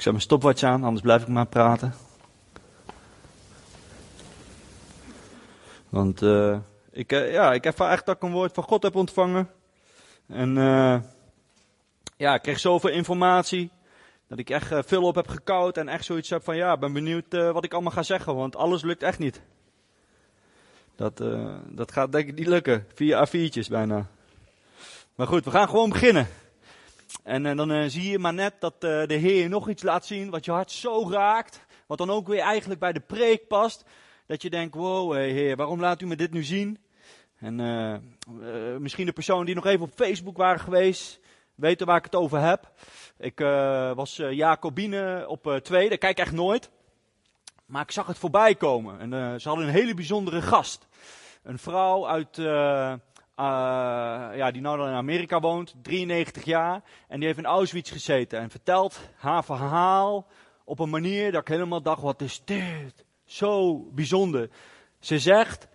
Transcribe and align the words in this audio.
Ik 0.00 0.06
zet 0.06 0.14
mijn 0.14 0.26
stopwatch 0.26 0.62
aan, 0.62 0.84
anders 0.84 1.02
blijf 1.02 1.22
ik 1.22 1.28
maar 1.28 1.46
praten. 1.46 1.94
Want 5.88 6.22
uh, 6.22 6.58
ik, 6.90 7.12
uh, 7.12 7.32
ja, 7.32 7.52
ik 7.52 7.64
ervaar 7.64 7.92
echt 7.92 8.06
dat 8.06 8.16
ik 8.16 8.22
een 8.22 8.32
woord 8.32 8.52
van 8.52 8.64
God 8.64 8.82
heb 8.82 8.94
ontvangen. 8.94 9.50
En 10.26 10.56
uh, 10.56 11.00
ja, 12.16 12.34
ik 12.34 12.42
kreeg 12.42 12.58
zoveel 12.58 12.90
informatie. 12.90 13.70
Dat 14.28 14.38
ik 14.38 14.50
echt 14.50 14.86
veel 14.86 15.02
op 15.02 15.14
heb 15.14 15.28
gekoud 15.28 15.76
en 15.76 15.88
echt 15.88 16.04
zoiets 16.04 16.30
heb 16.30 16.44
van 16.44 16.56
ja, 16.56 16.76
ben 16.76 16.92
benieuwd 16.92 17.32
wat 17.32 17.64
ik 17.64 17.72
allemaal 17.72 17.92
ga 17.92 18.02
zeggen. 18.02 18.34
Want 18.34 18.56
alles 18.56 18.82
lukt 18.82 19.02
echt 19.02 19.18
niet. 19.18 19.40
Dat, 20.96 21.22
dat 21.68 21.92
gaat 21.92 22.12
denk 22.12 22.28
ik 22.28 22.34
niet 22.34 22.46
lukken. 22.46 22.86
Vier 22.94 23.28
A4'tjes 23.28 23.70
bijna. 23.70 24.06
Maar 25.14 25.26
goed, 25.26 25.44
we 25.44 25.50
gaan 25.50 25.68
gewoon 25.68 25.90
beginnen. 25.90 26.26
En 27.22 27.44
uh, 27.44 27.56
dan 27.56 27.70
uh, 27.70 27.84
zie 27.86 28.10
je 28.10 28.18
maar 28.18 28.34
net 28.34 28.54
dat 28.58 28.74
uh, 28.74 29.06
de 29.06 29.14
Heer 29.14 29.48
nog 29.48 29.68
iets 29.68 29.82
laat 29.82 30.06
zien 30.06 30.30
wat 30.30 30.44
je 30.44 30.50
hart 30.50 30.70
zo 30.70 31.10
raakt. 31.10 31.66
Wat 31.86 31.98
dan 31.98 32.10
ook 32.10 32.28
weer 32.28 32.40
eigenlijk 32.40 32.80
bij 32.80 32.92
de 32.92 33.00
preek 33.00 33.48
past. 33.48 33.84
Dat 34.26 34.42
je 34.42 34.50
denkt, 34.50 34.74
wow 34.74 35.12
Heer, 35.12 35.56
waarom 35.56 35.80
laat 35.80 36.00
u 36.00 36.06
me 36.06 36.16
dit 36.16 36.32
nu 36.32 36.42
zien? 36.42 36.78
En 37.38 37.54
misschien 38.78 39.06
de 39.06 39.12
personen 39.12 39.46
die 39.46 39.54
nog 39.54 39.66
even 39.66 39.84
op 39.84 39.92
Facebook 39.94 40.36
waren 40.36 40.60
geweest, 40.60 41.20
weten 41.54 41.86
waar 41.86 41.96
ik 41.96 42.04
het 42.04 42.14
over 42.14 42.40
heb. 42.40 42.72
Ik 43.18 43.38
was 43.94 44.16
Jacobine 44.16 45.24
op 45.28 45.60
twee, 45.62 45.88
daar 45.88 45.98
kijk 45.98 46.18
echt 46.18 46.32
nooit. 46.32 46.70
Maar 47.66 47.82
ik 47.82 47.90
zag 47.90 48.06
het 48.06 48.18
voorbij 48.18 48.54
komen. 48.54 49.00
En 49.00 49.40
ze 49.40 49.48
hadden 49.48 49.66
een 49.66 49.72
hele 49.74 49.94
bijzondere 49.94 50.42
gast. 50.42 50.86
Een 51.42 51.58
vrouw 51.58 52.08
uit 52.08 52.36
ja, 54.36 54.50
die 54.50 54.62
nou 54.62 54.88
in 54.88 54.94
Amerika 54.94 55.40
woont, 55.40 55.74
93 55.82 56.44
jaar. 56.44 56.82
En 57.08 57.18
die 57.18 57.26
heeft 57.26 57.38
in 57.38 57.46
Auschwitz 57.46 57.92
gezeten 57.92 58.38
en 58.38 58.50
vertelt 58.50 59.00
haar 59.16 59.44
verhaal 59.44 60.26
op 60.64 60.78
een 60.78 60.90
manier 60.90 61.32
dat 61.32 61.40
ik 61.40 61.48
helemaal 61.48 61.82
dacht, 61.82 62.02
wat 62.02 62.20
is 62.20 62.42
dit? 62.44 63.04
Zo 63.24 63.78
bijzonder. 63.92 64.50
Ze 64.98 65.18
zegt, 65.18 65.68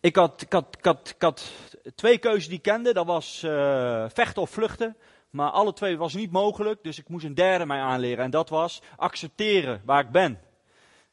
ik 0.00 0.16
had, 0.16 0.42
ik 0.42 0.52
had, 0.52 0.76
ik 0.78 0.84
had, 0.84 1.12
ik 1.16 1.22
had 1.22 1.52
twee 1.94 2.18
keuzes 2.18 2.46
die 2.46 2.56
ik 2.56 2.62
kende. 2.62 2.92
Dat 2.92 3.06
was 3.06 3.42
uh, 3.44 4.04
vechten 4.08 4.42
of 4.42 4.50
vluchten. 4.50 4.96
Maar 5.30 5.50
alle 5.50 5.72
twee 5.72 5.96
was 5.96 6.14
niet 6.14 6.30
mogelijk, 6.30 6.82
dus 6.82 6.98
ik 6.98 7.08
moest 7.08 7.24
een 7.24 7.34
derde 7.34 7.66
mij 7.66 7.80
aanleren. 7.80 8.24
En 8.24 8.30
dat 8.30 8.48
was 8.48 8.82
accepteren 8.96 9.82
waar 9.84 10.04
ik 10.04 10.10
ben. 10.10 10.38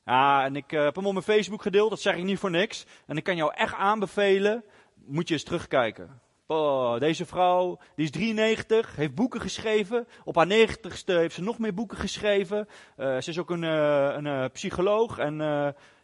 Ja, 0.05 0.45
en 0.45 0.55
ik 0.55 0.71
uh, 0.71 0.83
heb 0.83 0.95
hem 0.95 1.05
op 1.05 1.13
mijn 1.13 1.25
Facebook 1.25 1.61
gedeeld, 1.61 1.89
dat 1.89 2.01
zeg 2.01 2.15
ik 2.15 2.23
niet 2.23 2.39
voor 2.39 2.51
niks. 2.51 2.85
En 3.05 3.17
ik 3.17 3.23
kan 3.23 3.35
jou 3.35 3.53
echt 3.53 3.73
aanbevelen 3.73 4.63
moet 5.05 5.27
je 5.27 5.33
eens 5.33 5.43
terugkijken. 5.43 6.21
Oh, 6.45 6.99
deze 6.99 7.25
vrouw, 7.25 7.79
die 7.95 8.05
is 8.05 8.11
93, 8.11 8.95
heeft 8.95 9.15
boeken 9.15 9.41
geschreven. 9.41 10.07
Op 10.23 10.35
haar 10.35 10.47
90ste 10.47 11.05
heeft 11.05 11.35
ze 11.35 11.41
nog 11.41 11.59
meer 11.59 11.73
boeken 11.73 11.97
geschreven. 11.97 12.67
Uh, 12.97 13.21
ze 13.21 13.29
is 13.29 13.39
ook 13.39 13.49
een, 13.49 13.63
een 13.63 14.25
uh, 14.25 14.45
psycholoog 14.53 15.17
en 15.17 15.35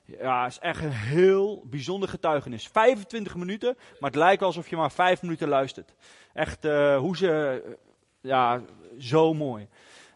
ja, 0.06 0.46
is 0.46 0.60
echt 0.60 0.84
een 0.84 0.92
heel 0.92 1.64
bijzonder 1.66 2.10
getuigenis. 2.10 2.68
25 2.68 3.36
minuten, 3.36 3.78
maar 4.00 4.10
het 4.10 4.20
lijkt 4.20 4.42
alsof 4.42 4.70
je 4.70 4.76
maar 4.76 4.92
5 4.92 5.22
minuten 5.22 5.48
luistert. 5.48 5.94
Echt 6.34 6.64
hoe 6.98 7.18
ze, 7.18 7.64
ja, 8.22 8.62
zo 9.00 9.34
mooi. 9.34 9.68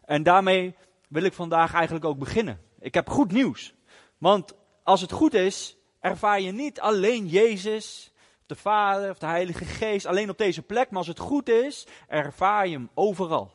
En 0.06 0.24
daarmee 0.24 0.76
wil 1.08 1.24
ik 1.24 1.34
vandaag 1.34 1.74
eigenlijk 1.74 2.06
ook 2.06 2.18
beginnen. 2.18 2.60
Ik 2.80 2.94
heb 2.94 3.10
goed 3.10 3.32
nieuws. 3.32 3.74
Want 4.18 4.54
als 4.84 5.02
het 5.02 5.12
goed 5.12 5.34
is, 5.34 5.78
ervaar 6.00 6.42
je 6.42 6.52
niet 6.52 6.80
alleen 6.80 7.28
Jezus 7.28 8.11
de 8.52 8.58
Vader 8.58 9.10
of 9.10 9.18
de 9.18 9.26
Heilige 9.26 9.66
Geest 9.66 10.06
alleen 10.06 10.30
op 10.30 10.38
deze 10.38 10.62
plek, 10.62 10.90
maar 10.90 10.98
als 10.98 11.08
het 11.08 11.20
goed 11.20 11.50
is, 11.50 11.88
ervaar 12.08 12.68
je 12.68 12.74
hem 12.74 12.90
overal. 12.94 13.52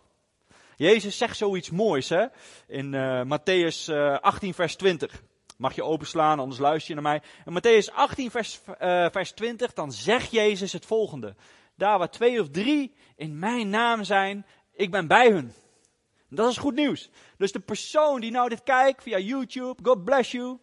Jezus 0.76 1.18
zegt 1.18 1.36
zoiets 1.36 1.70
moois 1.70 2.08
hè? 2.08 2.26
in 2.66 2.92
uh, 2.92 3.22
Matthäus 3.22 3.88
uh, 3.88 4.18
18, 4.18 4.54
vers 4.54 4.76
20. 4.76 5.22
Mag 5.56 5.74
je 5.74 5.84
openslaan, 5.84 6.38
anders 6.38 6.60
luister 6.60 6.94
je 6.94 7.00
naar 7.00 7.10
mij. 7.12 7.22
In 7.44 7.60
Matthäus 7.60 7.94
18, 7.94 8.30
vers, 8.30 8.60
uh, 8.68 9.06
vers 9.10 9.32
20, 9.32 9.72
dan 9.72 9.92
zegt 9.92 10.30
Jezus 10.30 10.72
het 10.72 10.86
volgende. 10.86 11.34
Daar 11.74 11.98
waar 11.98 12.10
twee 12.10 12.40
of 12.40 12.48
drie 12.50 12.94
in 13.16 13.38
mijn 13.38 13.70
naam 13.70 14.04
zijn, 14.04 14.46
ik 14.72 14.90
ben 14.90 15.06
bij 15.06 15.30
hun. 15.30 15.52
Dat 16.28 16.50
is 16.50 16.56
goed 16.56 16.74
nieuws. 16.74 17.10
Dus 17.36 17.52
de 17.52 17.60
persoon 17.60 18.20
die 18.20 18.30
nou 18.30 18.48
dit 18.48 18.62
kijkt 18.62 19.02
via 19.02 19.18
YouTube, 19.18 19.82
God 19.82 20.04
bless 20.04 20.30
you. 20.30 20.58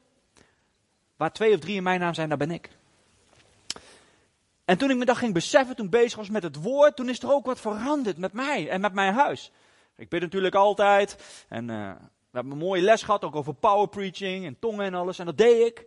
Waar 1.17 1.33
twee 1.33 1.53
of 1.53 1.59
drie 1.59 1.75
in 1.75 1.83
mijn 1.83 1.99
naam 1.99 2.13
zijn, 2.13 2.29
daar 2.29 2.37
ben 2.37 2.51
ik. 2.51 2.69
En 4.65 4.77
toen 4.77 4.89
ik 4.89 4.97
me 4.97 5.05
dat 5.05 5.17
ging 5.17 5.33
beseffen, 5.33 5.75
toen 5.75 5.89
bezig 5.89 6.17
was 6.17 6.29
met 6.29 6.43
het 6.43 6.55
woord, 6.55 6.95
toen 6.95 7.09
is 7.09 7.23
er 7.23 7.31
ook 7.31 7.45
wat 7.45 7.59
veranderd 7.59 8.17
met 8.17 8.33
mij 8.33 8.69
en 8.69 8.81
met 8.81 8.93
mijn 8.93 9.13
huis. 9.13 9.51
Ik 9.95 10.09
bid 10.09 10.21
natuurlijk 10.21 10.55
altijd 10.55 11.17
en 11.49 11.69
uh, 11.69 11.91
we 12.33 12.39
hebben 12.39 12.51
een 12.51 12.65
mooie 12.65 12.81
les 12.81 13.03
gehad, 13.03 13.23
ook 13.23 13.35
over 13.35 13.53
power 13.53 13.87
preaching 13.87 14.45
en 14.45 14.59
tongen 14.59 14.85
en 14.85 14.93
alles. 14.93 15.19
En 15.19 15.25
dat 15.25 15.37
deed 15.37 15.67
ik. 15.67 15.85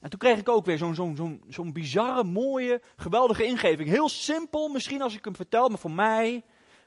En 0.00 0.10
toen 0.10 0.18
kreeg 0.18 0.38
ik 0.38 0.48
ook 0.48 0.64
weer 0.64 0.78
zo'n 0.78 0.94
zo'n 0.94 1.16
zo'n 1.16 1.42
zo'n 1.48 1.72
bizarre, 1.72 2.24
mooie, 2.24 2.80
geweldige 2.96 3.44
ingeving. 3.44 3.88
Heel 3.88 4.08
simpel 4.08 4.68
misschien 4.68 5.02
als 5.02 5.14
ik 5.16 5.24
hem 5.24 5.36
vertel, 5.36 5.68
maar 5.68 5.78
voor 5.78 5.90
mij 5.90 6.44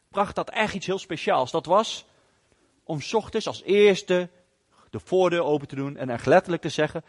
bracht 0.09 0.35
dat 0.35 0.49
echt 0.49 0.73
iets 0.73 0.85
heel 0.85 0.99
speciaals. 0.99 1.51
Dat 1.51 1.65
was 1.65 2.05
om 2.83 2.99
ochtends 3.11 3.47
als 3.47 3.63
eerste 3.63 4.29
de 4.89 4.99
voordeur 4.99 5.43
open 5.43 5.67
te 5.67 5.75
doen 5.75 5.97
en 5.97 6.09
echt 6.09 6.25
letterlijk 6.25 6.61
te 6.61 6.69
zeggen, 6.69 7.03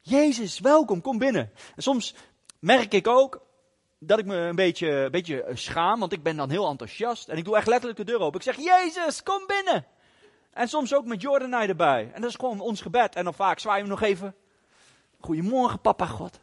Jezus, 0.00 0.60
welkom, 0.60 1.00
kom 1.00 1.18
binnen. 1.18 1.50
En 1.76 1.82
soms 1.82 2.14
merk 2.58 2.92
ik 2.94 3.06
ook, 3.06 3.40
dat 4.06 4.18
ik 4.18 4.26
me 4.26 4.36
een 4.36 4.56
beetje, 4.56 5.08
beetje 5.10 5.44
schaam, 5.52 6.00
want 6.00 6.12
ik 6.12 6.22
ben 6.22 6.36
dan 6.36 6.50
heel 6.50 6.68
enthousiast. 6.68 7.28
En 7.28 7.36
ik 7.36 7.44
doe 7.44 7.56
echt 7.56 7.66
letterlijk 7.66 7.98
de 7.98 8.04
deur 8.04 8.20
open. 8.20 8.40
Ik 8.40 8.46
zeg, 8.46 8.56
Jezus, 8.56 9.22
kom 9.22 9.46
binnen. 9.46 9.86
En 10.52 10.68
soms 10.68 10.94
ook 10.94 11.04
met 11.04 11.20
Jordanai 11.20 11.68
erbij. 11.68 12.10
En 12.12 12.20
dat 12.20 12.30
is 12.30 12.36
gewoon 12.36 12.60
ons 12.60 12.80
gebed. 12.80 13.14
En 13.14 13.24
dan 13.24 13.34
vaak 13.34 13.58
zwaaien 13.58 13.84
we 13.84 13.90
nog 13.90 14.02
even. 14.02 14.34
Goedemorgen, 15.20 15.80
papa 15.80 16.06
God. 16.06 16.40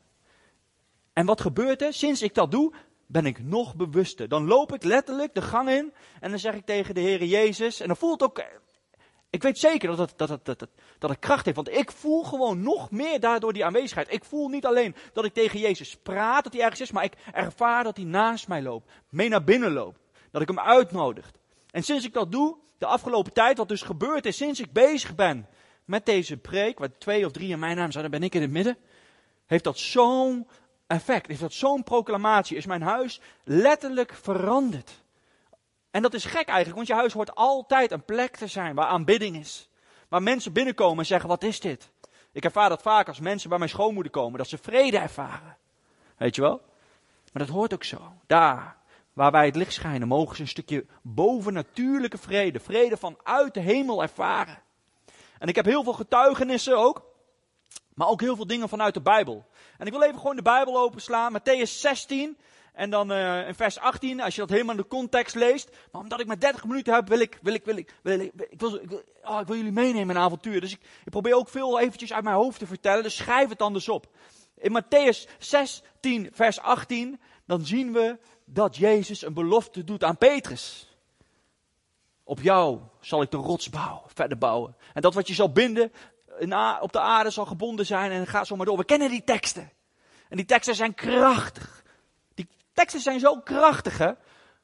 En 1.13 1.25
wat 1.25 1.41
gebeurt 1.41 1.81
er? 1.81 1.93
Sinds 1.93 2.21
ik 2.21 2.33
dat 2.33 2.51
doe, 2.51 2.73
ben 3.07 3.25
ik 3.25 3.43
nog 3.43 3.75
bewuster. 3.75 4.27
Dan 4.27 4.47
loop 4.47 4.73
ik 4.73 4.83
letterlijk 4.83 5.33
de 5.33 5.41
gang 5.41 5.69
in 5.69 5.93
en 6.19 6.29
dan 6.29 6.39
zeg 6.39 6.55
ik 6.55 6.65
tegen 6.65 6.95
de 6.95 7.01
Heer 7.01 7.23
Jezus. 7.23 7.79
En 7.79 7.87
dan 7.87 7.97
voelt 7.97 8.23
ook 8.23 8.43
ik 9.31 9.41
weet 9.41 9.57
zeker 9.57 9.87
dat 9.87 9.97
het, 9.97 10.13
dat, 10.15 10.29
het, 10.29 10.45
dat, 10.45 10.67
dat 10.99 11.19
kracht 11.19 11.45
heeft, 11.45 11.57
want 11.57 11.69
ik 11.69 11.91
voel 11.91 12.23
gewoon 12.23 12.61
nog 12.61 12.91
meer 12.91 13.19
daardoor 13.19 13.53
die 13.53 13.65
aanwezigheid. 13.65 14.13
Ik 14.13 14.23
voel 14.23 14.47
niet 14.47 14.65
alleen 14.65 14.95
dat 15.13 15.25
ik 15.25 15.33
tegen 15.33 15.59
Jezus 15.59 15.97
praat, 16.03 16.43
dat 16.43 16.53
hij 16.53 16.61
ergens 16.61 16.81
is, 16.81 16.91
maar 16.91 17.03
ik 17.03 17.13
ervaar 17.33 17.83
dat 17.83 17.97
hij 17.97 18.05
naast 18.05 18.47
mij 18.47 18.61
loopt, 18.61 18.91
mee 19.09 19.29
naar 19.29 19.43
binnen 19.43 19.71
loopt, 19.71 19.99
dat 20.31 20.41
ik 20.41 20.47
hem 20.47 20.59
uitnodig. 20.59 21.31
En 21.71 21.83
sinds 21.83 22.05
ik 22.05 22.13
dat 22.13 22.31
doe, 22.31 22.57
de 22.77 22.85
afgelopen 22.85 23.33
tijd, 23.33 23.57
wat 23.57 23.67
dus 23.67 23.81
gebeurd 23.81 24.25
is, 24.25 24.37
sinds 24.37 24.59
ik 24.59 24.71
bezig 24.71 25.15
ben 25.15 25.47
met 25.85 26.05
deze 26.05 26.37
preek, 26.37 26.79
waar 26.79 26.97
twee 26.97 27.25
of 27.25 27.31
drie 27.31 27.49
in 27.49 27.59
mijn 27.59 27.77
naam 27.77 27.91
zijn, 27.91 28.03
dan 28.03 28.19
ben 28.19 28.23
ik 28.23 28.35
in 28.35 28.41
het 28.41 28.51
midden, 28.51 28.77
heeft 29.45 29.63
dat 29.63 29.77
zo'n 29.77 30.47
effect, 30.87 31.27
heeft 31.27 31.39
dat 31.39 31.53
zo'n 31.53 31.83
proclamatie, 31.83 32.57
is 32.57 32.65
mijn 32.65 32.81
huis 32.81 33.21
letterlijk 33.43 34.13
veranderd. 34.13 35.03
En 35.91 36.01
dat 36.01 36.13
is 36.13 36.25
gek 36.25 36.47
eigenlijk, 36.47 36.75
want 36.75 36.87
je 36.87 36.93
huis 36.93 37.13
hoort 37.13 37.35
altijd 37.35 37.91
een 37.91 38.05
plek 38.05 38.35
te 38.35 38.47
zijn 38.47 38.75
waar 38.75 38.87
aanbidding 38.87 39.37
is. 39.37 39.69
Waar 40.07 40.23
mensen 40.23 40.53
binnenkomen 40.53 40.97
en 40.97 41.05
zeggen, 41.05 41.29
wat 41.29 41.43
is 41.43 41.59
dit? 41.59 41.91
Ik 42.31 42.43
ervaar 42.43 42.69
dat 42.69 42.81
vaak 42.81 43.07
als 43.07 43.19
mensen 43.19 43.49
bij 43.49 43.57
mijn 43.57 43.69
schoonmoeder 43.69 44.11
komen, 44.11 44.37
dat 44.37 44.47
ze 44.47 44.57
vrede 44.57 44.97
ervaren. 44.97 45.57
Weet 46.17 46.35
je 46.35 46.41
wel? 46.41 46.61
Maar 47.33 47.45
dat 47.45 47.55
hoort 47.55 47.73
ook 47.73 47.83
zo. 47.83 48.13
Daar, 48.27 48.77
waar 49.13 49.31
wij 49.31 49.45
het 49.45 49.55
licht 49.55 49.73
schijnen, 49.73 50.07
mogen 50.07 50.35
ze 50.35 50.41
een 50.41 50.47
stukje 50.47 50.85
bovennatuurlijke 51.01 52.17
vrede, 52.17 52.59
vrede 52.59 52.97
vanuit 52.97 53.53
de 53.53 53.59
hemel 53.59 54.01
ervaren. 54.01 54.61
En 55.39 55.47
ik 55.47 55.55
heb 55.55 55.65
heel 55.65 55.83
veel 55.83 55.93
getuigenissen 55.93 56.77
ook, 56.77 57.03
maar 57.93 58.07
ook 58.07 58.21
heel 58.21 58.35
veel 58.35 58.47
dingen 58.47 58.69
vanuit 58.69 58.93
de 58.93 59.01
Bijbel. 59.01 59.45
En 59.77 59.85
ik 59.85 59.91
wil 59.91 60.01
even 60.01 60.19
gewoon 60.19 60.35
de 60.35 60.41
Bijbel 60.41 60.77
openslaan, 60.79 61.39
Matthäus 61.39 61.69
16, 61.69 62.37
en 62.73 62.89
dan 62.89 63.11
uh, 63.11 63.47
in 63.47 63.55
vers 63.55 63.79
18, 63.79 64.21
als 64.21 64.35
je 64.35 64.41
dat 64.41 64.49
helemaal 64.49 64.75
in 64.75 64.81
de 64.81 64.87
context 64.87 65.35
leest. 65.35 65.69
Maar 65.91 66.01
omdat 66.01 66.19
ik 66.19 66.27
maar 66.27 66.39
30 66.39 66.65
minuten 66.65 66.93
heb, 66.93 67.07
wil 67.07 67.19
ik, 67.19 67.39
wil 67.41 67.53
ik, 67.53 67.65
wil 67.65 67.77
ik, 67.77 67.93
wil 68.01 68.19
ik, 68.19 68.31
ik, 68.49 68.59
wil, 68.59 68.75
ik, 68.75 68.91
oh, 69.23 69.39
ik 69.39 69.47
wil 69.47 69.55
jullie 69.55 69.71
meenemen 69.71 70.01
in 70.01 70.09
een 70.09 70.17
avontuur. 70.17 70.61
Dus 70.61 70.71
ik, 70.71 70.81
ik 71.05 71.11
probeer 71.11 71.35
ook 71.35 71.49
veel 71.49 71.79
eventjes 71.79 72.13
uit 72.13 72.23
mijn 72.23 72.35
hoofd 72.35 72.59
te 72.59 72.67
vertellen. 72.67 73.03
Dus 73.03 73.15
schrijf 73.15 73.49
het 73.49 73.61
anders 73.61 73.89
op. 73.89 74.07
In 74.57 74.83
Matthäus 74.83 75.37
16, 75.37 76.29
vers 76.33 76.59
18, 76.59 77.19
dan 77.45 77.65
zien 77.65 77.93
we 77.93 78.17
dat 78.45 78.77
Jezus 78.77 79.21
een 79.21 79.33
belofte 79.33 79.83
doet 79.83 80.03
aan 80.03 80.17
Petrus. 80.17 80.95
Op 82.23 82.41
jou 82.41 82.79
zal 82.99 83.21
ik 83.21 83.31
de 83.31 83.37
rots 83.37 83.69
bouwen, 83.69 84.03
verder 84.13 84.37
bouwen. 84.37 84.75
En 84.93 85.01
dat 85.01 85.13
wat 85.13 85.27
je 85.27 85.33
zal 85.33 85.51
binden, 85.51 85.91
op 86.79 86.91
de 86.91 86.99
aarde 86.99 87.29
zal 87.29 87.45
gebonden 87.45 87.85
zijn 87.85 88.11
en 88.11 88.27
gaat 88.27 88.47
zo 88.47 88.55
maar 88.55 88.65
door. 88.65 88.77
We 88.77 88.85
kennen 88.85 89.09
die 89.09 89.23
teksten. 89.23 89.71
En 90.29 90.37
die 90.37 90.45
teksten 90.45 90.75
zijn 90.75 90.93
krachtig 90.93 91.80
teksten 92.81 93.01
zijn 93.01 93.19
zo 93.19 93.39
krachtig, 93.39 93.97
hè? 93.97 94.11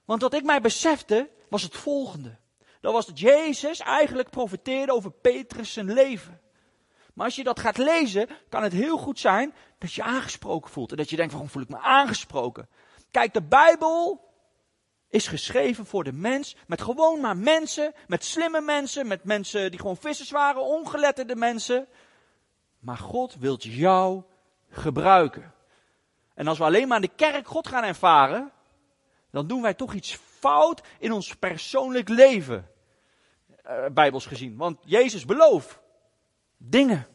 Want 0.06 0.22
wat 0.22 0.34
ik 0.34 0.44
mij 0.44 0.62
besefte, 0.62 1.30
was 1.50 1.64
het 1.64 1.75
volgende. 1.75 2.38
Dat 2.81 2.94
was 2.94 3.06
dat 3.06 3.19
Jezus 3.19 3.80
eigenlijk 3.80 4.30
profeteerde 4.30 4.94
over 4.94 5.12
Petrus 5.12 5.74
zijn 5.74 5.94
leven. 5.94 6.42
Maar 7.14 7.25
als 7.25 7.36
je 7.36 7.44
dat 7.44 7.60
gaat 7.60 7.78
lezen, 7.78 8.30
kan 8.50 8.64
het 8.64 8.74
heel 8.74 8.98
goed 8.98 9.19
zijn 9.19 9.54
dat 9.78 9.94
je 9.94 10.04
aangesproken 10.04 10.72
voelt. 10.72 10.92
En 10.92 10.98
dat 10.98 11.10
je 11.10 11.16
denkt, 11.16 11.31
waarom 11.31 11.50
voel 11.50 11.62
ik 11.62 11.69
me 11.69 11.80
aangesproken? 11.80 12.69
Kijk, 13.12 13.34
de 13.34 13.44
Bijbel 13.44 14.25
is 15.10 15.28
geschreven 15.28 15.86
voor 15.86 16.04
de 16.04 16.13
mens, 16.13 16.56
met 16.68 16.81
gewoon 16.81 17.22
maar 17.22 17.38
mensen, 17.38 17.94
met 18.08 18.24
slimme 18.24 18.62
mensen, 18.62 19.08
met 19.08 19.24
mensen 19.24 19.72
die 19.72 19.80
gewoon 19.80 19.98
vissers 19.98 20.31
waren, 20.31 20.62
ongeletterde 20.62 21.36
mensen. 21.36 21.88
Maar 22.80 22.98
God 22.98 23.36
wilt 23.36 23.63
jou 23.63 24.24
gebruiken. 24.70 25.54
En 26.38 26.48
als 26.48 26.57
we 26.57 26.63
alleen 26.63 26.88
maar 26.88 27.01
in 27.01 27.10
de 27.10 27.16
kerk 27.16 27.48
God 27.48 27.68
gaan 27.68 27.84
ervaren, 27.84 28.51
dan 29.31 29.48
doen 29.48 29.62
wij 29.62 29.74
toch 29.74 29.94
iets 29.94 30.19
fout 30.39 30.81
in 31.00 31.12
ons 31.12 31.36
persoonlijk 31.36 32.10
leven. 32.10 32.69
Uh, 33.68 33.86
Bijbels 33.92 34.25
gezien. 34.25 34.57
Want 34.57 34.80
Jezus 34.86 35.25
belooft 35.25 35.80
dingen. 36.57 37.07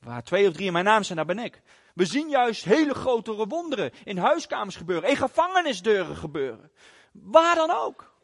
Waar 0.00 0.22
twee 0.22 0.48
of 0.48 0.52
drie 0.52 0.66
in 0.66 0.72
mijn 0.72 0.84
naam 0.84 1.02
zijn, 1.02 1.16
daar 1.16 1.26
ben 1.26 1.38
ik. 1.38 1.62
We 1.94 2.04
zien 2.04 2.28
juist 2.28 2.64
hele 2.64 2.94
grotere 2.94 3.46
wonderen 3.46 3.92
in 4.04 4.18
huiskamers 4.18 4.76
gebeuren, 4.76 5.08
in 5.08 5.16
gevangenisdeuren 5.16 6.16
gebeuren. 6.16 6.70
Waar 7.12 7.54
dan 7.54 7.70
ook. 7.70 8.14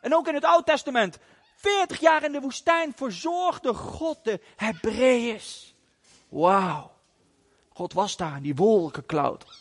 En 0.00 0.14
ook 0.14 0.28
in 0.28 0.34
het 0.34 0.44
Oude 0.44 0.64
Testament. 0.64 1.18
40 1.56 2.00
jaar 2.00 2.24
in 2.24 2.32
de 2.32 2.40
woestijn 2.40 2.92
verzorgde 2.96 3.74
God 3.74 4.24
de 4.24 4.40
Hebreeërs. 4.56 5.74
Wauw. 6.28 6.92
God 7.72 7.92
was 7.92 8.16
daar 8.16 8.36
in 8.36 8.42
die 8.42 8.54
wolkencloud. 8.54 9.59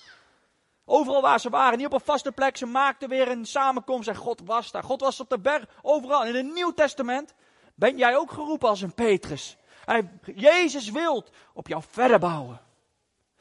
Overal 0.92 1.22
waar 1.22 1.40
ze 1.40 1.50
waren, 1.50 1.78
niet 1.78 1.88
op 1.88 1.94
een 1.94 2.00
vaste 2.00 2.32
plek, 2.32 2.58
ze 2.58 2.66
maakten 2.66 3.10
weer 3.10 3.28
een 3.28 3.46
samenkomst 3.46 4.08
en 4.08 4.16
God 4.16 4.42
was 4.46 4.72
daar. 4.72 4.84
God 4.84 5.02
was 5.02 5.20
op 5.20 5.30
de 5.30 5.40
berg, 5.40 5.66
overal. 5.82 6.26
In 6.26 6.36
het 6.36 6.54
Nieuw 6.54 6.74
Testament 6.74 7.34
ben 7.76 7.98
jij 7.98 8.16
ook 8.16 8.32
geroepen 8.32 8.70
als 8.70 8.82
een 8.82 8.94
Petrus. 8.94 9.58
Hij, 9.86 10.10
Jezus 10.36 10.92
wilt 10.92 11.30
op 11.54 11.68
jou 11.68 11.84
verder 11.90 12.20
bouwen. 12.20 12.62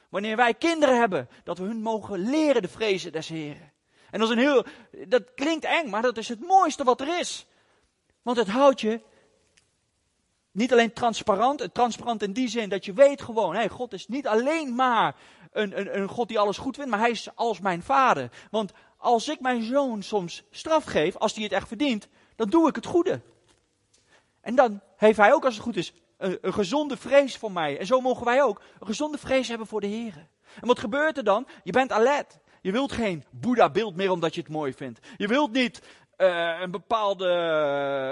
Wanneer 0.08 0.36
wij 0.36 0.54
kinderen 0.54 0.98
hebben, 0.98 1.28
dat 1.44 1.58
we 1.58 1.64
hun 1.64 1.82
mogen 1.82 2.18
leren 2.18 2.62
de 2.62 2.68
vrezen 2.68 3.12
des 3.12 3.28
Heren. 3.28 3.72
En 4.10 4.20
dat 4.20 4.28
is 4.28 4.34
een 4.34 4.42
heel, 4.42 4.64
dat 5.06 5.34
klinkt 5.34 5.64
eng, 5.64 5.90
maar 5.90 6.02
dat 6.02 6.16
is 6.16 6.28
het 6.28 6.40
mooiste 6.40 6.84
wat 6.84 7.00
er 7.00 7.18
is. 7.18 7.46
Want 8.22 8.36
het 8.36 8.48
houdt 8.48 8.80
je 8.80 9.00
niet 10.52 10.72
alleen 10.72 10.92
transparant, 10.92 11.68
transparant 11.72 12.22
in 12.22 12.32
die 12.32 12.48
zin 12.48 12.68
dat 12.68 12.84
je 12.84 12.92
weet 12.92 13.22
gewoon, 13.22 13.54
hey, 13.54 13.68
God 13.68 13.92
is 13.92 14.06
niet 14.06 14.26
alleen 14.26 14.74
maar 14.74 15.16
een, 15.52 15.78
een, 15.78 16.00
een 16.00 16.08
God 16.08 16.28
die 16.28 16.38
alles 16.38 16.58
goed 16.58 16.76
vindt, 16.76 16.90
maar 16.90 17.00
hij 17.00 17.10
is 17.10 17.28
als 17.34 17.60
mijn 17.60 17.82
vader. 17.82 18.30
Want 18.50 18.72
als 18.96 19.28
ik 19.28 19.40
mijn 19.40 19.62
zoon 19.62 20.02
soms 20.02 20.42
straf 20.50 20.84
geef, 20.84 21.16
als 21.16 21.34
hij 21.34 21.42
het 21.42 21.52
echt 21.52 21.68
verdient, 21.68 22.08
dan 22.36 22.48
doe 22.48 22.68
ik 22.68 22.74
het 22.74 22.86
goede. 22.86 23.20
En 24.40 24.54
dan 24.54 24.80
heeft 24.96 25.18
hij 25.18 25.32
ook, 25.32 25.44
als 25.44 25.54
het 25.54 25.62
goed 25.62 25.76
is, 25.76 25.92
een, 26.16 26.38
een, 26.40 26.52
gezonde 26.52 26.96
vrees 26.96 27.36
voor 27.36 27.52
mij. 27.52 27.78
En 27.78 27.86
zo 27.86 28.00
mogen 28.00 28.24
wij 28.24 28.42
ook 28.42 28.62
een 28.80 28.86
gezonde 28.86 29.18
vrees 29.18 29.48
hebben 29.48 29.66
voor 29.66 29.80
de 29.80 29.86
Heer. 29.86 30.28
En 30.60 30.66
wat 30.66 30.78
gebeurt 30.78 31.16
er 31.16 31.24
dan? 31.24 31.46
Je 31.64 31.72
bent 31.72 31.92
alert. 31.92 32.38
Je 32.60 32.72
wilt 32.72 32.92
geen 32.92 33.24
Boeddha-beeld 33.30 33.96
meer 33.96 34.10
omdat 34.10 34.34
je 34.34 34.40
het 34.40 34.50
mooi 34.50 34.72
vindt. 34.72 35.00
Je 35.16 35.28
wilt 35.28 35.52
niet 35.52 35.80
uh, 36.18 36.60
een 36.60 36.70
bepaalde 36.70 37.26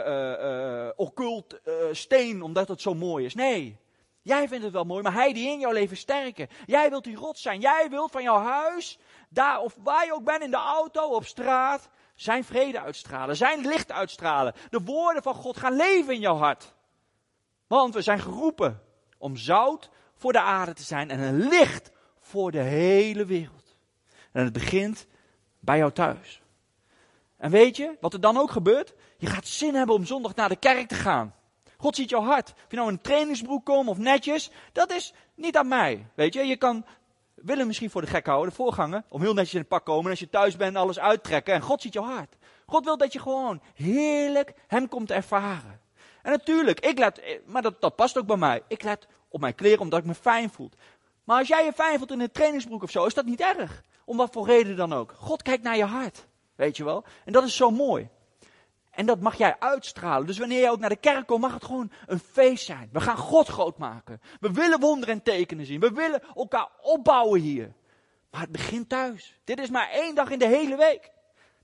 uh, 0.06 0.84
uh, 0.86 0.90
occult 0.96 1.60
steen 1.92 2.42
omdat 2.42 2.68
het 2.68 2.80
zo 2.80 2.94
mooi 2.94 3.24
is. 3.24 3.34
Nee, 3.34 3.78
jij 4.22 4.48
vindt 4.48 4.64
het 4.64 4.72
wel 4.72 4.84
mooi, 4.84 5.02
maar 5.02 5.12
hij 5.12 5.32
die 5.32 5.48
in 5.48 5.58
jouw 5.58 5.72
leven 5.72 5.96
sterken. 5.96 6.48
Jij 6.66 6.90
wilt 6.90 7.04
die 7.04 7.16
rot 7.16 7.38
zijn. 7.38 7.60
Jij 7.60 7.86
wilt 7.90 8.10
van 8.10 8.22
jouw 8.22 8.40
huis, 8.40 8.98
daar 9.28 9.60
of 9.60 9.76
waar 9.82 10.04
je 10.04 10.14
ook 10.14 10.24
bent, 10.24 10.42
in 10.42 10.50
de 10.50 10.56
auto, 10.56 11.02
op 11.02 11.24
straat, 11.24 11.88
zijn 12.14 12.44
vrede 12.44 12.80
uitstralen, 12.80 13.36
zijn 13.36 13.66
licht 13.66 13.92
uitstralen. 13.92 14.54
De 14.70 14.80
woorden 14.80 15.22
van 15.22 15.34
God 15.34 15.56
gaan 15.56 15.76
leven 15.76 16.14
in 16.14 16.20
jouw 16.20 16.36
hart. 16.36 16.74
Want 17.66 17.94
we 17.94 18.02
zijn 18.02 18.20
geroepen 18.20 18.82
om 19.18 19.36
zout 19.36 19.90
voor 20.14 20.32
de 20.32 20.40
aarde 20.40 20.72
te 20.72 20.82
zijn 20.82 21.10
en 21.10 21.20
een 21.20 21.48
licht 21.48 21.90
voor 22.20 22.50
de 22.50 22.62
hele 22.62 23.24
wereld. 23.24 23.76
En 24.32 24.44
het 24.44 24.52
begint 24.52 25.06
bij 25.60 25.78
jou 25.78 25.92
thuis. 25.92 26.42
En 27.36 27.50
weet 27.50 27.76
je 27.76 27.96
wat 28.00 28.12
er 28.12 28.20
dan 28.20 28.36
ook 28.36 28.50
gebeurt? 28.50 28.94
Je 29.18 29.26
gaat 29.26 29.46
zin 29.46 29.74
hebben 29.74 29.94
om 29.94 30.06
zondag 30.06 30.34
naar 30.34 30.48
de 30.48 30.56
kerk 30.56 30.88
te 30.88 30.94
gaan. 30.94 31.34
God 31.76 31.96
ziet 31.96 32.10
jouw 32.10 32.22
hart. 32.22 32.52
Of 32.52 32.70
je 32.70 32.76
nou 32.76 32.88
in 32.88 32.94
een 32.94 33.00
trainingsbroek 33.00 33.64
komt 33.64 33.88
of 33.88 33.98
netjes, 33.98 34.50
dat 34.72 34.92
is 34.92 35.12
niet 35.34 35.56
aan 35.56 35.68
mij. 35.68 36.06
Weet 36.14 36.34
je, 36.34 36.44
je 36.44 36.56
kan 36.56 36.84
willen 37.34 37.66
misschien 37.66 37.90
voor 37.90 38.00
de 38.00 38.06
gek 38.06 38.26
houden, 38.26 38.50
de 38.50 38.56
voorganger, 38.56 39.02
om 39.08 39.20
heel 39.20 39.34
netjes 39.34 39.54
in 39.54 39.60
het 39.60 39.68
pak 39.68 39.84
komen. 39.84 40.04
En 40.04 40.10
als 40.10 40.18
je 40.18 40.30
thuis 40.30 40.56
bent, 40.56 40.76
alles 40.76 40.98
uittrekken. 40.98 41.54
En 41.54 41.60
God 41.60 41.82
ziet 41.82 41.92
jouw 41.92 42.04
hart. 42.04 42.36
God 42.66 42.84
wil 42.84 42.96
dat 42.96 43.12
je 43.12 43.18
gewoon 43.18 43.62
heerlijk 43.74 44.52
Hem 44.66 44.88
komt 44.88 45.10
ervaren. 45.10 45.80
En 46.22 46.30
natuurlijk, 46.30 46.80
ik 46.80 46.98
let, 46.98 47.40
maar 47.46 47.62
dat, 47.62 47.80
dat 47.80 47.96
past 47.96 48.18
ook 48.18 48.26
bij 48.26 48.36
mij. 48.36 48.62
Ik 48.68 48.82
let 48.82 49.06
op 49.28 49.40
mijn 49.40 49.54
kleren 49.54 49.80
omdat 49.80 49.98
ik 49.98 50.04
me 50.04 50.14
fijn 50.14 50.50
voel. 50.50 50.70
Maar 51.24 51.38
als 51.38 51.48
jij 51.48 51.64
je 51.64 51.72
fijn 51.72 51.98
voelt 51.98 52.10
in 52.10 52.20
een 52.20 52.32
trainingsbroek 52.32 52.82
of 52.82 52.90
zo, 52.90 53.04
is 53.04 53.14
dat 53.14 53.24
niet 53.24 53.40
erg. 53.40 53.82
Om 54.04 54.16
wat 54.16 54.32
voor 54.32 54.46
reden 54.46 54.76
dan 54.76 54.92
ook. 54.92 55.14
God 55.18 55.42
kijkt 55.42 55.62
naar 55.62 55.76
je 55.76 55.84
hart. 55.84 56.26
Weet 56.56 56.76
je 56.76 56.84
wel? 56.84 57.04
En 57.24 57.32
dat 57.32 57.44
is 57.44 57.56
zo 57.56 57.70
mooi. 57.70 58.08
En 58.90 59.06
dat 59.06 59.20
mag 59.20 59.38
jij 59.38 59.58
uitstralen. 59.58 60.26
Dus 60.26 60.38
wanneer 60.38 60.60
je 60.60 60.70
ook 60.70 60.78
naar 60.78 60.88
de 60.88 60.96
kerk 60.96 61.26
komt, 61.26 61.40
mag 61.40 61.54
het 61.54 61.64
gewoon 61.64 61.90
een 62.06 62.18
feest 62.18 62.64
zijn. 62.64 62.88
We 62.92 63.00
gaan 63.00 63.16
God 63.16 63.48
groot 63.48 63.78
maken. 63.78 64.20
We 64.40 64.52
willen 64.52 64.80
wonderen 64.80 65.14
en 65.14 65.22
tekenen 65.22 65.66
zien. 65.66 65.80
We 65.80 65.90
willen 65.90 66.22
elkaar 66.34 66.68
opbouwen 66.82 67.40
hier. 67.40 67.72
Maar 68.30 68.40
het 68.40 68.52
begint 68.52 68.88
thuis. 68.88 69.40
Dit 69.44 69.58
is 69.58 69.70
maar 69.70 69.90
één 69.90 70.14
dag 70.14 70.30
in 70.30 70.38
de 70.38 70.46
hele 70.46 70.76
week. 70.76 71.10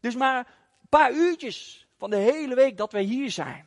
Dus 0.01 0.15
maar 0.15 0.37
een 0.37 0.89
paar 0.89 1.13
uurtjes 1.13 1.87
van 1.97 2.11
de 2.11 2.17
hele 2.17 2.55
week 2.55 2.77
dat 2.77 2.93
wij 2.93 3.03
hier 3.03 3.31
zijn. 3.31 3.67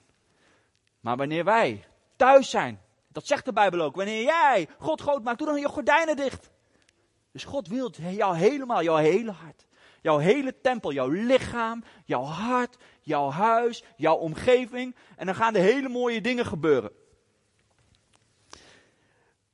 Maar 1.00 1.18
wanneer 1.18 1.44
wij 1.44 1.86
thuis 2.16 2.50
zijn, 2.50 2.82
dat 3.08 3.28
zegt 3.28 3.46
de 3.46 3.54
Bijbel 3.54 3.82
ook. 3.82 3.96
Wanneer 3.96 4.24
jij 4.24 4.68
God 4.80 5.02
groot 5.02 5.24
maakt, 5.24 5.38
doe 5.38 5.48
dan 5.48 5.60
je 5.60 5.68
gordijnen 5.68 6.16
dicht. 6.16 6.50
Dus 7.32 7.44
God 7.44 7.68
wil 7.68 7.92
jou 7.98 8.38
helemaal, 8.38 8.84
jouw 8.84 8.96
hele 8.96 9.32
hart. 9.32 9.66
Jouw 10.06 10.18
hele 10.18 10.62
tempel, 10.62 10.92
jouw 10.92 11.10
lichaam, 11.10 11.84
jouw 12.04 12.24
hart, 12.24 12.78
jouw 13.02 13.30
huis, 13.30 13.84
jouw 13.96 14.16
omgeving. 14.16 14.96
En 15.16 15.26
dan 15.26 15.36
gaan 15.36 15.56
er 15.56 15.62
hele 15.62 15.90
mooie 15.90 16.22
dingen 16.22 16.46
gebeuren. 16.46 16.92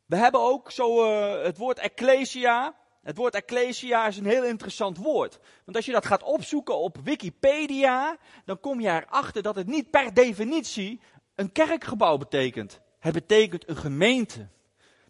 We 0.05 0.15
hebben 0.15 0.41
ook 0.41 0.71
zo 0.71 1.03
uh, 1.03 1.43
het 1.43 1.57
woord 1.57 1.79
ecclesia. 1.79 2.75
Het 3.01 3.17
woord 3.17 3.35
ecclesia 3.35 4.07
is 4.07 4.17
een 4.17 4.25
heel 4.25 4.43
interessant 4.43 4.97
woord. 4.97 5.39
Want 5.65 5.77
als 5.77 5.85
je 5.85 5.91
dat 5.91 6.05
gaat 6.05 6.23
opzoeken 6.23 6.77
op 6.77 6.97
Wikipedia, 7.03 8.17
dan 8.45 8.59
kom 8.59 8.79
je 8.79 8.89
erachter 8.89 9.41
dat 9.41 9.55
het 9.55 9.67
niet 9.67 9.89
per 9.89 10.13
definitie 10.13 11.01
een 11.35 11.51
kerkgebouw 11.51 12.17
betekent. 12.17 12.81
Het 12.99 13.13
betekent 13.13 13.69
een 13.69 13.77
gemeente. 13.77 14.47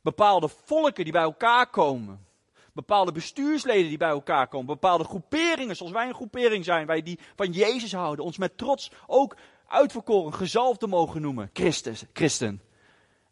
Bepaalde 0.02 0.48
volken 0.48 1.04
die 1.04 1.14
bij 1.14 1.22
elkaar 1.22 1.70
komen. 1.70 2.30
Bepaalde 2.74 3.12
bestuursleden 3.12 3.90
die 3.90 3.98
bij 3.98 4.10
elkaar 4.10 4.48
komen. 4.48 4.66
Bepaalde 4.66 5.04
groeperingen, 5.04 5.76
zoals 5.76 5.92
wij 5.92 6.08
een 6.08 6.14
groepering 6.14 6.66
zijn. 6.66 6.86
Wij 6.88 7.02
die 7.02 7.20
van 7.36 7.52
Jezus 7.52 7.94
houden. 7.94 8.26
Ons 8.26 8.38
met 8.38 8.58
trots 8.58 8.92
ook 9.08 9.36
uitverkoren, 9.68 10.34
gezalfd 10.34 10.88
mogen 10.88 11.22
noemen. 11.22 11.50
Christus, 11.54 12.04
christen. 12.14 12.62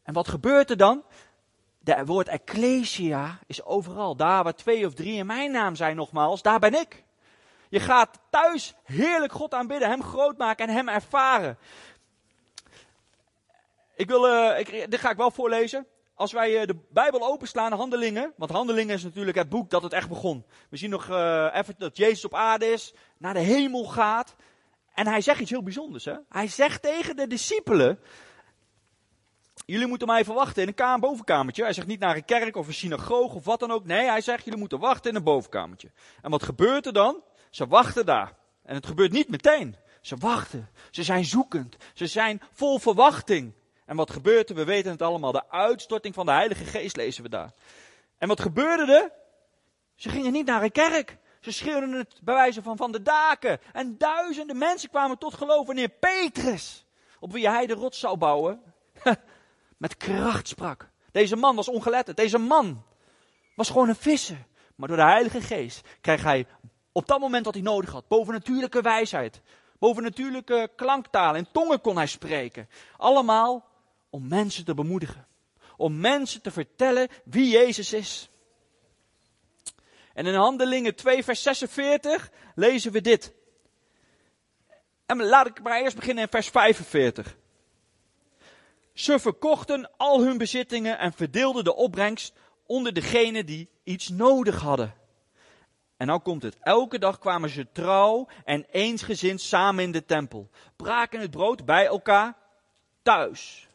En 0.04 0.14
wat 0.14 0.28
gebeurt 0.28 0.70
er 0.70 0.78
dan? 0.78 1.04
Het 1.84 2.08
woord 2.08 2.28
ecclesia 2.28 3.40
is 3.48 3.64
overal. 3.64 4.16
Daar 4.16 4.44
waar 4.44 4.56
twee 4.56 4.86
of 4.86 4.94
drie 4.94 5.18
in 5.18 5.26
mijn 5.26 5.52
naam 5.52 5.76
zijn 5.76 5.96
nogmaals, 5.96 6.42
daar 6.42 6.60
ben 6.60 6.74
ik. 6.74 7.04
Je 7.70 7.80
gaat 7.80 8.20
thuis 8.30 8.74
heerlijk 8.84 9.32
God 9.32 9.54
aanbidden, 9.54 9.90
Hem 9.90 10.04
groot 10.04 10.38
maken 10.38 10.68
en 10.68 10.74
Hem 10.74 10.90
ervaren. 10.90 11.58
Ik 13.96 14.08
wil, 14.08 14.28
uh, 14.28 14.60
ik, 14.60 14.92
dit 14.92 15.00
ga 15.00 15.10
ik 15.10 15.18
wel 15.18 15.32
voorlezen. 15.32 15.88
Als 16.20 16.32
wij 16.32 16.62
uh, 16.62 16.66
de 16.66 16.76
Bijbel 16.90 17.28
openslaan, 17.28 17.72
Handelingen, 17.72 18.34
want 18.38 18.52
Handelingen 18.52 18.96
is 18.96 19.04
natuurlijk 19.04 19.38
het 19.38 19.50
boek 19.50 19.70
dat 19.70 19.84
het 19.84 19.94
echt 19.94 20.10
begon. 20.10 20.46
We 20.70 20.78
zien 20.78 20.90
nog 20.90 21.10
uh, 21.10 21.50
even 21.54 21.76
dat 21.78 21.98
Jezus 21.98 22.26
op 22.26 22.36
aarde 22.36 22.66
is, 22.66 22.94
naar 23.18 23.34
de 23.34 23.40
hemel 23.40 23.86
gaat. 23.86 24.36
En 24.94 25.08
hij 25.08 25.22
zegt 25.22 25.40
iets 25.40 25.50
heel 25.50 25.64
bijzonders. 25.64 26.06
Hè? 26.06 26.16
Hij 26.30 26.48
zegt 26.48 26.82
tegen 26.82 27.16
de 27.16 27.28
discipelen, 27.28 28.00
jullie 29.66 29.88
moeten 29.88 30.08
mij 30.08 30.20
even 30.20 30.34
wachten 30.34 30.62
in 30.62 30.68
een 30.68 30.74
kamer, 30.74 31.00
bovenkamertje. 31.00 31.64
Hij 31.64 31.74
zegt 31.74 31.88
niet 31.88 32.00
naar 32.00 32.16
een 32.16 32.26
kerk 32.26 32.56
of 32.56 32.68
een 32.68 32.74
synagoge 32.74 33.36
of 33.36 33.46
wat 33.46 33.60
dan 33.60 33.72
ook. 33.72 33.86
Nee, 33.86 34.10
hij 34.10 34.22
zegt, 34.22 34.44
jullie 34.44 34.60
moeten 34.60 34.80
wachten 34.80 35.10
in 35.10 35.16
een 35.16 35.24
bovenkamertje. 35.24 35.92
En 36.22 36.32
wat 36.32 36.44
gebeurt 36.44 36.86
er 36.86 36.94
dan? 36.94 37.24
Ze 37.50 37.68
wachten 37.68 38.06
daar. 38.06 38.34
En 38.64 38.76
het 38.76 38.86
gebeurt 38.86 39.12
niet 39.12 39.30
meteen. 39.30 39.76
Ze 40.02 40.16
wachten. 40.18 40.70
Ze 40.92 41.04
zijn 41.04 41.26
zoekend. 41.26 41.76
Ze 41.94 42.08
zijn 42.08 42.42
vol 42.52 42.80
verwachting. 42.80 43.54
En 43.90 43.96
wat 43.96 44.12
gebeurt 44.12 44.50
er? 44.50 44.56
We 44.56 44.64
weten 44.64 44.92
het 44.92 45.02
allemaal. 45.02 45.32
De 45.32 45.50
uitstorting 45.50 46.14
van 46.14 46.26
de 46.26 46.32
Heilige 46.32 46.66
Geest 46.66 46.96
lezen 46.96 47.24
we 47.24 47.30
daar. 47.30 47.52
En 48.18 48.28
wat 48.28 48.40
gebeurde 48.40 48.94
er? 48.94 49.12
Ze 49.96 50.10
gingen 50.10 50.32
niet 50.32 50.46
naar 50.46 50.64
een 50.64 50.72
kerk. 50.72 51.18
Ze 51.40 51.52
schreeuwden 51.52 51.92
het 51.92 52.20
bij 52.22 52.34
wijze 52.34 52.62
van 52.62 52.78
van 52.78 52.92
de 52.92 53.02
daken. 53.02 53.60
En 53.74 53.98
duizenden 53.98 54.58
mensen 54.58 54.90
kwamen 54.90 55.18
tot 55.18 55.34
geloof 55.34 55.66
wanneer 55.66 55.90
Petrus, 55.90 56.86
op 57.20 57.32
wie 57.32 57.50
hij 57.50 57.66
de 57.66 57.74
rots 57.74 58.00
zou 58.00 58.18
bouwen, 58.18 58.62
met 59.78 59.98
kracht 59.98 60.48
sprak. 60.48 60.90
Deze 61.12 61.36
man 61.36 61.56
was 61.56 61.70
ongeletterd. 61.70 62.18
Deze 62.18 62.38
man 62.38 62.84
was 63.56 63.68
gewoon 63.68 63.90
een 63.90 63.96
visser. 63.96 64.46
Maar 64.76 64.88
door 64.88 64.98
de 64.98 65.04
Heilige 65.04 65.42
Geest 65.42 65.88
kreeg 66.02 66.24
hij 66.24 66.48
op 66.92 67.08
dat 67.08 67.20
moment 67.20 67.46
wat 67.46 67.54
hij 67.54 67.64
nodig 67.64 67.92
had, 67.92 68.08
bovennatuurlijke 68.08 68.82
wijsheid, 68.82 69.42
bovennatuurlijke 69.80 70.72
klanktaal 70.76 71.36
en 71.36 71.52
tongen 71.52 71.82
kon 71.82 71.96
hij 71.96 72.08
spreken. 72.08 72.70
Allemaal 72.98 73.69
om 74.10 74.28
mensen 74.28 74.66
te 74.66 74.74
bemoedigen. 74.74 75.28
Om 75.78 76.00
mensen 76.00 76.42
te 76.42 76.52
vertellen 76.52 77.08
wie 77.26 77.50
Jezus 77.50 77.94
is. 77.94 78.30
En 80.14 80.26
in 80.26 80.34
Handelingen 80.34 80.96
2, 80.96 81.24
vers 81.24 81.42
46 81.42 82.32
lezen 82.56 82.92
we 82.92 83.02
dit. 83.02 83.34
En 85.06 85.24
laat 85.24 85.48
ik 85.48 85.62
maar 85.62 85.82
eerst 85.82 85.96
beginnen 85.96 86.24
in 86.24 86.30
vers 86.30 86.48
45. 86.48 87.38
Ze 88.94 89.20
verkochten 89.20 89.90
al 89.98 90.22
hun 90.22 90.38
bezittingen 90.38 90.98
en 90.98 91.14
verdeelden 91.14 91.64
de 91.64 91.76
opbrengst 91.76 92.34
onder 92.66 92.94
degenen 92.94 93.46
die 93.46 93.70
iets 93.84 94.10
nodig 94.10 94.62
hadden. 94.62 94.94
En 95.98 96.08
nou 96.08 96.20
komt 96.20 96.44
het. 96.44 96.58
Elke 96.62 97.00
dag 97.00 97.20
kwamen 97.20 97.50
ze 97.50 97.72
trouw 97.72 98.28
en 98.46 98.66
eensgezind 98.72 99.42
samen 99.42 99.84
in 99.84 99.92
de 99.92 100.06
tempel. 100.06 100.50
Braken 100.76 101.20
het 101.20 101.32
brood 101.32 101.66
bij 101.66 101.86
elkaar 101.86 102.38
thuis. 103.02 103.69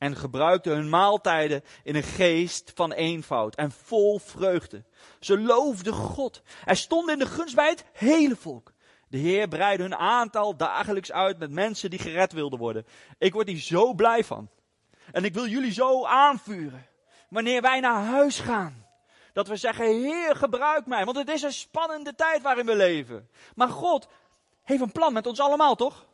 En 0.00 0.16
gebruikten 0.16 0.72
hun 0.72 0.88
maaltijden 0.88 1.64
in 1.82 1.96
een 1.96 2.02
geest 2.02 2.72
van 2.74 2.92
eenvoud 2.92 3.54
en 3.54 3.70
vol 3.70 4.18
vreugde. 4.18 4.84
Ze 5.20 5.38
loofden 5.38 5.92
God. 5.92 6.42
Er 6.64 6.76
stond 6.76 7.10
in 7.10 7.18
de 7.18 7.26
gunst 7.26 7.54
bij 7.54 7.68
het 7.68 7.84
hele 7.92 8.36
volk. 8.36 8.72
De 9.08 9.18
Heer 9.18 9.48
breidde 9.48 9.82
hun 9.82 9.96
aantal 9.96 10.56
dagelijks 10.56 11.12
uit 11.12 11.38
met 11.38 11.50
mensen 11.50 11.90
die 11.90 11.98
gered 11.98 12.32
wilden 12.32 12.58
worden. 12.58 12.86
Ik 13.18 13.32
word 13.32 13.48
hier 13.48 13.60
zo 13.60 13.94
blij 13.94 14.24
van. 14.24 14.50
En 15.12 15.24
ik 15.24 15.34
wil 15.34 15.46
jullie 15.46 15.72
zo 15.72 16.04
aanvuren. 16.04 16.86
Wanneer 17.28 17.62
wij 17.62 17.80
naar 17.80 18.04
huis 18.04 18.38
gaan. 18.38 18.86
Dat 19.32 19.48
we 19.48 19.56
zeggen, 19.56 19.86
Heer, 19.86 20.36
gebruik 20.36 20.86
mij. 20.86 21.04
Want 21.04 21.16
het 21.16 21.28
is 21.28 21.42
een 21.42 21.52
spannende 21.52 22.14
tijd 22.14 22.42
waarin 22.42 22.66
we 22.66 22.76
leven. 22.76 23.28
Maar 23.54 23.68
God 23.68 24.08
heeft 24.62 24.82
een 24.82 24.92
plan 24.92 25.12
met 25.12 25.26
ons 25.26 25.40
allemaal, 25.40 25.74
toch? 25.74 26.06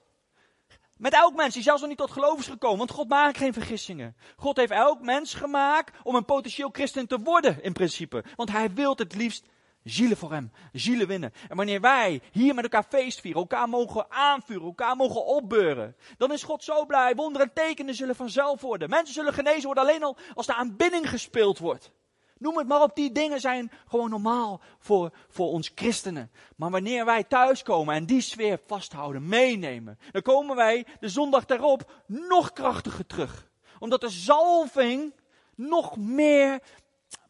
Met 0.96 1.12
elk 1.12 1.34
mens 1.34 1.54
die 1.54 1.62
zelfs 1.62 1.80
nog 1.80 1.88
niet 1.88 1.98
tot 1.98 2.10
geloof 2.10 2.38
is 2.38 2.46
gekomen. 2.46 2.78
Want 2.78 2.90
God 2.90 3.08
maakt 3.08 3.38
geen 3.38 3.52
vergissingen. 3.52 4.16
God 4.36 4.56
heeft 4.56 4.70
elk 4.70 5.00
mens 5.00 5.34
gemaakt 5.34 5.96
om 6.02 6.14
een 6.14 6.24
potentieel 6.24 6.68
christen 6.72 7.06
te 7.06 7.18
worden, 7.18 7.62
in 7.62 7.72
principe. 7.72 8.24
Want 8.36 8.50
hij 8.52 8.72
wil 8.72 8.96
het 8.96 9.14
liefst 9.14 9.44
zielen 9.84 10.16
voor 10.16 10.32
hem, 10.32 10.52
zielen 10.72 11.06
winnen. 11.06 11.32
En 11.48 11.56
wanneer 11.56 11.80
wij 11.80 12.20
hier 12.32 12.54
met 12.54 12.64
elkaar 12.64 12.86
feest 12.88 13.20
vieren, 13.20 13.40
elkaar 13.40 13.68
mogen 13.68 14.10
aanvuren, 14.10 14.66
elkaar 14.66 14.96
mogen 14.96 15.24
opbeuren, 15.24 15.96
dan 16.16 16.32
is 16.32 16.42
God 16.42 16.64
zo 16.64 16.86
blij. 16.86 17.14
Wonderen 17.14 17.46
en 17.46 17.52
tekenen 17.54 17.94
zullen 17.94 18.16
vanzelf 18.16 18.60
worden. 18.60 18.90
Mensen 18.90 19.14
zullen 19.14 19.32
genezen 19.32 19.64
worden 19.64 19.84
alleen 19.84 20.02
al 20.02 20.16
als 20.34 20.46
de 20.46 20.54
aanbidding 20.54 21.10
gespeeld 21.10 21.58
wordt. 21.58 21.92
Noem 22.38 22.58
het 22.58 22.68
maar 22.68 22.82
op, 22.82 22.94
die 22.94 23.12
dingen 23.12 23.40
zijn 23.40 23.70
gewoon 23.88 24.10
normaal 24.10 24.60
voor, 24.78 25.10
voor 25.28 25.48
ons 25.48 25.72
christenen. 25.74 26.30
Maar 26.56 26.70
wanneer 26.70 27.04
wij 27.04 27.24
thuiskomen 27.24 27.94
en 27.94 28.06
die 28.06 28.20
sfeer 28.20 28.60
vasthouden, 28.66 29.28
meenemen, 29.28 29.98
dan 30.12 30.22
komen 30.22 30.56
wij 30.56 30.86
de 31.00 31.08
zondag 31.08 31.44
daarop 31.44 31.92
nog 32.06 32.52
krachtiger 32.52 33.06
terug. 33.06 33.48
Omdat 33.78 34.00
de 34.00 34.08
zalving 34.08 35.14
nog 35.54 35.96
meer 35.96 36.62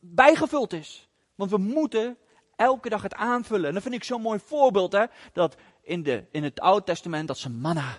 bijgevuld 0.01 0.73
is. 0.73 1.09
Want 1.35 1.51
we 1.51 1.59
moeten 1.59 2.19
elke 2.57 2.89
dag 2.89 3.03
het 3.03 3.15
aanvullen. 3.15 3.69
En 3.69 3.75
dat 3.75 3.83
vind 3.83 3.95
ik 3.95 4.05
zo'n 4.05 4.23
mooi 4.23 4.39
voorbeeld, 4.39 4.93
hè, 4.93 5.05
dat 5.33 5.57
in, 5.83 6.03
de, 6.03 6.25
in 6.31 6.45
het 6.45 6.61
Oude 6.61 6.85
Testament 6.85 7.29
dat 7.29 7.39
ze 7.39 7.51
manna 7.51 7.99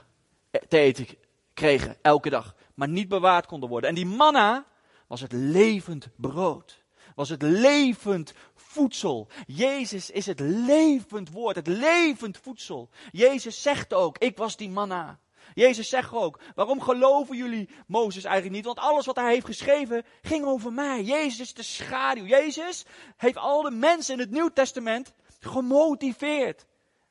te 0.67 0.77
eten 0.77 1.07
kregen, 1.53 1.97
elke 2.01 2.29
dag. 2.29 2.55
Maar 2.73 2.87
niet 2.87 3.07
bewaard 3.07 3.45
konden 3.45 3.69
worden. 3.69 3.89
En 3.89 3.95
die 3.95 4.05
manna 4.05 4.65
was 5.07 5.21
het 5.21 5.31
levend 5.31 6.09
brood 6.15 6.85
was 7.17 7.29
het 7.29 7.41
levend 7.41 8.33
voedsel. 8.55 9.27
Jezus 9.47 10.09
is 10.09 10.25
het 10.25 10.39
levend 10.39 11.31
woord, 11.31 11.55
het 11.55 11.67
levend 11.67 12.37
voedsel. 12.37 12.89
Jezus 13.11 13.61
zegt 13.61 13.93
ook, 13.93 14.17
ik 14.17 14.37
was 14.37 14.57
die 14.57 14.69
manna. 14.69 15.19
Jezus 15.53 15.89
zegt 15.89 16.13
ook, 16.13 16.39
waarom 16.55 16.81
geloven 16.81 17.37
jullie 17.37 17.69
Mozes 17.87 18.23
eigenlijk 18.23 18.55
niet? 18.55 18.65
Want 18.65 18.79
alles 18.79 19.05
wat 19.05 19.15
hij 19.15 19.33
heeft 19.33 19.45
geschreven 19.45 20.05
ging 20.21 20.45
over 20.45 20.73
mij. 20.73 21.03
Jezus 21.03 21.39
is 21.39 21.53
de 21.53 21.63
schaduw. 21.63 22.25
Jezus 22.25 22.85
heeft 23.15 23.37
al 23.37 23.61
de 23.61 23.71
mensen 23.71 24.13
in 24.13 24.19
het 24.19 24.31
Nieuw 24.31 24.49
Testament 24.49 25.13
gemotiveerd. 25.39 26.65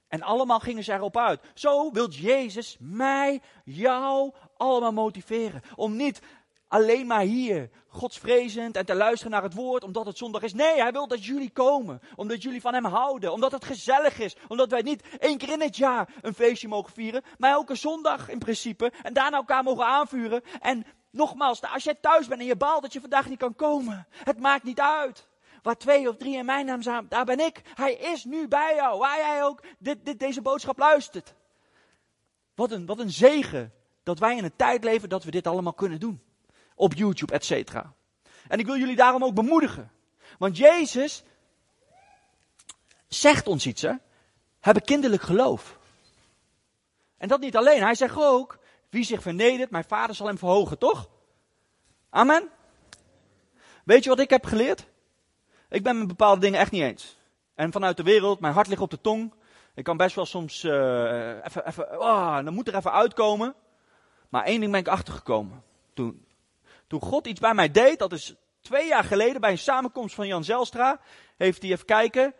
En 0.09 0.23
allemaal 0.23 0.61
gingen 0.61 0.85
ze 0.85 0.93
erop 0.93 1.17
uit. 1.17 1.41
Zo 1.55 1.93
wil 1.93 2.11
Jezus 2.11 2.77
mij, 2.81 3.41
jou 3.65 4.33
allemaal 4.57 4.93
motiveren. 4.93 5.63
Om 5.75 5.97
niet 5.97 6.21
alleen 6.69 7.07
maar 7.07 7.21
hier 7.21 7.71
godsvrezend 7.97 8.76
en 8.76 8.87
te 8.87 8.95
luisteren 8.95 9.33
naar 9.33 9.43
het 9.43 9.55
woord 9.55 9.85
omdat 9.85 10.07
het 10.07 10.19
zondag 10.19 10.43
is. 10.43 10.55
Nee, 10.55 10.81
hij 10.81 10.93
wil 10.93 11.09
dat 11.09 11.25
jullie 11.25 11.50
komen. 11.50 12.00
Omdat 12.17 12.43
jullie 12.43 12.61
van 12.61 12.75
hem 12.75 12.85
houden. 12.85 13.33
Omdat 13.33 13.53
het 13.53 13.65
gezellig 13.65 14.19
is. 14.19 14.37
Omdat 14.49 14.71
wij 14.71 14.83
niet 14.83 15.03
één 15.19 15.38
keer 15.38 15.53
in 15.53 15.61
het 15.61 15.76
jaar 15.76 16.09
een 16.23 16.35
feestje 16.35 16.69
mogen 16.69 16.93
vieren. 16.93 17.23
Maar 17.38 17.50
elke 17.50 17.75
zondag 17.75 18.29
in 18.29 18.38
principe. 18.38 18.93
En 19.03 19.12
daarna 19.12 19.37
elkaar 19.37 19.62
mogen 19.62 19.87
aanvuren. 19.87 20.43
En 20.61 20.87
nogmaals, 21.11 21.62
als 21.62 21.85
jij 21.85 21.95
thuis 21.95 22.26
bent 22.26 22.41
en 22.41 22.47
je 22.47 22.57
baalt 22.57 22.83
dat 22.83 22.93
je 22.93 23.00
vandaag 23.00 23.29
niet 23.29 23.38
kan 23.38 23.55
komen. 23.55 24.07
Het 24.11 24.41
maakt 24.41 24.65
niet 24.65 24.81
uit. 24.81 25.26
Waar 25.62 25.76
twee 25.76 26.09
of 26.09 26.17
drie 26.17 26.37
in 26.37 26.45
mijn 26.45 26.67
naam 26.67 26.83
zijn, 26.83 27.07
daar 27.09 27.25
ben 27.25 27.41
ik. 27.41 27.62
Hij 27.75 27.95
is 27.95 28.25
nu 28.25 28.49
bij 28.49 28.75
jou. 28.75 28.99
Waar 28.99 29.19
jij 29.19 29.45
ook 29.45 29.62
dit, 29.79 30.19
deze 30.19 30.43
boodschap 30.43 30.79
luistert. 30.79 31.35
Wat 32.55 32.71
een, 32.71 32.87
wat 32.87 32.99
een 32.99 33.11
zegen 33.11 33.73
dat 34.03 34.19
wij 34.19 34.37
in 34.37 34.45
een 34.45 34.57
tijd 34.57 34.85
leven 34.85 35.09
dat 35.09 35.25
we 35.25 35.31
dit 35.31 35.47
allemaal 35.47 35.73
kunnen 35.73 36.00
doen 36.00 36.21
op 36.76 36.95
YouTube, 36.95 37.33
et 37.33 37.45
cetera. 37.45 37.92
En 38.49 38.59
ik 38.59 38.66
wil 38.66 38.76
jullie 38.76 38.97
daarom 38.97 39.25
ook 39.25 39.35
bemoedigen. 39.35 39.90
Want 40.38 40.56
Jezus 40.56 41.23
zegt 43.09 43.47
ons 43.47 43.66
iets, 43.66 43.83
hè. 43.83 43.92
Hebben 44.61 44.83
kinderlijk 44.83 45.23
geloof. 45.23 45.78
En 47.18 47.28
dat 47.28 47.40
niet 47.40 47.56
alleen. 47.56 47.83
Hij 47.83 47.95
zegt 47.95 48.16
ook, 48.16 48.59
wie 48.90 49.04
zich 49.04 49.23
vernedert, 49.23 49.71
mijn 49.71 49.85
vader 49.85 50.14
zal 50.14 50.26
hem 50.26 50.38
verhogen, 50.38 50.78
toch? 50.78 51.09
Amen. 52.11 52.49
Weet 53.85 54.04
je 54.04 54.11
wat 54.11 54.21
ik 54.21 54.30
heb 54.30 54.45
geleerd? 54.45 54.87
Ik 55.68 55.83
ben 55.83 55.99
met 55.99 56.06
bepaalde 56.06 56.40
dingen 56.40 56.61
echt 56.61 56.71
niet 56.71 56.83
eens. 56.83 57.18
En 57.54 57.73
vanuit 57.73 57.97
de 57.97 58.02
wereld, 58.02 58.40
mijn 58.40 58.54
hart 58.54 58.66
ligt 58.66 58.80
op 58.80 58.90
de 58.90 59.00
tong. 59.00 59.35
Ik 59.75 59.85
kan 59.85 59.97
best 59.97 60.14
wel 60.14 60.26
soms 60.26 60.64
uh, 60.64 61.45
even, 61.45 61.66
even, 61.66 62.00
oh, 62.00 62.35
dan 62.35 62.54
moet 62.54 62.68
er 62.68 62.76
even 62.76 62.92
uitkomen. 62.92 63.54
Maar 64.28 64.45
één 64.45 64.61
ding 64.61 64.73
ben 64.73 64.80
ik 64.80 64.88
achtergekomen. 64.88 65.62
Toen, 65.95 66.25
toen 66.87 67.00
God 67.00 67.26
iets 67.26 67.40
bij 67.40 67.55
mij 67.55 67.71
deed, 67.71 67.99
dat 67.99 68.12
is 68.12 68.35
twee 68.61 68.87
jaar 68.87 69.05
geleden 69.05 69.40
bij 69.40 69.50
een 69.50 69.59
samenkomst 69.59 70.14
van 70.14 70.26
Jan 70.26 70.45
Zelstra, 70.45 71.00
heeft 71.37 71.62
hij 71.62 71.71
even 71.71 71.85
kijken. 71.85 72.35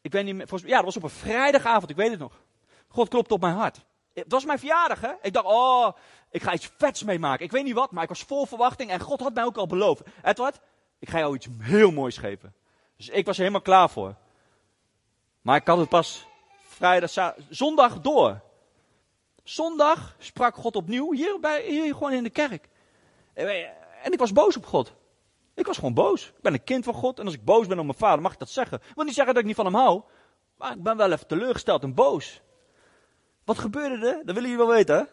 Ik 0.00 0.12
weet 0.12 0.24
niet 0.24 0.34
meer, 0.34 0.48
volgens, 0.48 0.70
ja, 0.70 0.76
dat 0.76 0.84
was 0.84 0.96
op 0.96 1.02
een 1.02 1.10
vrijdagavond, 1.10 1.90
ik 1.90 1.96
weet 1.96 2.10
het 2.10 2.18
nog. 2.18 2.40
God 2.88 3.08
klopte 3.08 3.34
op 3.34 3.40
mijn 3.40 3.54
hart. 3.54 3.80
Het 4.14 4.32
was 4.32 4.44
mijn 4.44 4.58
verjaardag, 4.58 5.00
hè? 5.00 5.12
Ik 5.22 5.32
dacht, 5.32 5.46
oh, 5.46 5.92
ik 6.30 6.42
ga 6.42 6.52
iets 6.52 6.70
vets 6.76 7.02
meemaken. 7.02 7.44
Ik 7.44 7.50
weet 7.50 7.64
niet 7.64 7.74
wat, 7.74 7.90
maar 7.90 8.02
ik 8.02 8.08
was 8.08 8.22
vol 8.22 8.46
verwachting 8.46 8.90
en 8.90 9.00
God 9.00 9.20
had 9.20 9.34
mij 9.34 9.44
ook 9.44 9.56
al 9.56 9.66
beloofd. 9.66 10.02
Edward, 10.22 10.60
ik 10.98 11.10
ga 11.10 11.18
jou 11.18 11.34
iets 11.34 11.48
heel 11.58 11.90
moois 11.90 12.16
geven. 12.16 12.54
Dus 12.96 13.08
ik 13.08 13.26
was 13.26 13.34
er 13.34 13.40
helemaal 13.40 13.62
klaar 13.62 13.90
voor. 13.90 14.14
Maar 15.40 15.56
ik 15.56 15.66
had 15.66 15.78
het 15.78 15.88
pas 15.88 16.26
vrijdag, 16.66 17.34
zondag 17.48 18.00
door. 18.00 18.40
Zondag 19.44 20.16
sprak 20.18 20.56
God 20.56 20.76
opnieuw, 20.76 21.12
hier, 21.12 21.40
bij, 21.40 21.62
hier 21.62 21.94
gewoon 21.94 22.12
in 22.12 22.22
de 22.22 22.30
kerk. 22.30 22.68
En 24.02 24.12
ik 24.12 24.18
was 24.18 24.32
boos 24.32 24.56
op 24.56 24.66
God. 24.66 24.92
Ik 25.54 25.66
was 25.66 25.76
gewoon 25.76 25.94
boos. 25.94 26.26
Ik 26.26 26.42
ben 26.42 26.52
een 26.52 26.64
kind 26.64 26.84
van 26.84 26.94
God. 26.94 27.18
En 27.18 27.24
als 27.24 27.34
ik 27.34 27.44
boos 27.44 27.66
ben 27.66 27.78
op 27.78 27.84
mijn 27.84 27.98
vader, 27.98 28.22
mag 28.22 28.32
ik 28.32 28.38
dat 28.38 28.50
zeggen. 28.50 28.78
Ik 28.88 28.94
wil 28.94 29.04
niet 29.04 29.14
zeggen 29.14 29.34
dat 29.34 29.42
ik 29.42 29.48
niet 29.48 29.58
van 29.58 29.64
hem 29.64 29.74
hou. 29.74 30.02
Maar 30.56 30.72
ik 30.72 30.82
ben 30.82 30.96
wel 30.96 31.12
even 31.12 31.26
teleurgesteld 31.26 31.82
en 31.82 31.94
boos. 31.94 32.40
Wat 33.44 33.58
gebeurde 33.58 34.06
er? 34.06 34.22
Dat 34.24 34.34
willen 34.34 34.50
jullie 34.50 34.56
wel 34.56 34.74
weten? 34.74 35.08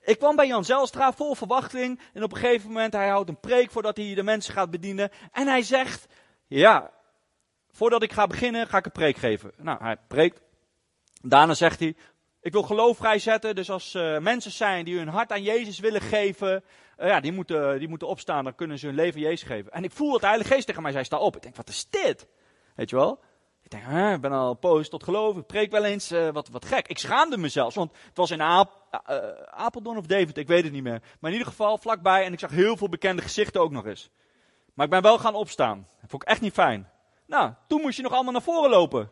Ik 0.00 0.18
kwam 0.18 0.36
bij 0.36 0.46
Jan 0.46 0.64
Zelstra 0.64 1.12
vol 1.12 1.34
verwachting. 1.34 2.00
En 2.12 2.22
op 2.22 2.32
een 2.32 2.38
gegeven 2.38 2.68
moment, 2.68 2.92
hij 2.92 3.08
houdt 3.08 3.28
een 3.28 3.40
preek 3.40 3.70
voordat 3.70 3.96
hij 3.96 4.14
de 4.14 4.22
mensen 4.22 4.54
gaat 4.54 4.70
bedienen. 4.70 5.10
En 5.32 5.46
hij 5.46 5.62
zegt, 5.62 6.06
ja, 6.46 6.90
voordat 7.70 8.02
ik 8.02 8.12
ga 8.12 8.26
beginnen, 8.26 8.66
ga 8.66 8.78
ik 8.78 8.84
een 8.84 8.92
preek 8.92 9.16
geven. 9.16 9.52
Nou, 9.56 9.82
hij 9.82 9.96
preekt. 10.08 10.40
Daarna 11.22 11.54
zegt 11.54 11.80
hij, 11.80 11.96
ik 12.40 12.52
wil 12.52 12.62
geloof 12.62 12.96
vrijzetten. 12.96 13.54
Dus 13.54 13.70
als 13.70 13.94
uh, 13.94 14.18
mensen 14.18 14.50
zijn 14.50 14.84
die 14.84 14.98
hun 14.98 15.08
hart 15.08 15.32
aan 15.32 15.42
Jezus 15.42 15.78
willen 15.78 16.00
geven, 16.00 16.64
uh, 16.98 17.08
ja, 17.08 17.20
die 17.20 17.32
moeten, 17.32 17.78
die 17.78 17.88
moeten 17.88 18.08
opstaan. 18.08 18.44
Dan 18.44 18.54
kunnen 18.54 18.78
ze 18.78 18.86
hun 18.86 18.94
leven 18.94 19.20
Jezus 19.20 19.42
geven. 19.42 19.72
En 19.72 19.84
ik 19.84 19.92
voel 19.92 20.10
dat 20.10 20.20
de 20.20 20.26
Heilige 20.26 20.52
Geest 20.52 20.66
tegen 20.66 20.82
mij 20.82 20.92
zei, 20.92 21.04
sta 21.04 21.18
op. 21.18 21.36
Ik 21.36 21.42
denk, 21.42 21.56
wat 21.56 21.68
is 21.68 21.90
dit? 21.90 22.28
Weet 22.74 22.90
je 22.90 22.96
wel? 22.96 23.20
Ik 23.62 23.70
denk, 23.70 24.14
ik 24.14 24.20
ben 24.20 24.32
al 24.32 24.54
poos 24.54 24.88
tot 24.88 25.04
geloof. 25.04 25.36
Ik 25.36 25.46
preek 25.46 25.70
wel 25.70 25.84
eens. 25.84 26.12
Uh, 26.12 26.28
wat, 26.28 26.48
wat 26.48 26.64
gek. 26.64 26.88
Ik 26.88 26.98
schaamde 26.98 27.36
mezelf. 27.36 27.74
Want 27.74 27.92
het 28.06 28.16
was 28.16 28.30
in 28.30 28.42
Aap, 28.42 29.00
Apeldoorn 29.50 29.98
of 29.98 30.06
David. 30.06 30.38
Ik 30.38 30.46
weet 30.46 30.64
het 30.64 30.72
niet 30.72 30.82
meer. 30.82 31.02
Maar 31.20 31.30
in 31.30 31.36
ieder 31.36 31.52
geval 31.52 31.78
vlakbij. 31.78 32.24
En 32.24 32.32
ik 32.32 32.38
zag 32.38 32.50
heel 32.50 32.76
veel 32.76 32.88
bekende 32.88 33.22
gezichten 33.22 33.60
ook 33.60 33.70
nog 33.70 33.86
eens. 33.86 34.10
Maar 34.74 34.84
ik 34.84 34.92
ben 34.92 35.02
wel 35.02 35.18
gaan 35.18 35.34
opstaan. 35.34 35.88
Dat 36.00 36.10
vond 36.10 36.22
ik 36.22 36.28
echt 36.28 36.40
niet 36.40 36.52
fijn. 36.52 36.90
Nou, 37.26 37.52
toen 37.66 37.80
moest 37.80 37.96
je 37.96 38.02
nog 38.02 38.12
allemaal 38.12 38.32
naar 38.32 38.42
voren 38.42 38.70
lopen 38.70 39.10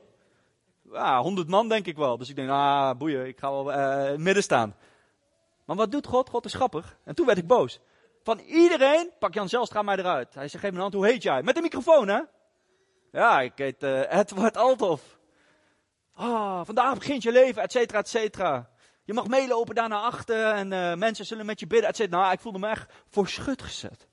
ja, 0.92 1.20
100 1.20 1.48
man 1.48 1.68
denk 1.68 1.86
ik 1.86 1.96
wel. 1.96 2.16
Dus 2.16 2.28
ik 2.28 2.36
denk, 2.36 2.50
ah, 2.50 2.96
boeien, 2.98 3.26
ik 3.26 3.38
ga 3.38 3.50
wel 3.50 3.72
uh, 3.72 4.04
het 4.04 4.18
midden 4.18 4.42
staan. 4.42 4.74
Maar 5.66 5.76
wat 5.76 5.92
doet 5.92 6.06
God? 6.06 6.28
God 6.28 6.44
is 6.44 6.54
grappig. 6.54 6.98
En 7.04 7.14
toen 7.14 7.26
werd 7.26 7.38
ik 7.38 7.46
boos. 7.46 7.80
Van 8.22 8.38
iedereen, 8.38 9.10
pak 9.18 9.34
Jan 9.34 9.48
Zelstra 9.48 9.82
mij 9.82 9.96
eruit. 9.96 10.34
Hij 10.34 10.48
zegt, 10.48 10.62
geef 10.62 10.70
me 10.70 10.76
een 10.76 10.82
hand, 10.82 10.94
hoe 10.94 11.06
heet 11.06 11.22
jij? 11.22 11.42
Met 11.42 11.54
de 11.54 11.60
microfoon, 11.60 12.08
hè? 12.08 12.20
Ja, 13.12 13.40
ik 13.40 13.52
heet 13.54 13.82
uh, 13.82 14.12
Edward 14.12 14.56
Althoff. 14.56 15.18
Ah, 16.14 16.60
vandaag 16.64 16.98
begint 16.98 17.22
je 17.22 17.32
leven, 17.32 17.62
et 17.62 17.72
cetera, 17.72 17.98
et 17.98 18.08
cetera. 18.08 18.70
Je 19.04 19.12
mag 19.12 19.26
meelopen 19.26 19.74
daar 19.74 19.88
naar 19.88 20.00
achter 20.00 20.52
en 20.52 20.72
uh, 20.72 20.94
mensen 20.94 21.26
zullen 21.26 21.46
met 21.46 21.60
je 21.60 21.66
bidden, 21.66 21.88
et 21.88 21.96
cetera. 21.96 22.20
Nou, 22.20 22.32
ik 22.32 22.40
voelde 22.40 22.58
me 22.58 22.68
echt 22.68 22.92
voor 23.08 23.28
schut 23.28 23.62
gezet. 23.62 24.08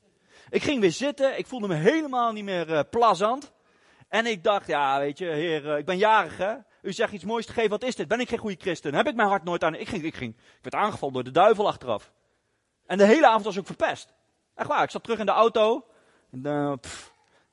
Ik 0.49 0.63
ging 0.63 0.81
weer 0.81 0.91
zitten, 0.91 1.37
ik 1.37 1.47
voelde 1.47 1.67
me 1.67 1.75
helemaal 1.75 2.31
niet 2.31 2.43
meer 2.43 2.69
uh, 2.69 2.79
plazant. 2.89 3.51
En 4.07 4.25
ik 4.25 4.43
dacht, 4.43 4.67
ja, 4.67 4.99
weet 4.99 5.17
je, 5.17 5.25
heer, 5.25 5.77
ik 5.77 5.85
ben 5.85 5.97
jarig, 5.97 6.37
hè? 6.37 6.53
U 6.83 6.93
zegt 6.93 7.13
iets 7.13 7.23
moois 7.23 7.45
te 7.45 7.53
geven, 7.53 7.69
wat 7.69 7.83
is 7.83 7.95
dit? 7.95 8.07
Ben 8.07 8.19
ik 8.19 8.29
geen 8.29 8.37
goede 8.37 8.55
christen? 8.59 8.93
Heb 8.93 9.07
ik 9.07 9.15
mijn 9.15 9.27
hart 9.27 9.43
nooit 9.43 9.63
aan? 9.63 9.75
Ik, 9.75 9.87
ging, 9.87 10.03
ik, 10.03 10.15
ging, 10.15 10.35
ik 10.35 10.63
werd 10.63 10.75
aangevallen 10.75 11.13
door 11.13 11.23
de 11.23 11.31
duivel 11.31 11.67
achteraf. 11.67 12.11
En 12.85 12.97
de 12.97 13.05
hele 13.05 13.27
avond 13.27 13.45
was 13.45 13.55
ik 13.55 13.65
verpest. 13.65 14.13
Echt 14.55 14.67
waar, 14.67 14.83
ik 14.83 14.89
zat 14.89 15.03
terug 15.03 15.19
in 15.19 15.25
de 15.25 15.31
auto. 15.31 15.85
En, 16.31 16.39
uh, 16.43 16.73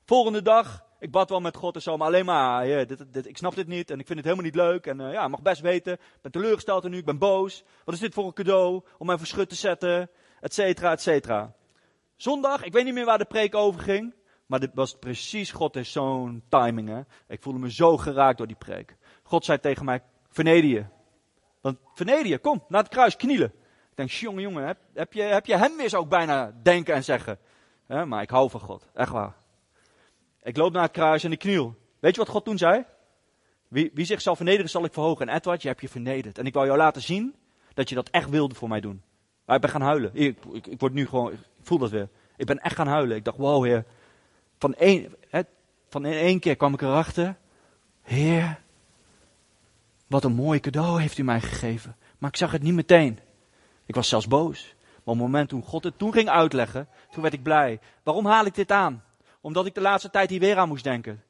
volgende 0.05 0.43
dag, 0.43 0.85
ik 0.99 1.11
bad 1.11 1.31
wel 1.31 1.41
met 1.41 1.57
God 1.57 1.75
en 1.75 1.83
zo, 1.83 1.97
maar 1.97 2.07
alleen 2.07 2.25
maar, 2.25 2.87
dit, 2.87 3.13
dit, 3.13 3.27
ik 3.27 3.37
snap 3.37 3.55
dit 3.55 3.67
niet 3.67 3.91
en 3.91 3.99
ik 3.99 4.07
vind 4.07 4.19
het 4.19 4.29
helemaal 4.29 4.51
niet 4.51 4.55
leuk. 4.55 4.87
En 4.87 5.01
uh, 5.01 5.13
ja, 5.13 5.29
mag 5.29 5.43
best 5.43 5.61
weten, 5.61 5.93
ik 5.93 6.21
ben 6.23 6.33
teleurgesteld 6.33 6.85
en 6.85 6.91
nu, 6.91 6.97
ik 6.97 7.05
ben 7.05 7.19
boos. 7.19 7.65
Wat 7.85 7.95
is 7.95 8.01
dit 8.01 8.15
voor 8.15 8.25
een 8.25 8.33
cadeau 8.33 8.85
om 8.99 9.07
mij 9.07 9.19
verschut 9.19 9.49
te 9.49 9.55
zetten, 9.55 10.11
et 10.41 10.55
cetera, 10.55 10.93
et 10.93 11.03
cetera. 11.03 11.55
Zondag, 12.17 12.65
ik 12.65 12.73
weet 12.73 12.85
niet 12.85 12.95
meer 12.95 13.05
waar 13.05 13.19
de 13.19 13.25
preek 13.25 13.55
over 13.55 13.81
ging, 13.81 14.15
maar 14.47 14.61
dit 14.61 14.71
was 14.75 14.99
precies, 14.99 15.53
God 15.53 15.77
is 15.77 15.93
zo'n 15.93 16.43
timing 16.49 16.89
hè. 16.89 17.01
Ik 17.29 17.43
voelde 17.43 17.59
me 17.59 17.73
zo 17.73 17.97
geraakt 17.97 18.39
door 18.39 18.47
die 18.47 18.57
preek. 18.57 18.97
God 19.31 19.45
zei 19.45 19.61
tegen 19.61 19.85
mij, 19.85 20.03
verneder 20.29 20.71
je. 20.71 20.85
Want 21.61 21.79
verneder 21.95 22.27
je, 22.27 22.39
kom, 22.39 22.65
naar 22.69 22.83
het 22.83 22.91
kruis, 22.91 23.17
knielen. 23.17 23.53
Ik 23.91 23.97
denk, 23.97 24.11
jongen, 24.11 24.43
jongen, 24.43 24.67
heb, 24.67 24.79
heb, 24.95 25.13
je, 25.13 25.23
heb 25.23 25.47
je 25.47 25.57
hem 25.57 25.77
weer 25.77 25.89
zo 25.89 26.07
bijna 26.07 26.53
denken 26.63 26.95
en 26.95 27.05
zeggen. 27.05 27.39
maar 27.87 28.23
ik 28.23 28.31
hou 28.31 28.51
van 28.51 28.61
God, 28.61 28.89
echt 28.95 29.11
waar. 29.11 29.35
Ik 30.43 30.57
loop 30.57 30.73
naar 30.73 30.83
het 30.83 30.93
kruis 30.93 31.25
en 31.25 31.33
ik 31.33 31.39
kniel. 31.39 31.77
Weet 32.01 32.15
je 32.15 32.21
wat 32.21 32.31
God 32.31 32.45
toen 32.45 32.59
zei? 32.59 32.85
Wie, 33.69 33.91
wie 33.95 34.05
zichzelf 34.05 34.37
vernederen 34.37 34.71
zal 34.71 34.85
ik 34.85 34.93
verhogen. 34.93 35.29
En 35.29 35.35
Edward, 35.37 35.63
je 35.63 35.69
hebt 35.69 35.81
je 35.81 35.89
vernederd. 35.89 36.39
En 36.39 36.47
ik 36.47 36.55
wou 36.55 36.67
jou 36.67 36.79
laten 36.79 37.03
zien 37.03 37.35
dat 37.75 37.89
je 37.89 37.95
dat 37.95 38.11
echt 38.11 38.31
wilde 38.31 38.55
voor 38.55 38.69
mij 38.69 38.81
doen. 38.81 39.03
Maar 39.45 39.57
ik 39.57 39.63
ben 39.63 39.71
gaan 39.71 39.81
huilen. 39.81 40.11
Ik, 40.15 40.39
ik, 40.69 40.81
word 40.81 40.93
nu 40.93 41.07
gewoon, 41.07 41.33
ik 41.33 41.39
voel 41.63 41.79
dat 41.79 41.91
weer. 41.91 42.09
Ik 42.37 42.47
ben 42.47 42.59
echt 42.59 42.75
gaan 42.75 42.87
huilen. 42.87 43.17
Ik 43.17 43.25
dacht, 43.25 43.37
wow 43.37 43.65
heer. 43.65 43.85
Van 44.59 44.75
één, 44.75 45.15
van 45.89 46.07
in 46.07 46.13
één 46.13 46.41
keer 46.41 46.57
kwam 46.57 46.75
ik 46.75 46.83
erachter. 46.83 47.37
Heer, 48.03 48.61
wat 50.11 50.25
een 50.25 50.33
mooi 50.33 50.61
cadeau 50.61 51.01
heeft 51.01 51.19
u 51.19 51.23
mij 51.23 51.41
gegeven. 51.41 51.97
Maar 52.19 52.31
ik 52.31 52.37
zag 52.37 52.53
het 52.53 52.63
niet 52.63 52.75
meteen. 52.75 53.19
Ik 53.87 53.95
was 53.95 54.09
zelfs 54.09 54.27
boos. 54.27 54.75
Maar 54.77 55.15
op 55.15 55.21
het 55.21 55.31
moment 55.31 55.49
toen 55.49 55.63
God 55.63 55.85
het 55.85 55.99
toen 55.99 56.13
ging 56.13 56.29
uitleggen, 56.29 56.89
toen 57.11 57.23
werd 57.23 57.35
ik 57.35 57.43
blij. 57.43 57.81
Waarom 58.03 58.27
haal 58.27 58.45
ik 58.45 58.55
dit 58.55 58.71
aan? 58.71 59.05
Omdat 59.41 59.67
ik 59.67 59.75
de 59.75 59.81
laatste 59.81 60.11
tijd 60.11 60.31
hier 60.31 60.41
weer 60.41 60.57
aan 60.57 60.69
moest 60.69 60.85
denken. 60.85 61.23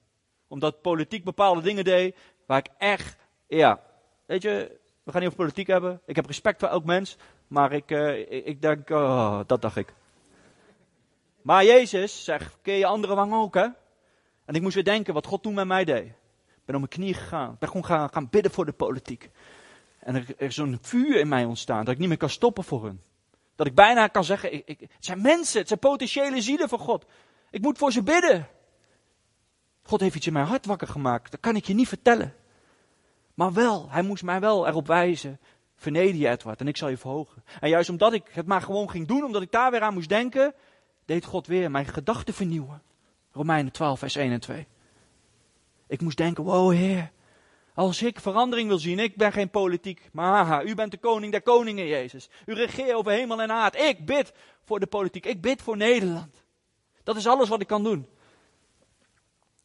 Omdat 0.48 0.82
politiek 0.82 1.24
bepaalde 1.24 1.60
dingen 1.60 1.84
deed 1.84 2.16
waar 2.46 2.58
ik 2.58 2.68
echt, 2.78 3.16
ja, 3.48 3.80
weet 4.26 4.42
je, 4.42 4.78
we 5.02 5.10
gaan 5.10 5.20
niet 5.20 5.30
over 5.30 5.44
politiek 5.44 5.66
hebben. 5.66 6.00
Ik 6.06 6.16
heb 6.16 6.26
respect 6.26 6.60
voor 6.60 6.68
elk 6.68 6.84
mens, 6.84 7.16
maar 7.46 7.72
ik, 7.72 7.90
uh, 7.90 8.46
ik, 8.46 8.62
denk, 8.62 8.90
oh, 8.90 9.40
dat 9.46 9.62
dacht 9.62 9.76
ik. 9.76 9.94
Maar 11.42 11.64
Jezus 11.64 12.24
zegt, 12.24 12.58
ken 12.62 12.74
je 12.74 12.86
andere 12.86 13.14
wang 13.14 13.32
ook 13.32 13.54
hè? 13.54 13.66
En 14.44 14.54
ik 14.54 14.62
moest 14.62 14.74
weer 14.74 14.84
denken 14.84 15.14
wat 15.14 15.26
God 15.26 15.42
toen 15.42 15.54
met 15.54 15.66
mij 15.66 15.84
deed. 15.84 16.12
Ben 16.70 16.82
op 16.82 16.88
mijn 16.88 17.00
knieën 17.00 17.22
gegaan. 17.22 17.56
Ben 17.58 17.68
gewoon 17.68 17.84
gaan, 17.84 18.08
gaan 18.12 18.28
bidden 18.30 18.52
voor 18.52 18.64
de 18.64 18.72
politiek. 18.72 19.30
En 19.98 20.14
er, 20.14 20.24
er 20.36 20.46
is 20.46 20.54
zo'n 20.54 20.78
vuur 20.80 21.16
in 21.20 21.28
mij 21.28 21.44
ontstaan 21.44 21.84
dat 21.84 21.94
ik 21.94 22.00
niet 22.00 22.08
meer 22.08 22.16
kan 22.16 22.30
stoppen 22.30 22.64
voor 22.64 22.84
hun. 22.84 23.00
Dat 23.54 23.66
ik 23.66 23.74
bijna 23.74 24.06
kan 24.06 24.24
zeggen, 24.24 24.52
ik, 24.52 24.62
ik, 24.66 24.80
het 24.80 24.90
zijn 24.98 25.20
mensen, 25.20 25.58
het 25.58 25.68
zijn 25.68 25.80
potentiële 25.80 26.40
zielen 26.40 26.68
van 26.68 26.78
God. 26.78 27.06
Ik 27.50 27.62
moet 27.62 27.78
voor 27.78 27.92
ze 27.92 28.02
bidden. 28.02 28.48
God 29.82 30.00
heeft 30.00 30.14
iets 30.14 30.26
in 30.26 30.32
mijn 30.32 30.46
hart 30.46 30.66
wakker 30.66 30.88
gemaakt. 30.88 31.30
Dat 31.30 31.40
kan 31.40 31.56
ik 31.56 31.64
je 31.64 31.74
niet 31.74 31.88
vertellen. 31.88 32.34
Maar 33.34 33.52
wel, 33.52 33.90
hij 33.90 34.02
moest 34.02 34.22
mij 34.22 34.40
wel 34.40 34.66
erop 34.66 34.86
wijzen. 34.86 35.40
Verneder 35.76 36.14
je 36.14 36.28
Edward 36.28 36.60
en 36.60 36.68
ik 36.68 36.76
zal 36.76 36.88
je 36.88 36.96
verhogen. 36.96 37.44
En 37.60 37.68
juist 37.68 37.90
omdat 37.90 38.12
ik 38.12 38.24
het 38.30 38.46
maar 38.46 38.62
gewoon 38.62 38.90
ging 38.90 39.06
doen, 39.06 39.24
omdat 39.24 39.42
ik 39.42 39.50
daar 39.50 39.70
weer 39.70 39.82
aan 39.82 39.94
moest 39.94 40.08
denken, 40.08 40.54
deed 41.04 41.24
God 41.24 41.46
weer 41.46 41.70
mijn 41.70 41.86
gedachten 41.86 42.34
vernieuwen. 42.34 42.82
Romeinen 43.32 43.72
12, 43.72 43.98
vers 43.98 44.16
1 44.16 44.32
en 44.32 44.40
2. 44.40 44.66
Ik 45.90 46.00
moest 46.00 46.16
denken, 46.16 46.44
wow 46.44 46.72
Heer, 46.72 47.10
als 47.74 48.02
ik 48.02 48.20
verandering 48.20 48.68
wil 48.68 48.78
zien, 48.78 48.98
ik 48.98 49.16
ben 49.16 49.32
geen 49.32 49.50
politiek, 49.50 50.08
maar 50.12 50.32
haha, 50.32 50.62
u 50.62 50.74
bent 50.74 50.90
de 50.90 50.98
koning 50.98 51.32
der 51.32 51.42
koningen, 51.42 51.86
Jezus. 51.86 52.28
U 52.46 52.54
regeert 52.54 52.92
over 52.92 53.12
hemel 53.12 53.42
en 53.42 53.50
aard. 53.50 53.76
Ik 53.76 54.06
bid 54.06 54.32
voor 54.64 54.80
de 54.80 54.86
politiek, 54.86 55.26
ik 55.26 55.40
bid 55.40 55.62
voor 55.62 55.76
Nederland. 55.76 56.42
Dat 57.02 57.16
is 57.16 57.26
alles 57.26 57.48
wat 57.48 57.60
ik 57.60 57.66
kan 57.66 57.82
doen. 57.82 58.06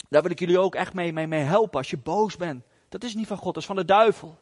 Daar 0.09 0.21
wil 0.21 0.31
ik 0.31 0.39
jullie 0.39 0.59
ook 0.59 0.75
echt 0.75 0.93
mee, 0.93 1.13
mee, 1.13 1.27
mee 1.27 1.43
helpen. 1.43 1.77
Als 1.77 1.89
je 1.89 1.97
boos 1.97 2.38
bent, 2.38 2.63
dat 2.89 3.03
is 3.03 3.15
niet 3.15 3.27
van 3.27 3.38
God, 3.38 3.53
dat 3.53 3.63
is 3.63 3.67
van 3.67 3.75
de 3.75 3.85
duivel. 3.85 4.39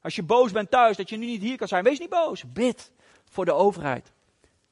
Als 0.00 0.16
je 0.16 0.22
boos 0.22 0.52
bent 0.52 0.70
thuis, 0.70 0.96
dat 0.96 1.08
je 1.08 1.16
nu 1.16 1.26
niet 1.26 1.42
hier 1.42 1.56
kan 1.56 1.68
zijn, 1.68 1.84
wees 1.84 1.98
niet 1.98 2.08
boos. 2.08 2.52
Bid 2.52 2.92
voor 3.24 3.44
de 3.44 3.52
overheid. 3.52 4.12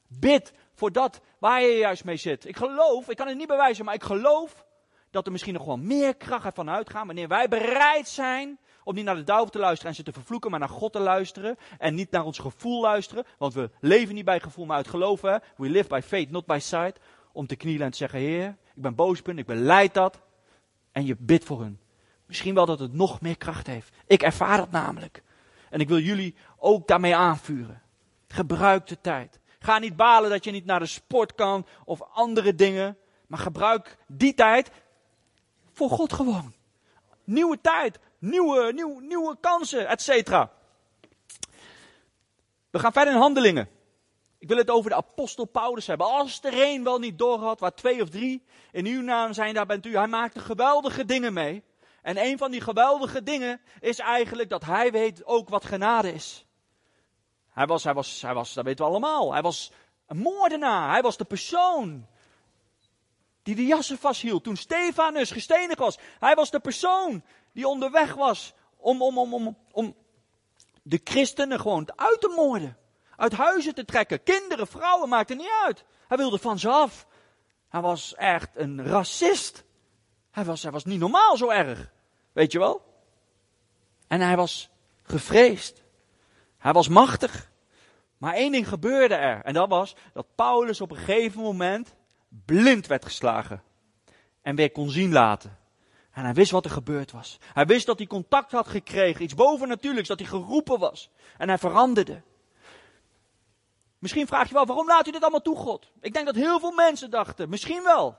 Bid 0.07 0.53
voor 0.73 0.91
dat 0.91 1.21
waar 1.39 1.61
je 1.61 1.77
juist 1.77 2.03
mee 2.03 2.17
zit. 2.17 2.45
Ik 2.45 2.57
geloof, 2.57 3.09
ik 3.09 3.17
kan 3.17 3.27
het 3.27 3.37
niet 3.37 3.47
bewijzen, 3.47 3.85
maar 3.85 3.93
ik 3.93 4.03
geloof 4.03 4.65
dat 5.11 5.25
er 5.25 5.31
misschien 5.31 5.53
nog 5.53 5.65
wel 5.65 5.77
meer 5.77 6.15
kracht 6.15 6.55
van 6.55 6.69
uitgaan 6.69 7.05
wanneer 7.05 7.27
wij 7.27 7.47
bereid 7.47 8.07
zijn 8.07 8.59
om 8.83 8.95
niet 8.95 9.05
naar 9.05 9.15
de 9.15 9.23
duivel 9.23 9.49
te 9.49 9.59
luisteren 9.59 9.89
en 9.89 9.95
ze 9.95 10.03
te 10.03 10.11
vervloeken, 10.11 10.51
maar 10.51 10.59
naar 10.59 10.69
God 10.69 10.93
te 10.93 10.99
luisteren 10.99 11.57
en 11.77 11.95
niet 11.95 12.11
naar 12.11 12.25
ons 12.25 12.39
gevoel 12.39 12.81
luisteren, 12.81 13.25
want 13.37 13.53
we 13.53 13.69
leven 13.79 14.15
niet 14.15 14.25
bij 14.25 14.39
gevoel, 14.39 14.65
maar 14.65 14.77
uit 14.77 14.87
geloven. 14.87 15.41
We 15.57 15.69
live 15.69 15.87
by 15.87 15.99
faith, 16.03 16.31
not 16.31 16.45
by 16.45 16.57
sight 16.61 16.99
om 17.31 17.47
te 17.47 17.55
knielen 17.55 17.85
en 17.85 17.91
te 17.91 17.97
zeggen: 17.97 18.19
Heer, 18.19 18.57
ik 18.75 18.81
ben 18.81 18.95
boos, 18.95 19.21
ik 19.21 19.45
beleid 19.45 19.93
dat. 19.93 20.21
En 20.91 21.05
je 21.05 21.15
bidt 21.19 21.43
voor 21.43 21.61
hun. 21.61 21.79
Misschien 22.25 22.55
wel 22.55 22.65
dat 22.65 22.79
het 22.79 22.93
nog 22.93 23.21
meer 23.21 23.37
kracht 23.37 23.67
heeft. 23.67 23.95
Ik 24.07 24.23
ervaar 24.23 24.57
dat 24.57 24.71
namelijk. 24.71 25.23
En 25.69 25.79
ik 25.79 25.87
wil 25.87 25.99
jullie 25.99 26.35
ook 26.57 26.87
daarmee 26.87 27.15
aanvuren. 27.15 27.81
Gebruik 28.27 28.87
de 28.87 29.01
tijd. 29.01 29.39
Ga 29.59 29.79
niet 29.79 29.95
balen 29.95 30.29
dat 30.29 30.43
je 30.43 30.51
niet 30.51 30.65
naar 30.65 30.79
de 30.79 30.85
sport 30.85 31.35
kan 31.35 31.65
of 31.85 32.01
andere 32.01 32.55
dingen. 32.55 32.97
Maar 33.27 33.39
gebruik 33.39 33.97
die 34.07 34.33
tijd 34.33 34.71
voor 35.81 35.97
God 35.97 36.13
gewoon. 36.13 36.53
Nieuwe 37.23 37.61
tijd, 37.61 37.99
nieuwe, 38.19 38.73
nieuwe, 38.73 39.01
nieuwe 39.01 39.37
kansen, 39.39 39.87
et 39.87 40.01
cetera. 40.01 40.51
We 42.69 42.79
gaan 42.79 42.91
verder 42.91 43.13
in 43.13 43.19
handelingen. 43.19 43.69
Ik 44.39 44.47
wil 44.47 44.57
het 44.57 44.69
over 44.69 44.89
de 44.89 44.95
apostel 44.95 45.45
Paulus 45.45 45.87
hebben. 45.87 46.07
Als 46.07 46.39
er 46.43 46.61
een 46.61 46.83
wel 46.83 46.99
niet 46.99 47.17
doorhad, 47.17 47.59
waar 47.59 47.73
twee 47.73 48.01
of 48.01 48.09
drie 48.09 48.45
in 48.71 48.85
uw 48.85 49.01
naam 49.01 49.33
zijn, 49.33 49.53
daar 49.53 49.65
bent 49.65 49.85
u. 49.85 49.95
Hij 49.97 50.07
maakte 50.07 50.39
geweldige 50.39 51.05
dingen 51.05 51.33
mee. 51.33 51.63
En 52.01 52.17
een 52.17 52.37
van 52.37 52.51
die 52.51 52.61
geweldige 52.61 53.23
dingen 53.23 53.61
is 53.79 53.99
eigenlijk 53.99 54.49
dat 54.49 54.65
hij 54.65 54.91
weet 54.91 55.25
ook 55.25 55.49
wat 55.49 55.65
genade 55.65 56.13
is. 56.13 56.45
Hij 57.49 57.65
was, 57.65 57.83
hij 57.83 57.93
was, 57.93 58.21
hij 58.21 58.33
was, 58.33 58.53
dat 58.53 58.65
weten 58.65 58.85
we 58.85 58.91
allemaal. 58.91 59.31
Hij 59.31 59.41
was 59.41 59.71
een 60.07 60.17
moordenaar. 60.17 60.91
Hij 60.91 61.01
was 61.01 61.17
de 61.17 61.25
persoon 61.25 62.07
die 63.43 63.55
de 63.55 63.65
jassen 63.65 63.97
vasthield 63.97 64.43
toen 64.43 64.55
Stefanus 64.55 65.31
gestenigd 65.31 65.79
was. 65.79 65.97
Hij 66.19 66.35
was 66.35 66.51
de 66.51 66.59
persoon 66.59 67.23
die 67.53 67.67
onderweg 67.67 68.13
was 68.13 68.53
om, 68.77 69.01
om, 69.01 69.17
om, 69.17 69.33
om, 69.33 69.57
om 69.71 69.95
de 70.81 71.01
christenen 71.03 71.59
gewoon 71.59 71.91
uit 71.95 72.21
te 72.21 72.33
moorden 72.35 72.77
uit 73.21 73.33
huizen 73.33 73.75
te 73.75 73.85
trekken. 73.85 74.23
Kinderen, 74.23 74.67
vrouwen, 74.67 75.09
maakte 75.09 75.35
niet 75.35 75.51
uit. 75.65 75.83
Hij 76.07 76.17
wilde 76.17 76.37
van 76.37 76.59
ze 76.59 76.69
af. 76.69 77.07
Hij 77.69 77.81
was 77.81 78.15
echt 78.15 78.49
een 78.53 78.85
racist. 78.85 79.63
Hij 80.31 80.45
was, 80.45 80.63
hij 80.63 80.71
was 80.71 80.85
niet 80.85 80.99
normaal 80.99 81.37
zo 81.37 81.49
erg. 81.49 81.91
Weet 82.31 82.51
je 82.51 82.59
wel? 82.59 82.81
En 84.07 84.21
hij 84.21 84.35
was 84.35 84.69
gevreesd. 85.03 85.83
Hij 86.57 86.73
was 86.73 86.87
machtig. 86.87 87.51
Maar 88.17 88.33
één 88.33 88.51
ding 88.51 88.67
gebeurde 88.67 89.15
er. 89.15 89.43
En 89.43 89.53
dat 89.53 89.69
was 89.69 89.95
dat 90.13 90.35
Paulus 90.35 90.81
op 90.81 90.91
een 90.91 90.97
gegeven 90.97 91.41
moment 91.41 91.95
blind 92.45 92.87
werd 92.87 93.05
geslagen. 93.05 93.63
En 94.41 94.55
weer 94.55 94.71
kon 94.71 94.89
zien 94.89 95.11
laten. 95.11 95.57
En 96.11 96.23
hij 96.23 96.33
wist 96.33 96.51
wat 96.51 96.65
er 96.65 96.71
gebeurd 96.71 97.11
was. 97.11 97.37
Hij 97.53 97.65
wist 97.65 97.85
dat 97.85 97.97
hij 97.97 98.07
contact 98.07 98.51
had 98.51 98.67
gekregen. 98.67 99.23
Iets 99.23 99.35
bovennatuurlijks. 99.35 100.07
Dat 100.07 100.19
hij 100.19 100.27
geroepen 100.27 100.79
was. 100.79 101.09
En 101.37 101.47
hij 101.47 101.57
veranderde. 101.57 102.21
Misschien 104.01 104.27
vraag 104.27 104.47
je 104.47 104.53
wel, 104.53 104.65
waarom 104.65 104.87
laat 104.87 105.07
u 105.07 105.11
dit 105.11 105.21
allemaal 105.21 105.41
toe, 105.41 105.55
God? 105.55 105.91
Ik 105.99 106.13
denk 106.13 106.25
dat 106.25 106.35
heel 106.35 106.59
veel 106.59 106.71
mensen 106.71 107.09
dachten, 107.09 107.49
misschien 107.49 107.83
wel. 107.83 108.17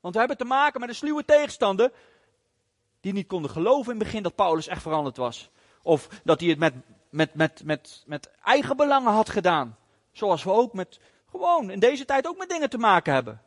Want 0.00 0.14
we 0.14 0.20
hebben 0.20 0.38
te 0.38 0.44
maken 0.44 0.80
met 0.80 0.88
een 0.88 0.94
sluwe 0.94 1.24
tegenstander. 1.24 1.92
Die 3.00 3.12
niet 3.12 3.26
konden 3.26 3.50
geloven 3.50 3.92
in 3.92 3.98
het 3.98 4.06
begin 4.06 4.22
dat 4.22 4.34
Paulus 4.34 4.66
echt 4.66 4.82
veranderd 4.82 5.16
was. 5.16 5.50
Of 5.82 6.08
dat 6.24 6.40
hij 6.40 6.48
het 6.48 6.58
met, 6.58 6.74
met, 7.10 7.34
met, 7.34 7.62
met, 7.64 8.02
met 8.06 8.30
eigen 8.42 8.76
belangen 8.76 9.12
had 9.12 9.28
gedaan. 9.28 9.76
Zoals 10.12 10.44
we 10.44 10.52
ook 10.52 10.72
met, 10.72 11.00
gewoon 11.30 11.70
in 11.70 11.78
deze 11.78 12.04
tijd 12.04 12.26
ook 12.26 12.38
met 12.38 12.48
dingen 12.48 12.70
te 12.70 12.78
maken 12.78 13.14
hebben. 13.14 13.42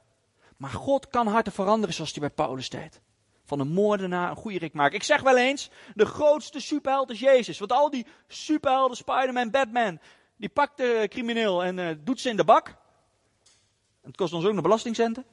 Maar 0.58 0.70
God 0.70 1.08
kan 1.08 1.28
harten 1.28 1.54
veranderen 1.54 1.96
zoals 1.96 2.12
hij 2.12 2.20
bij 2.20 2.30
Paulus 2.30 2.70
deed. 2.70 3.02
Van 3.44 3.60
een 3.60 3.68
moordenaar 3.68 4.30
een 4.30 4.36
goede 4.36 4.58
rik 4.58 4.74
maken. 4.74 4.96
Ik 4.96 5.04
zeg 5.04 5.22
wel 5.22 5.38
eens, 5.38 5.70
de 5.96 6.06
grootste 6.06 6.60
superheld 6.60 7.10
is 7.10 7.20
Jezus. 7.20 7.60
Want 7.60 7.72
al 7.72 7.90
die 7.90 8.06
superhelden, 8.28 8.98
Spider-Man, 8.98 9.52
Batman, 9.52 10.00
die 10.38 10.50
pakt 10.50 10.78
de 10.78 11.06
crimineel 11.10 11.64
en 11.64 11.78
uh, 11.78 11.90
doet 12.00 12.20
ze 12.20 12.30
in 12.30 12.38
de 12.38 12.44
bak. 12.44 12.76
Het 14.02 14.16
kost 14.16 14.34
ons 14.34 14.46
ook 14.46 14.54
nog 14.54 14.64
belastingcenten. 14.64 15.26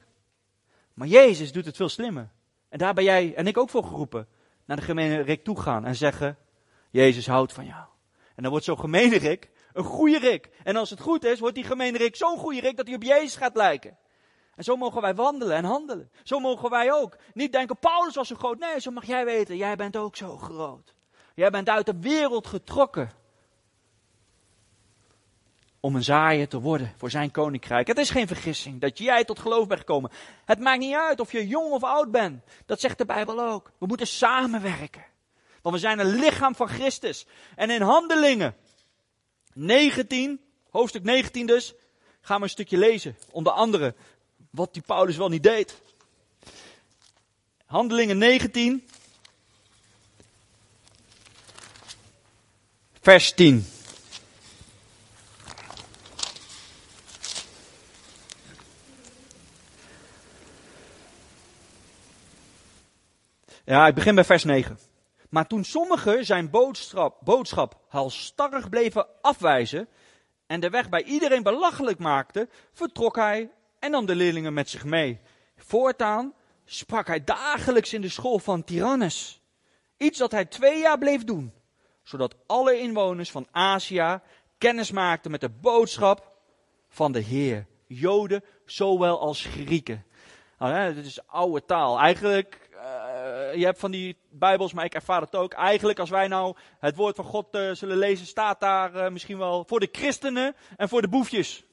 Maar 0.93 1.07
Jezus 1.07 1.51
doet 1.51 1.65
het 1.65 1.75
veel 1.75 1.89
slimmer. 1.89 2.31
En 2.69 2.77
daar 2.77 2.93
ben 2.93 3.03
jij 3.03 3.35
en 3.35 3.47
ik 3.47 3.57
ook 3.57 3.69
voor 3.69 3.83
geroepen. 3.83 4.27
Naar 4.65 4.77
de 4.77 4.83
gemene 4.83 5.21
Rick 5.21 5.43
toe 5.43 5.61
gaan 5.61 5.85
en 5.85 5.95
zeggen: 5.95 6.37
Jezus 6.89 7.27
houdt 7.27 7.53
van 7.53 7.65
jou. 7.65 7.85
En 8.35 8.41
dan 8.41 8.51
wordt 8.51 8.65
zo'n 8.65 8.79
gemene 8.79 9.17
Rick 9.17 9.51
een 9.73 9.83
goede 9.83 10.19
Rick. 10.19 10.49
En 10.63 10.75
als 10.75 10.89
het 10.89 10.99
goed 10.99 11.23
is, 11.23 11.39
wordt 11.39 11.55
die 11.55 11.63
gemene 11.63 11.97
Rick 11.97 12.15
zo'n 12.15 12.37
goede 12.37 12.59
Rick 12.59 12.77
dat 12.77 12.87
hij 12.87 12.95
op 12.95 13.03
Jezus 13.03 13.35
gaat 13.35 13.55
lijken. 13.55 13.97
En 14.55 14.63
zo 14.63 14.75
mogen 14.75 15.01
wij 15.01 15.15
wandelen 15.15 15.55
en 15.55 15.63
handelen. 15.63 16.11
Zo 16.23 16.39
mogen 16.39 16.69
wij 16.69 16.91
ook. 16.91 17.17
Niet 17.33 17.51
denken, 17.51 17.77
Paulus 17.77 18.15
was 18.15 18.27
zo 18.27 18.35
groot. 18.35 18.59
Nee, 18.59 18.79
zo 18.79 18.91
mag 18.91 19.05
jij 19.05 19.25
weten, 19.25 19.57
jij 19.57 19.75
bent 19.75 19.97
ook 19.97 20.15
zo 20.15 20.37
groot. 20.37 20.93
Jij 21.35 21.49
bent 21.49 21.69
uit 21.69 21.85
de 21.85 21.99
wereld 21.99 22.47
getrokken 22.47 23.11
om 25.79 25.95
een 25.95 26.03
zaaier 26.03 26.47
te 26.47 26.59
worden 26.59 26.93
voor 26.97 27.09
zijn 27.09 27.31
koninkrijk. 27.31 27.87
Het 27.87 27.97
is 27.97 28.09
geen 28.09 28.27
vergissing 28.27 28.81
dat 28.81 28.97
jij 28.97 29.23
tot 29.23 29.39
geloof 29.39 29.67
bent 29.67 29.79
gekomen. 29.79 30.11
Het 30.45 30.59
maakt 30.59 30.79
niet 30.79 30.95
uit 30.95 31.19
of 31.19 31.31
je 31.31 31.47
jong 31.47 31.71
of 31.71 31.83
oud 31.83 32.11
bent. 32.11 32.43
Dat 32.65 32.79
zegt 32.79 32.97
de 32.97 33.05
Bijbel 33.05 33.39
ook. 33.39 33.71
We 33.77 33.85
moeten 33.85 34.07
samenwerken. 34.07 35.05
Want 35.61 35.75
we 35.75 35.81
zijn 35.81 35.99
een 35.99 36.15
lichaam 36.15 36.55
van 36.55 36.67
Christus. 36.67 37.25
En 37.55 37.69
in 37.69 37.81
handelingen 37.81 38.55
19, 39.53 40.41
hoofdstuk 40.69 41.03
19 41.03 41.45
dus, 41.45 41.73
gaan 42.21 42.37
we 42.37 42.43
een 42.43 42.49
stukje 42.49 42.77
lezen. 42.77 43.17
Onder 43.31 43.53
andere 43.53 43.95
wat 44.53 44.73
die 44.73 44.81
Paulus 44.81 45.17
wel 45.17 45.29
niet 45.29 45.43
deed. 45.43 45.81
Handelingen 47.65 48.17
19, 48.17 48.87
vers 53.01 53.33
10. 53.33 53.65
Ja, 63.63 63.87
ik 63.87 63.95
begin 63.95 64.15
bij 64.15 64.23
vers 64.23 64.43
9. 64.43 64.79
Maar 65.29 65.47
toen 65.47 65.63
sommigen 65.63 66.25
zijn 66.25 66.49
boodschap, 66.49 67.17
boodschap 67.23 67.79
halstarrig 67.87 68.69
bleven 68.69 69.07
afwijzen 69.21 69.87
en 70.47 70.59
de 70.59 70.69
weg 70.69 70.89
bij 70.89 71.03
iedereen 71.03 71.43
belachelijk 71.43 71.99
maakten, 71.99 72.49
vertrok 72.73 73.15
hij 73.15 73.49
en 73.83 73.91
nam 73.91 74.05
de 74.05 74.15
leerlingen 74.15 74.53
met 74.53 74.69
zich 74.69 74.83
mee. 74.83 75.19
Voortaan 75.57 76.33
sprak 76.65 77.07
hij 77.07 77.23
dagelijks 77.23 77.93
in 77.93 78.01
de 78.01 78.09
school 78.09 78.39
van 78.39 78.63
Tyrannus. 78.63 79.41
Iets 79.97 80.17
dat 80.17 80.31
hij 80.31 80.45
twee 80.45 80.79
jaar 80.79 80.97
bleef 80.97 81.23
doen, 81.23 81.53
zodat 82.03 82.35
alle 82.47 82.79
inwoners 82.79 83.31
van 83.31 83.47
Azië 83.51 84.19
kennis 84.57 84.91
maakten 84.91 85.31
met 85.31 85.41
de 85.41 85.49
boodschap 85.49 86.31
van 86.89 87.11
de 87.11 87.19
Heer. 87.19 87.65
Joden 87.87 88.43
zowel 88.65 89.19
als 89.19 89.45
Grieken. 89.45 90.05
Nou, 90.57 90.73
hè, 90.73 90.93
dit 90.93 91.05
is 91.05 91.27
oude 91.27 91.65
taal. 91.65 91.99
Eigenlijk 91.99 92.69
uh, 92.73 93.55
je 93.55 93.65
hebt 93.65 93.79
van 93.79 93.91
die 93.91 94.17
Bijbels, 94.29 94.73
maar 94.73 94.85
ik 94.85 94.93
ervaar 94.93 95.21
het 95.21 95.35
ook. 95.35 95.53
Eigenlijk, 95.53 95.99
als 95.99 96.09
wij 96.09 96.27
nou 96.27 96.55
het 96.79 96.95
woord 96.95 97.15
van 97.15 97.25
God 97.25 97.55
uh, 97.55 97.71
zullen 97.71 97.97
lezen, 97.97 98.25
staat 98.25 98.59
daar 98.59 98.95
uh, 98.95 99.09
misschien 99.09 99.37
wel 99.37 99.63
voor 99.67 99.79
de 99.79 99.89
christenen 99.91 100.55
en 100.77 100.89
voor 100.89 101.01
de 101.01 101.07
boefjes. 101.07 101.63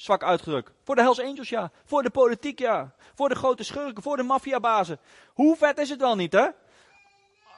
Zwak 0.00 0.22
uitgedrukt. 0.22 0.72
Voor 0.84 0.94
de 0.94 1.00
Hells 1.00 1.20
Angels, 1.20 1.48
ja. 1.48 1.70
Voor 1.84 2.02
de 2.02 2.10
politiek, 2.10 2.58
ja. 2.58 2.94
Voor 3.14 3.28
de 3.28 3.34
grote 3.34 3.62
schurken, 3.62 4.02
voor 4.02 4.16
de 4.16 4.22
maffiabazen. 4.22 4.98
Hoe 5.32 5.56
vet 5.56 5.78
is 5.78 5.90
het 5.90 5.98
dan 5.98 6.16
niet, 6.16 6.32
hè? 6.32 6.46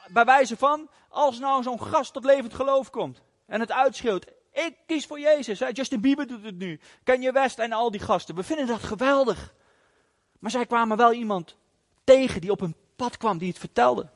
Bij 0.08 0.24
wijze 0.24 0.56
van, 0.56 0.88
als 1.08 1.38
nou 1.38 1.62
zo'n 1.62 1.82
gast 1.82 2.12
tot 2.12 2.24
levend 2.24 2.54
geloof 2.54 2.90
komt 2.90 3.22
en 3.46 3.60
het 3.60 3.72
uitschreeuwt. 3.72 4.26
Ik 4.52 4.76
kies 4.86 5.06
voor 5.06 5.20
Jezus. 5.20 5.58
Justin 5.58 6.00
Bieber 6.00 6.26
doet 6.26 6.44
het 6.44 6.58
nu. 6.58 6.80
Kanye 7.04 7.32
West 7.32 7.58
en 7.58 7.72
al 7.72 7.90
die 7.90 8.00
gasten. 8.00 8.34
We 8.34 8.42
vinden 8.42 8.66
dat 8.66 8.82
geweldig. 8.82 9.54
Maar 10.38 10.50
zij 10.50 10.66
kwamen 10.66 10.96
wel 10.96 11.12
iemand 11.12 11.56
tegen 12.04 12.40
die 12.40 12.50
op 12.50 12.60
een 12.60 12.76
pad 12.96 13.16
kwam, 13.16 13.38
die 13.38 13.48
het 13.48 13.58
vertelde. 13.58 14.08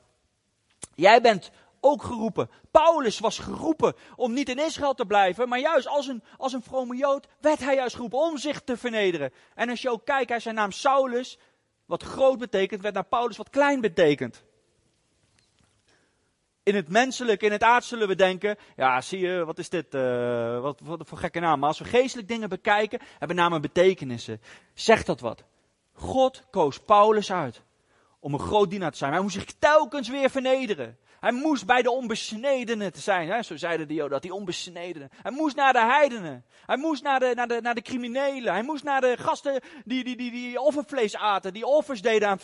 Jij 0.95 1.21
bent 1.21 1.51
ook 1.81 2.03
geroepen. 2.03 2.51
Paulus 2.71 3.19
was 3.19 3.39
geroepen 3.39 3.95
om 4.17 4.33
niet 4.33 4.49
in 4.49 4.59
Israël 4.59 4.95
te 4.95 5.07
blijven, 5.07 5.49
maar 5.49 5.59
juist 5.59 5.87
als 5.87 6.07
een, 6.07 6.23
als 6.37 6.53
een 6.53 6.62
vrome 6.62 6.97
Jood 6.97 7.27
werd 7.41 7.59
hij 7.59 7.75
juist 7.75 7.95
geroepen 7.95 8.19
om 8.19 8.39
zich 8.39 8.61
te 8.61 8.77
vernederen. 8.77 9.33
En 9.55 9.69
als 9.69 9.83
je 9.83 9.91
ook 9.91 10.05
kijkt, 10.05 10.29
hij 10.29 10.41
zijn 10.41 10.55
naam 10.55 10.73
Saulus, 10.73 11.39
wat 11.87 12.03
groot 12.03 12.39
betekent, 12.39 12.81
werd 12.81 12.95
naar 12.95 13.05
Paulus 13.05 13.37
wat 13.37 13.51
klein 13.51 13.81
betekent. 13.81 14.45
In 16.62 16.75
het 16.75 16.89
menselijke, 16.89 17.47
in 17.47 17.53
het 17.53 17.62
aard 17.62 17.85
zullen 17.85 18.09
we 18.09 18.15
denken, 18.15 18.57
ja 18.77 19.01
zie 19.01 19.19
je, 19.19 19.45
wat 19.45 19.59
is 19.59 19.69
dit, 19.69 19.95
uh, 19.95 20.61
wat, 20.61 20.81
wat 20.85 21.09
voor 21.09 21.19
gekke 21.19 21.41
naam. 21.41 21.59
Maar 21.59 21.69
als 21.69 21.79
we 21.79 21.85
geestelijk 21.85 22.29
dingen 22.29 22.49
bekijken, 22.49 23.01
hebben 23.19 23.37
namen 23.37 23.61
betekenissen. 23.61 24.41
Zegt 24.75 25.07
dat 25.07 25.21
wat? 25.21 25.45
God 25.93 26.45
koos 26.51 26.79
Paulus 26.79 27.33
uit 27.33 27.62
om 28.21 28.33
een 28.33 28.41
groot 28.41 28.71
dienaar 28.71 28.91
te 28.91 28.97
zijn. 28.97 29.12
Hij 29.12 29.21
moest 29.21 29.35
zich 29.35 29.53
telkens 29.59 30.09
weer 30.09 30.31
vernederen. 30.31 30.99
Hij 31.27 31.35
moest 31.35 31.67
bij 31.67 31.83
de 31.83 31.91
onbesnedenen 31.91 32.93
te 32.93 33.01
zijn. 33.01 33.29
Hè? 33.29 33.43
Zo 33.43 33.57
zeiden 33.57 33.89
de 33.89 33.95
Joden, 33.95 34.11
dat 34.11 34.23
die 34.23 34.35
onbesnedenen. 34.35 35.11
Hij 35.23 35.33
moest 35.33 35.57
naar 35.57 35.73
de 35.73 35.85
heidenen. 35.85 36.45
Hij 36.67 36.77
moest 36.77 37.03
naar 37.03 37.21
de, 37.21 37.33
naar 37.35 37.49
de, 37.49 37.61
naar 37.61 37.75
de 37.75 37.83
criminelen. 37.83 38.53
Hij 38.53 38.62
moest 38.62 38.85
naar 38.85 39.01
de 39.01 39.17
gasten 39.19 39.61
die, 39.85 40.05
die, 40.05 40.17
die, 40.17 40.31
die 40.31 40.61
offervlees 40.61 41.17
aten. 41.17 41.53
Die 41.53 41.67
offers 41.67 42.03
deden 42.03 42.29
aan 42.29 42.39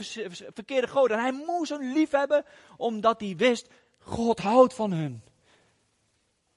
verkeerde 0.55 0.87
goden. 0.87 1.16
En 1.16 1.23
hij 1.23 1.45
moest 1.47 1.71
hun 1.71 1.92
lief 1.92 2.11
hebben, 2.11 2.45
omdat 2.77 3.21
hij 3.21 3.35
wist, 3.37 3.68
God 3.99 4.38
houdt 4.38 4.75
van 4.75 4.92
hun. 4.92 5.23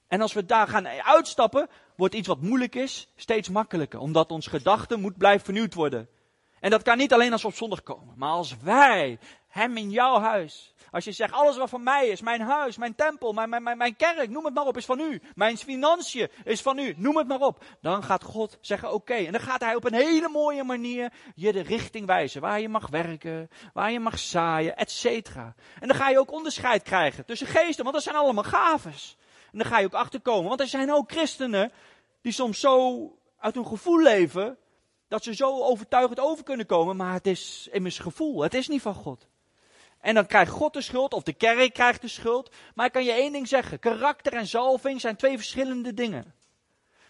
En 0.08 0.22
als 0.22 0.34
we 0.34 0.46
daar 0.46 0.68
gaan 0.68 0.88
uitstappen, 0.88 1.70
wordt 1.96 2.16
iets 2.16 2.28
wat 2.28 2.42
moeilijk 2.42 2.76
is, 2.76 3.08
steeds 3.16 3.50
makkelijker. 3.50 4.00
Omdat 4.00 4.32
ons 4.32 4.48
gedachten 4.48 5.02
moet 5.02 5.18
blijven 5.18 5.46
vernieuwd 5.46 5.74
worden. 5.74 6.10
En 6.60 6.70
dat 6.70 6.82
kan 6.82 6.98
niet 6.98 7.14
alleen 7.14 7.32
als 7.32 7.42
we 7.42 7.48
op 7.48 7.56
zondag 7.56 7.84
komen, 7.84 8.14
maar 8.18 8.32
als 8.32 8.58
wij 8.58 9.20
hem 9.48 9.78
in 9.78 9.90
jouw 9.90 10.20
huis. 10.20 10.74
Als 10.96 11.04
je 11.06 11.12
zegt, 11.12 11.34
alles 11.34 11.58
wat 11.58 11.70
van 11.70 11.84
mij 11.84 12.08
is, 12.08 12.22
mijn 12.22 12.42
huis, 12.42 12.78
mijn 12.78 12.96
tempel, 12.96 13.34
mijn, 13.34 13.50
mijn, 13.50 13.64
mijn, 13.64 13.78
mijn 13.78 13.96
kerk, 13.96 14.30
noem 14.30 14.46
het 14.46 14.54
maar 14.54 14.66
op, 14.66 14.78
is 14.78 14.86
van 14.86 15.00
u. 15.00 15.22
Mijn 15.34 15.58
financiën 15.58 16.30
is 16.44 16.62
van 16.62 16.80
u, 16.80 16.94
noem 16.98 17.18
het 17.18 17.28
maar 17.28 17.40
op. 17.40 17.64
Dan 17.82 18.04
gaat 18.04 18.24
God 18.24 18.58
zeggen, 18.62 18.94
oké. 18.94 19.14
En 19.14 19.32
dan 19.32 19.42
gaat 19.42 19.62
hij 19.62 19.76
op 19.76 19.86
een 19.86 19.94
hele 19.94 20.30
mooie 20.30 20.64
manier 20.64 21.14
je 21.36 21.52
de 21.52 21.62
richting 21.62 22.06
wijzen. 22.06 22.42
Waar 22.42 22.60
je 22.60 22.70
mag 22.70 22.88
werken, 22.88 23.50
waar 23.74 23.92
je 23.92 24.00
mag 24.00 24.20
zaaien, 24.20 24.78
et 24.78 24.92
cetera. 24.92 25.56
En 25.80 25.88
dan 25.88 25.98
ga 25.98 26.10
je 26.10 26.20
ook 26.20 26.32
onderscheid 26.32 26.84
krijgen 26.84 27.26
tussen 27.26 27.48
geesten, 27.48 27.84
want 27.84 27.96
dat 27.96 28.04
zijn 28.04 28.16
allemaal 28.16 28.44
gaves. 28.44 29.18
En 29.52 29.58
dan 29.58 29.68
ga 29.68 29.80
je 29.80 29.86
ook 29.86 29.94
achterkomen, 29.94 30.48
want 30.48 30.60
er 30.60 30.68
zijn 30.68 30.94
ook 30.94 31.12
christenen 31.12 31.72
die 32.22 32.32
soms 32.32 32.60
zo 32.60 33.02
uit 33.40 33.56
hun 33.56 33.68
gevoel 33.68 34.02
leven, 34.02 34.58
dat 35.08 35.24
ze 35.24 35.36
zo 35.36 35.62
overtuigend 35.64 36.20
over 36.20 36.44
kunnen 36.44 36.66
komen, 36.66 36.96
maar 36.96 37.14
het 37.14 37.28
is 37.28 37.70
immers 37.72 38.00
gevoel. 38.00 38.42
Het 38.42 38.54
is 38.54 38.68
niet 38.68 38.82
van 38.82 38.94
God. 38.94 39.28
En 40.06 40.14
dan 40.14 40.26
krijgt 40.26 40.52
God 40.52 40.74
de 40.74 40.82
schuld, 40.82 41.14
of 41.14 41.24
de 41.24 41.34
kerk 41.34 41.74
krijgt 41.74 42.02
de 42.02 42.08
schuld. 42.08 42.52
Maar 42.76 42.86
ik 42.86 42.92
kan 42.92 43.04
je 43.04 43.12
één 43.12 43.32
ding 43.32 43.48
zeggen: 43.48 43.80
karakter 43.80 44.34
en 44.34 44.48
zalving 44.48 45.02
zijn 45.02 45.16
twee 45.16 45.36
verschillende 45.36 45.94
dingen. 45.94 46.34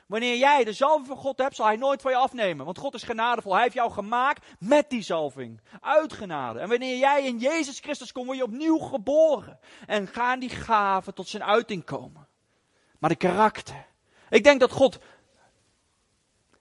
Wanneer 0.06 0.38
jij 0.38 0.64
de 0.64 0.74
zalving 0.74 1.08
van 1.08 1.18
God 1.18 1.38
hebt, 1.38 1.56
zal 1.56 1.66
hij 1.66 1.76
nooit 1.76 2.02
van 2.02 2.12
je 2.12 2.18
afnemen. 2.18 2.66
Want 2.66 2.78
God 2.78 2.94
is 2.94 3.04
genadevol. 3.04 3.54
Hij 3.54 3.62
heeft 3.62 3.74
jou 3.74 3.92
gemaakt 3.92 4.46
met 4.60 4.90
die 4.90 5.02
zalving. 5.02 5.62
Uit 5.82 6.14
genade. 6.14 6.60
En 6.60 6.70
wanneer 6.70 6.98
jij 6.98 7.26
in 7.26 7.38
Jezus 7.38 7.80
Christus 7.80 8.12
komt, 8.12 8.26
word 8.26 8.38
je 8.38 8.44
opnieuw 8.44 8.78
geboren. 8.78 9.60
En 9.86 10.08
gaan 10.08 10.40
die 10.40 10.50
gaven 10.50 11.14
tot 11.14 11.28
zijn 11.28 11.44
uiting 11.44 11.84
komen. 11.86 12.28
Maar 13.00 13.10
de 13.10 13.16
karakter. 13.16 13.86
Ik 14.30 14.44
denk 14.44 14.60
dat 14.60 14.72
God 14.72 15.00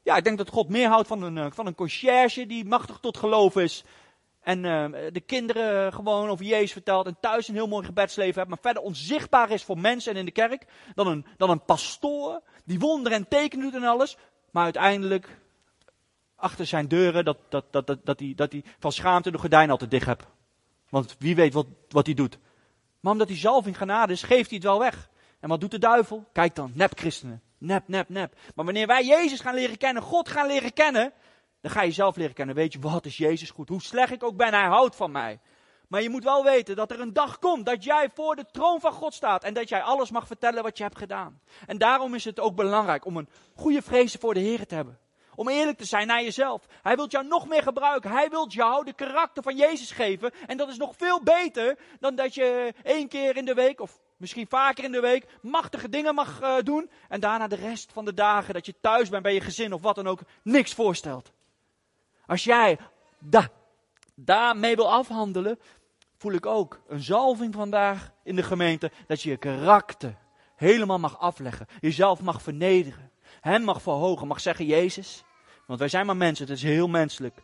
ja, 0.03 0.17
ik 0.17 0.25
denk 0.25 0.39
dat 0.39 0.49
God 0.49 0.69
meer 0.69 0.89
houdt 0.89 1.09
van 1.09 1.23
een, 1.23 1.39
eh, 1.39 1.47
van 1.51 1.67
een 1.67 1.75
conciërge 1.75 2.47
die 2.47 2.65
machtig 2.65 2.99
tot 2.99 3.17
geloof 3.17 3.57
is. 3.57 3.85
En 4.45 4.65
uh, 4.65 4.87
de 5.13 5.21
kinderen 5.21 5.93
gewoon 5.93 6.29
over 6.29 6.45
Jezus 6.45 6.73
vertelt 6.73 7.07
en 7.07 7.17
thuis 7.21 7.49
een 7.49 7.55
heel 7.55 7.69
mooi 7.69 7.85
gebedsleven 7.85 8.35
heeft, 8.35 8.49
maar 8.49 8.59
verder 8.61 8.83
onzichtbaar 8.83 9.51
is 9.51 9.65
voor 9.65 9.79
mensen 9.79 10.13
en 10.13 10.19
in 10.19 10.25
de 10.25 10.31
kerk. 10.31 10.67
Dan 10.95 11.07
een, 11.07 11.27
dan 11.37 11.51
een 11.51 11.65
pastoor 11.65 12.43
die 12.65 12.79
wonderen 12.79 13.19
en 13.19 13.29
tekenen 13.29 13.65
doet 13.65 13.83
en 13.83 13.89
alles. 13.89 14.17
Maar 14.51 14.65
uiteindelijk 14.65 15.39
achter 16.37 16.67
zijn 16.67 16.89
deuren 16.89 17.25
dat, 17.25 17.39
dat, 17.49 17.73
dat, 17.73 17.87
dat, 17.87 18.07
dat, 18.07 18.21
hij, 18.21 18.33
dat 18.37 18.53
hij 18.53 18.65
van 18.79 18.93
schaamte 18.93 19.31
de 19.31 19.39
gordijn 19.39 19.71
altijd 19.71 19.91
dicht 19.91 20.07
hebt. 20.07 20.27
Want 20.89 21.17
wie 21.19 21.35
weet 21.35 21.53
wat, 21.53 21.67
wat 21.89 22.07
hij 22.07 22.15
doet. 22.15 22.39
Maar 23.01 23.13
omdat 23.13 23.29
hij 23.29 23.37
zalving 23.37 23.77
genade 23.77 24.13
is, 24.13 24.23
geeft 24.23 24.49
hij 24.49 24.59
het 24.59 24.67
wel 24.67 24.79
weg. 24.79 25.09
En 25.41 25.49
wat 25.49 25.61
doet 25.61 25.71
de 25.71 25.79
duivel? 25.79 26.25
Kijk 26.33 26.55
dan, 26.55 26.73
nep 26.75 26.99
christenen. 26.99 27.43
Nep, 27.59 27.89
nep, 27.89 28.09
nep. 28.09 28.35
Maar 28.55 28.65
wanneer 28.65 28.87
wij 28.87 29.05
Jezus 29.05 29.41
gaan 29.41 29.55
leren 29.55 29.79
kennen, 29.79 30.03
God 30.03 30.29
gaan 30.29 30.47
leren 30.47 30.73
kennen, 30.73 31.13
dan 31.65 31.73
ga 31.73 31.83
je 31.83 31.93
zelf 31.93 32.17
leren 32.17 32.35
kennen. 32.35 32.55
Weet 32.55 32.73
je, 32.73 32.79
wat 32.79 33.07
is 33.07 33.17
Jezus 33.17 33.51
goed? 33.51 33.69
Hoe 33.69 33.83
slecht 33.83 34.13
ik 34.13 34.23
ook 34.23 34.37
ben, 34.37 34.55
hij 34.55 34.67
houdt 34.67 34.97
van 34.97 35.11
mij. 35.11 35.41
Maar 35.89 36.03
je 36.03 36.09
moet 36.09 36.25
wel 36.25 36.45
weten 36.45 36.77
dat 36.77 36.91
er 36.91 37.01
een 37.01 37.13
dag 37.13 37.39
komt 37.39 37.67
dat 37.67 37.85
jij 37.85 38.11
voor 38.15 38.37
de 38.37 38.45
troon 38.51 38.81
van 38.81 38.93
God 38.93 39.15
staat 39.15 39.45
en 39.45 39.55
dat 39.55 39.69
jij 39.69 39.83
alles 39.83 40.11
mag 40.11 40.27
vertellen 40.27 40.63
wat 40.63 40.77
je 40.77 40.83
hebt 40.83 40.99
gedaan. 40.99 41.41
En 41.67 41.79
daarom 41.79 42.15
is 42.15 42.25
het 42.25 42.41
ook 42.41 42.57
belangrijk 42.57 43.05
om 43.05 43.17
een 43.17 43.29
goede 43.55 43.83
vrezen 43.83 44.21
voor 44.21 44.35
de 44.35 44.41
Heer 44.41 44.67
te 44.67 44.75
hebben. 44.75 44.99
Om 45.35 45.49
eerlijk 45.49 45.79
te 45.79 45.85
zijn 45.85 46.07
naar 46.07 46.23
jezelf. 46.23 46.67
Hij 46.83 46.97
wil 46.97 47.09
jou 47.09 47.27
nog 47.27 47.49
meer 47.49 47.63
gebruiken. 47.63 48.11
Hij 48.11 48.29
wil 48.31 48.49
jou 48.49 48.85
de 48.85 48.93
karakter 48.93 49.43
van 49.43 49.57
Jezus 49.57 49.91
geven. 49.91 50.33
En 50.47 50.57
dat 50.57 50.69
is 50.69 50.77
nog 50.77 50.97
veel 50.97 51.23
beter 51.23 51.79
dan 52.01 52.15
dat 52.15 52.35
je 52.35 52.75
één 52.83 53.09
keer 53.09 53.37
in 53.37 53.45
de 53.45 53.55
week 53.55 53.81
of 53.81 54.01
misschien 54.17 54.47
vaker 54.49 54.85
in 54.85 54.93
de 54.93 55.01
week, 55.01 55.27
machtige 55.43 55.89
dingen 55.89 56.15
mag 56.15 56.43
uh, 56.43 56.57
doen. 56.63 56.91
En 57.09 57.21
daarna 57.21 57.47
de 57.47 57.57
rest 57.57 57.93
van 57.93 58.05
de 58.05 58.15
dagen 58.15 58.55
dat 58.55 58.67
je 58.67 58.75
thuis 58.81 59.09
bent 59.09 59.23
bij 59.23 59.35
je 59.35 59.41
gezin 59.41 59.73
of 59.73 59.83
wat 59.83 59.95
dan 59.95 60.07
ook, 60.07 60.21
niks 60.43 60.75
voorstelt. 60.75 61.33
Als 62.27 62.45
jij 62.45 62.79
da, 63.19 63.49
daarmee 64.15 64.77
wil 64.77 64.93
afhandelen, 64.93 65.59
voel 66.17 66.33
ik 66.33 66.47
ook 66.47 66.81
een 66.89 67.03
zalving 67.03 67.55
vandaag 67.55 68.13
in 68.25 68.37
de 68.37 68.43
gemeente. 68.43 68.91
Dat 69.07 69.23
je 69.23 69.31
je 69.31 69.37
karakter 69.37 70.17
helemaal 70.57 70.99
mag 70.99 71.19
afleggen. 71.19 71.67
Jezelf 71.81 72.21
mag 72.21 72.43
vernederen. 72.43 73.11
Hem 73.41 73.63
mag 73.63 73.83
verhogen. 73.83 74.27
Mag 74.27 74.41
zeggen, 74.41 74.67
Jezus. 74.67 75.25
Want 75.67 75.79
wij 75.79 75.89
zijn 75.89 76.07
maar 76.07 76.17
mensen, 76.17 76.47
het 76.47 76.57
is 76.57 76.63
heel 76.63 76.89
menselijk. 76.89 77.43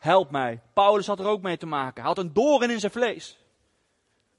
Help 0.00 0.30
mij. 0.30 0.62
Paulus 0.72 1.06
had 1.06 1.18
er 1.18 1.26
ook 1.26 1.42
mee 1.42 1.56
te 1.56 1.66
maken. 1.66 2.02
Hij 2.02 2.10
had 2.14 2.18
een 2.18 2.32
doorn 2.32 2.70
in 2.70 2.80
zijn 2.80 2.92
vlees. 2.92 3.38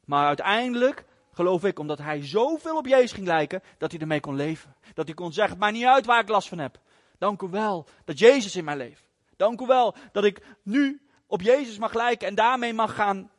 Maar 0.06 0.28
uiteindelijk 0.28 1.06
Geloof 1.40 1.66
ik, 1.66 1.80
omdat 1.80 1.98
hij 1.98 2.26
zoveel 2.26 2.78
op 2.78 2.86
Jezus 2.86 3.12
ging 3.12 3.28
lijken, 3.28 3.64
dat 3.78 3.92
hij 3.92 4.00
ermee 4.00 4.20
kon 4.20 4.36
leven. 4.36 4.76
Dat 4.94 5.06
hij 5.06 5.16
kon 5.16 5.34
zeggen, 5.34 5.54
het 5.54 5.62
maakt 5.62 5.74
niet 5.74 5.86
uit 5.86 6.06
waar 6.06 6.22
ik 6.22 6.30
last 6.30 6.48
van 6.48 6.58
heb. 6.58 6.80
Dank 7.18 7.42
u 7.42 7.48
wel 7.48 7.86
dat 8.06 8.20
Jezus 8.20 8.56
in 8.56 8.64
mij 8.64 8.78
leeft. 8.78 9.09
Dank 9.40 9.62
u 9.62 9.66
wel 9.66 9.96
dat 10.12 10.24
ik 10.24 10.42
nu 10.64 11.02
op 11.28 11.42
Jezus 11.42 11.78
mag 11.78 11.94
lijken 11.94 12.28
en 12.28 12.36
daarmee 12.36 12.74
mag 12.74 12.96
gaan, 12.96 13.32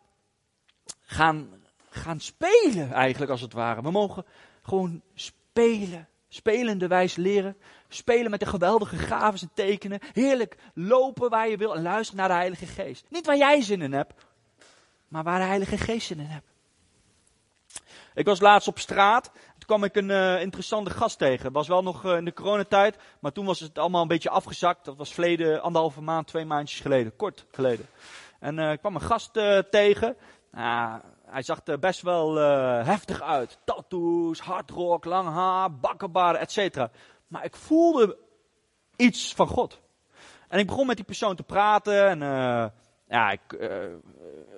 gaan, 1.01 1.65
gaan 1.91 2.21
spelen 2.21 2.93
eigenlijk 2.93 3.31
als 3.31 3.41
het 3.41 3.53
ware. 3.53 3.83
We 3.83 3.91
mogen 3.91 4.25
gewoon 4.63 5.03
spelen. 5.15 6.09
Spelende 6.29 6.87
wijze 6.87 7.21
leren. 7.21 7.57
Spelen 7.89 8.31
met 8.31 8.41
de 8.41 8.47
geweldige 8.47 8.97
gaven 8.97 9.41
en 9.41 9.51
tekenen. 9.55 9.99
Heerlijk 10.13 10.57
lopen 10.75 11.31
waar 11.31 11.49
je 11.49 11.57
wil 11.57 11.77
en 11.77 11.83
luisteren 11.83 12.21
naar 12.21 12.29
de 12.29 12.35
Heilige 12.35 12.67
Geest. 12.67 13.07
Niet 13.09 13.27
waar 13.27 13.37
jij 13.37 13.61
zin 13.61 13.83
in 13.83 13.93
hebt, 13.93 14.25
maar 15.09 15.23
waar 15.23 15.39
de 15.39 15.47
Heilige 15.47 15.79
Geest 15.79 16.07
zin 16.07 16.21
in 16.21 16.27
hebt. 16.27 16.49
Ik 18.15 18.25
was 18.25 18.41
laatst 18.41 18.69
op 18.69 18.79
straat. 18.79 19.31
Kwam 19.71 19.85
ik 19.85 19.97
een 19.97 20.09
uh, 20.09 20.41
interessante 20.41 20.91
gast 20.91 21.19
tegen. 21.19 21.53
Was 21.53 21.69
wel 21.69 21.83
nog 21.83 22.05
uh, 22.05 22.17
in 22.17 22.25
de 22.25 22.33
coronatijd, 22.33 22.97
maar 23.21 23.33
toen 23.33 23.47
was 23.47 23.61
het 23.61 23.79
allemaal 23.79 24.03
een 24.03 24.09
beetje 24.09 24.31
afgezakt. 24.31 24.85
Dat 24.85 24.97
was 24.97 25.13
verleden 25.13 25.63
anderhalve 25.63 26.01
maand, 26.01 26.27
twee 26.27 26.45
maandjes 26.45 26.81
geleden, 26.81 27.17
kort 27.17 27.47
geleden. 27.51 27.87
En 28.41 28.59
ik 28.59 28.79
kwam 28.79 28.95
een 28.95 29.01
gast 29.01 29.33
tegen. 29.71 30.17
Nou, 30.51 31.01
hij 31.27 31.43
zag 31.43 31.61
er 31.65 31.79
best 31.79 32.03
wel 32.03 32.35
heftig 32.85 33.23
uit. 33.23 33.59
Tattoos, 33.65 34.41
hardrock, 34.41 35.05
lang 35.05 35.29
haar, 35.29 35.75
bakkenbaar, 35.75 36.35
etc. 36.35 36.87
Maar 37.27 37.45
ik 37.45 37.57
voelde 37.57 38.17
iets 38.97 39.35
van 39.35 39.47
God. 39.47 39.81
En 40.49 40.59
ik 40.59 40.67
begon 40.67 40.87
met 40.87 40.97
die 40.97 41.05
persoon 41.05 41.37
te 41.37 41.43
praten 41.43 42.09
en 42.09 42.73
ja, 43.11 43.31
ik, 43.31 43.41
uh, 43.61 43.69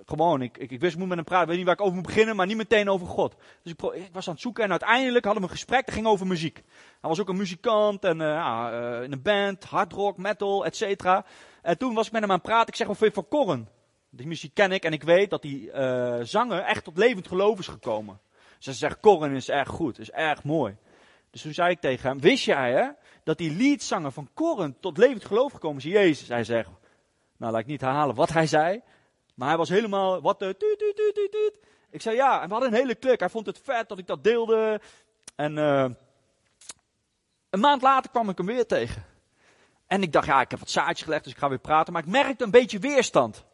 gewoon, 0.07 0.43
ik, 0.43 0.59
ik, 0.59 0.71
ik, 0.71 0.81
wist, 0.81 0.93
ik 0.93 0.99
moet 0.99 1.09
met 1.09 1.17
hem 1.17 1.27
praten, 1.27 1.43
ik 1.43 1.49
weet 1.49 1.57
niet 1.57 1.67
waar 1.67 1.75
ik 1.75 1.81
over 1.81 1.95
moet 1.95 2.07
beginnen, 2.07 2.37
maar 2.37 2.47
niet 2.47 2.57
meteen 2.57 2.89
over 2.89 3.07
God. 3.07 3.37
Dus 3.63 3.73
ik, 3.73 3.81
was 4.13 4.27
aan 4.27 4.33
het 4.33 4.43
zoeken 4.43 4.65
en 4.65 4.71
uiteindelijk 4.71 5.25
hadden 5.25 5.43
we 5.43 5.49
een 5.49 5.55
gesprek, 5.55 5.87
dat 5.87 5.95
ging 5.95 6.07
over 6.07 6.27
muziek. 6.27 6.63
Hij 7.01 7.11
was 7.11 7.21
ook 7.21 7.29
een 7.29 7.37
muzikant 7.37 8.05
en 8.05 8.21
uh, 8.21 9.01
in 9.03 9.13
een 9.13 9.23
band, 9.23 9.65
hard 9.65 9.93
rock, 9.93 10.17
metal, 10.17 10.65
et. 10.65 11.05
En 11.63 11.79
toen 11.79 11.95
was 11.95 12.07
ik 12.07 12.13
met 12.13 12.21
hem 12.21 12.31
aan 12.31 12.37
het 12.37 12.47
praten, 12.47 12.69
ik 12.69 12.77
zeg, 12.77 12.87
wat 12.87 12.97
vind 12.97 13.15
je 13.15 13.21
van 13.21 13.29
Corren? 13.29 13.69
Die 14.11 14.27
muziek 14.27 14.55
ken 14.55 14.73
ik 14.73 14.85
en 14.85 14.93
ik 14.93 15.03
weet 15.03 15.31
dat 15.31 15.43
die 15.43 15.71
zanger 16.23 16.59
echt 16.59 16.85
tot 16.85 16.99
levend 16.99 17.29
geloof 17.29 17.59
is 17.59 17.69
gekomen. 17.69 18.21
Dus 18.57 18.67
hij 18.67 18.75
zegt, 18.75 19.01
Corren 19.01 19.33
is 19.33 19.49
erg 19.49 19.69
goed, 19.69 19.99
is 19.99 20.11
erg 20.11 20.45
mooi. 20.45 20.77
Dus 21.31 21.43
toen 21.43 21.55
zei 21.55 21.71
ik 21.71 21.81
tegen 21.81 22.09
hem, 22.09 22.21
wist 22.21 22.45
jij 22.45 22.73
hè, 22.73 22.89
dat 23.25 23.39
die 23.39 23.57
leadzanger 23.57 24.13
van 24.13 24.29
Corren 24.35 24.77
tot 24.81 24.99
levend 24.99 25.25
geloof 25.25 25.53
gekomen 25.53 25.77
is, 25.77 25.85
Jezus? 25.85 26.29
Hij 26.29 26.45
zegt, 26.45 26.71
nou, 27.43 27.55
laat 27.55 27.63
ik 27.63 27.69
niet 27.69 27.81
herhalen 27.81 28.15
wat 28.15 28.33
hij 28.33 28.47
zei. 28.47 28.83
Maar 29.35 29.49
hij 29.49 29.57
was 29.57 29.69
helemaal, 29.69 30.21
wat 30.21 30.39
de. 30.39 30.57
Ik 31.91 32.03
zei 32.03 32.17
ja, 32.17 32.43
en 32.43 32.47
we 32.47 32.53
hadden 32.53 32.73
een 32.73 32.79
hele 32.79 32.95
klik. 32.95 33.21
Hij 33.21 33.29
vond 33.29 33.47
het 33.47 33.61
vet 33.65 33.89
dat 33.89 33.99
ik 33.99 34.07
dat 34.07 34.25
deelde. 34.25 34.81
En 35.37 35.57
uh, 35.57 35.89
een 37.51 37.61
maand 37.61 37.83
later 37.83 38.11
kwam 38.11 38.29
ik 38.29 38.37
hem 38.37 38.47
weer 38.47 38.67
tegen. 38.67 39.05
En 39.87 40.03
ik 40.03 40.13
dacht, 40.13 40.27
ja, 40.27 40.41
ik 40.41 40.51
heb 40.51 40.59
wat 40.59 40.71
zaadjes 40.71 41.03
gelegd, 41.03 41.25
dus 41.25 41.33
ik 41.33 41.39
ga 41.39 41.49
weer 41.49 41.59
praten. 41.59 41.93
Maar 41.93 42.03
ik 42.03 42.09
merkte 42.09 42.45
een 42.45 42.51
beetje 42.51 42.79
weerstand. 42.79 43.45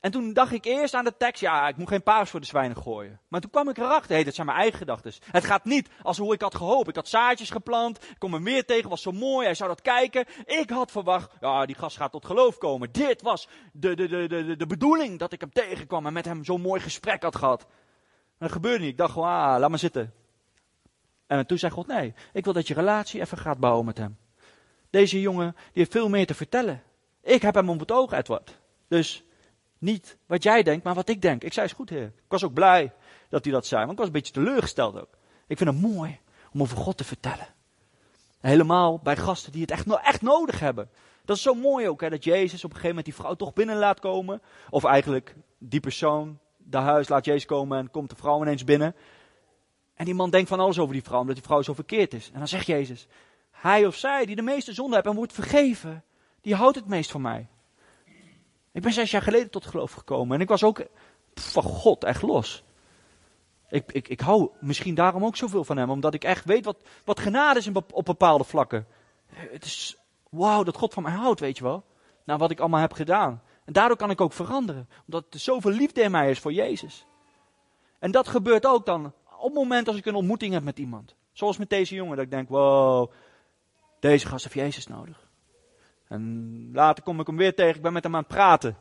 En 0.00 0.10
toen 0.10 0.32
dacht 0.32 0.52
ik 0.52 0.64
eerst 0.64 0.94
aan 0.94 1.04
de 1.04 1.16
tekst, 1.16 1.40
ja, 1.40 1.68
ik 1.68 1.76
moet 1.76 1.88
geen 1.88 2.02
paars 2.02 2.30
voor 2.30 2.40
de 2.40 2.46
zwijnen 2.46 2.76
gooien. 2.76 3.20
Maar 3.28 3.40
toen 3.40 3.50
kwam 3.50 3.68
ik 3.68 3.78
erachter, 3.78 4.16
hé, 4.16 4.24
dat 4.24 4.34
zijn 4.34 4.46
mijn 4.46 4.58
eigen 4.58 4.78
gedachten. 4.78 5.12
Het 5.30 5.44
gaat 5.44 5.64
niet 5.64 5.88
als 6.02 6.18
hoe 6.18 6.34
ik 6.34 6.40
had 6.40 6.54
gehoopt. 6.54 6.88
Ik 6.88 6.94
had 6.94 7.08
zaadjes 7.08 7.50
geplant, 7.50 8.02
ik 8.02 8.18
kom 8.18 8.32
hem 8.32 8.44
weer 8.44 8.64
tegen, 8.64 8.90
was 8.90 9.02
zo 9.02 9.12
mooi, 9.12 9.44
hij 9.44 9.54
zou 9.54 9.68
dat 9.68 9.82
kijken. 9.82 10.24
Ik 10.44 10.70
had 10.70 10.90
verwacht, 10.90 11.32
ja, 11.40 11.66
die 11.66 11.76
gast 11.76 11.96
gaat 11.96 12.12
tot 12.12 12.26
geloof 12.26 12.58
komen. 12.58 12.92
Dit 12.92 13.22
was 13.22 13.48
de, 13.72 13.94
de, 13.94 14.08
de, 14.08 14.26
de, 14.28 14.56
de 14.56 14.66
bedoeling 14.66 15.18
dat 15.18 15.32
ik 15.32 15.40
hem 15.40 15.52
tegenkwam 15.52 16.06
en 16.06 16.12
met 16.12 16.24
hem 16.24 16.44
zo'n 16.44 16.60
mooi 16.60 16.80
gesprek 16.80 17.22
had 17.22 17.36
gehad. 17.36 17.60
En 17.60 18.46
dat 18.46 18.52
gebeurde 18.52 18.78
niet. 18.78 18.90
Ik 18.90 18.96
dacht 18.96 19.12
gewoon, 19.12 19.28
ah, 19.28 19.58
laat 19.58 19.70
maar 19.70 19.78
zitten. 19.78 20.12
En 21.26 21.46
toen 21.46 21.58
zei 21.58 21.72
God, 21.72 21.86
nee, 21.86 22.14
ik 22.32 22.44
wil 22.44 22.52
dat 22.52 22.68
je 22.68 22.74
relatie 22.74 23.20
even 23.20 23.38
gaat 23.38 23.58
bouwen 23.58 23.84
met 23.84 23.98
hem. 23.98 24.18
Deze 24.90 25.20
jongen, 25.20 25.52
die 25.52 25.70
heeft 25.72 25.92
veel 25.92 26.08
meer 26.08 26.26
te 26.26 26.34
vertellen. 26.34 26.82
Ik 27.22 27.42
heb 27.42 27.54
hem 27.54 27.68
op 27.68 27.80
het 27.80 27.92
oog, 27.92 28.12
Edward. 28.12 28.58
Dus 28.88 29.24
niet 29.80 30.16
wat 30.26 30.42
jij 30.42 30.62
denkt, 30.62 30.84
maar 30.84 30.94
wat 30.94 31.08
ik 31.08 31.22
denk. 31.22 31.42
Ik 31.42 31.52
zei, 31.52 31.66
is 31.66 31.72
goed 31.72 31.90
heer. 31.90 32.06
Ik 32.06 32.28
was 32.28 32.44
ook 32.44 32.52
blij 32.52 32.92
dat 33.28 33.44
hij 33.44 33.52
dat 33.52 33.66
zei, 33.66 33.80
want 33.80 33.92
ik 33.92 33.98
was 33.98 34.06
een 34.06 34.12
beetje 34.12 34.32
teleurgesteld 34.32 35.00
ook. 35.00 35.18
Ik 35.46 35.58
vind 35.58 35.70
het 35.70 35.80
mooi 35.80 36.18
om 36.52 36.62
over 36.62 36.76
God 36.76 36.96
te 36.96 37.04
vertellen. 37.04 37.46
Helemaal 38.40 38.98
bij 38.98 39.16
gasten 39.16 39.52
die 39.52 39.60
het 39.60 39.70
echt, 39.70 39.86
echt 39.86 40.22
nodig 40.22 40.60
hebben. 40.60 40.90
Dat 41.24 41.36
is 41.36 41.42
zo 41.42 41.54
mooi 41.54 41.88
ook, 41.88 42.00
hè, 42.00 42.10
dat 42.10 42.24
Jezus 42.24 42.64
op 42.64 42.70
een 42.70 42.76
gegeven 42.76 42.88
moment 42.88 43.04
die 43.04 43.14
vrouw 43.14 43.34
toch 43.34 43.52
binnen 43.52 43.76
laat 43.76 44.00
komen. 44.00 44.42
Of 44.70 44.84
eigenlijk 44.84 45.34
die 45.58 45.80
persoon, 45.80 46.38
de 46.56 46.76
huis, 46.76 47.08
laat 47.08 47.24
Jezus 47.24 47.44
komen 47.44 47.78
en 47.78 47.90
komt 47.90 48.10
de 48.10 48.16
vrouw 48.16 48.42
ineens 48.42 48.64
binnen. 48.64 48.94
En 49.94 50.04
die 50.04 50.14
man 50.14 50.30
denkt 50.30 50.48
van 50.48 50.60
alles 50.60 50.78
over 50.78 50.92
die 50.92 51.02
vrouw, 51.02 51.20
omdat 51.20 51.34
die 51.34 51.44
vrouw 51.44 51.62
zo 51.62 51.74
verkeerd 51.74 52.14
is. 52.14 52.30
En 52.32 52.38
dan 52.38 52.48
zegt 52.48 52.66
Jezus, 52.66 53.06
hij 53.50 53.86
of 53.86 53.94
zij 53.94 54.26
die 54.26 54.36
de 54.36 54.42
meeste 54.42 54.72
zonde 54.72 54.94
heeft 54.94 55.06
en 55.06 55.14
wordt 55.14 55.32
vergeven, 55.32 56.04
die 56.40 56.54
houdt 56.54 56.76
het 56.76 56.86
meest 56.86 57.10
van 57.10 57.20
mij. 57.20 57.48
Ik 58.72 58.82
ben 58.82 58.92
zes 58.92 59.10
jaar 59.10 59.22
geleden 59.22 59.50
tot 59.50 59.66
geloof 59.66 59.92
gekomen 59.92 60.36
en 60.36 60.42
ik 60.42 60.48
was 60.48 60.64
ook 60.64 60.86
van 61.34 61.62
God 61.62 62.04
echt 62.04 62.22
los. 62.22 62.62
Ik, 63.68 63.92
ik, 63.92 64.08
ik 64.08 64.20
hou 64.20 64.50
misschien 64.60 64.94
daarom 64.94 65.24
ook 65.24 65.36
zoveel 65.36 65.64
van 65.64 65.76
hem, 65.76 65.90
omdat 65.90 66.14
ik 66.14 66.24
echt 66.24 66.44
weet 66.44 66.64
wat, 66.64 66.76
wat 67.04 67.20
genade 67.20 67.58
is 67.58 67.70
op 67.92 68.04
bepaalde 68.04 68.44
vlakken. 68.44 68.86
Het 69.26 69.64
is 69.64 69.96
wauw 70.30 70.62
dat 70.62 70.76
God 70.76 70.94
van 70.94 71.02
mij 71.02 71.12
houdt, 71.12 71.40
weet 71.40 71.56
je 71.56 71.64
wel. 71.64 71.84
Nou, 72.24 72.38
wat 72.38 72.50
ik 72.50 72.60
allemaal 72.60 72.80
heb 72.80 72.92
gedaan. 72.92 73.42
En 73.64 73.72
daardoor 73.72 73.96
kan 73.96 74.10
ik 74.10 74.20
ook 74.20 74.32
veranderen, 74.32 74.88
omdat 75.06 75.24
er 75.30 75.40
zoveel 75.40 75.70
liefde 75.70 76.02
in 76.02 76.10
mij 76.10 76.30
is 76.30 76.38
voor 76.38 76.52
Jezus. 76.52 77.06
En 77.98 78.10
dat 78.10 78.28
gebeurt 78.28 78.66
ook 78.66 78.86
dan 78.86 79.12
op 79.38 79.44
het 79.44 79.54
moment 79.54 79.88
als 79.88 79.96
ik 79.96 80.06
een 80.06 80.14
ontmoeting 80.14 80.52
heb 80.52 80.62
met 80.62 80.78
iemand. 80.78 81.14
Zoals 81.32 81.56
met 81.56 81.70
deze 81.70 81.94
jongen, 81.94 82.16
dat 82.16 82.24
ik 82.24 82.30
denk, 82.30 82.48
wow, 82.48 83.12
deze 84.00 84.26
gast 84.26 84.44
heeft 84.44 84.56
Jezus 84.56 84.86
nodig. 84.86 85.29
En 86.10 86.70
later 86.72 87.04
kom 87.04 87.20
ik 87.20 87.26
hem 87.26 87.36
weer 87.36 87.54
tegen, 87.54 87.76
ik 87.76 87.82
ben 87.82 87.92
met 87.92 88.02
hem 88.02 88.14
aan 88.14 88.20
het 88.20 88.28
praten. 88.28 88.76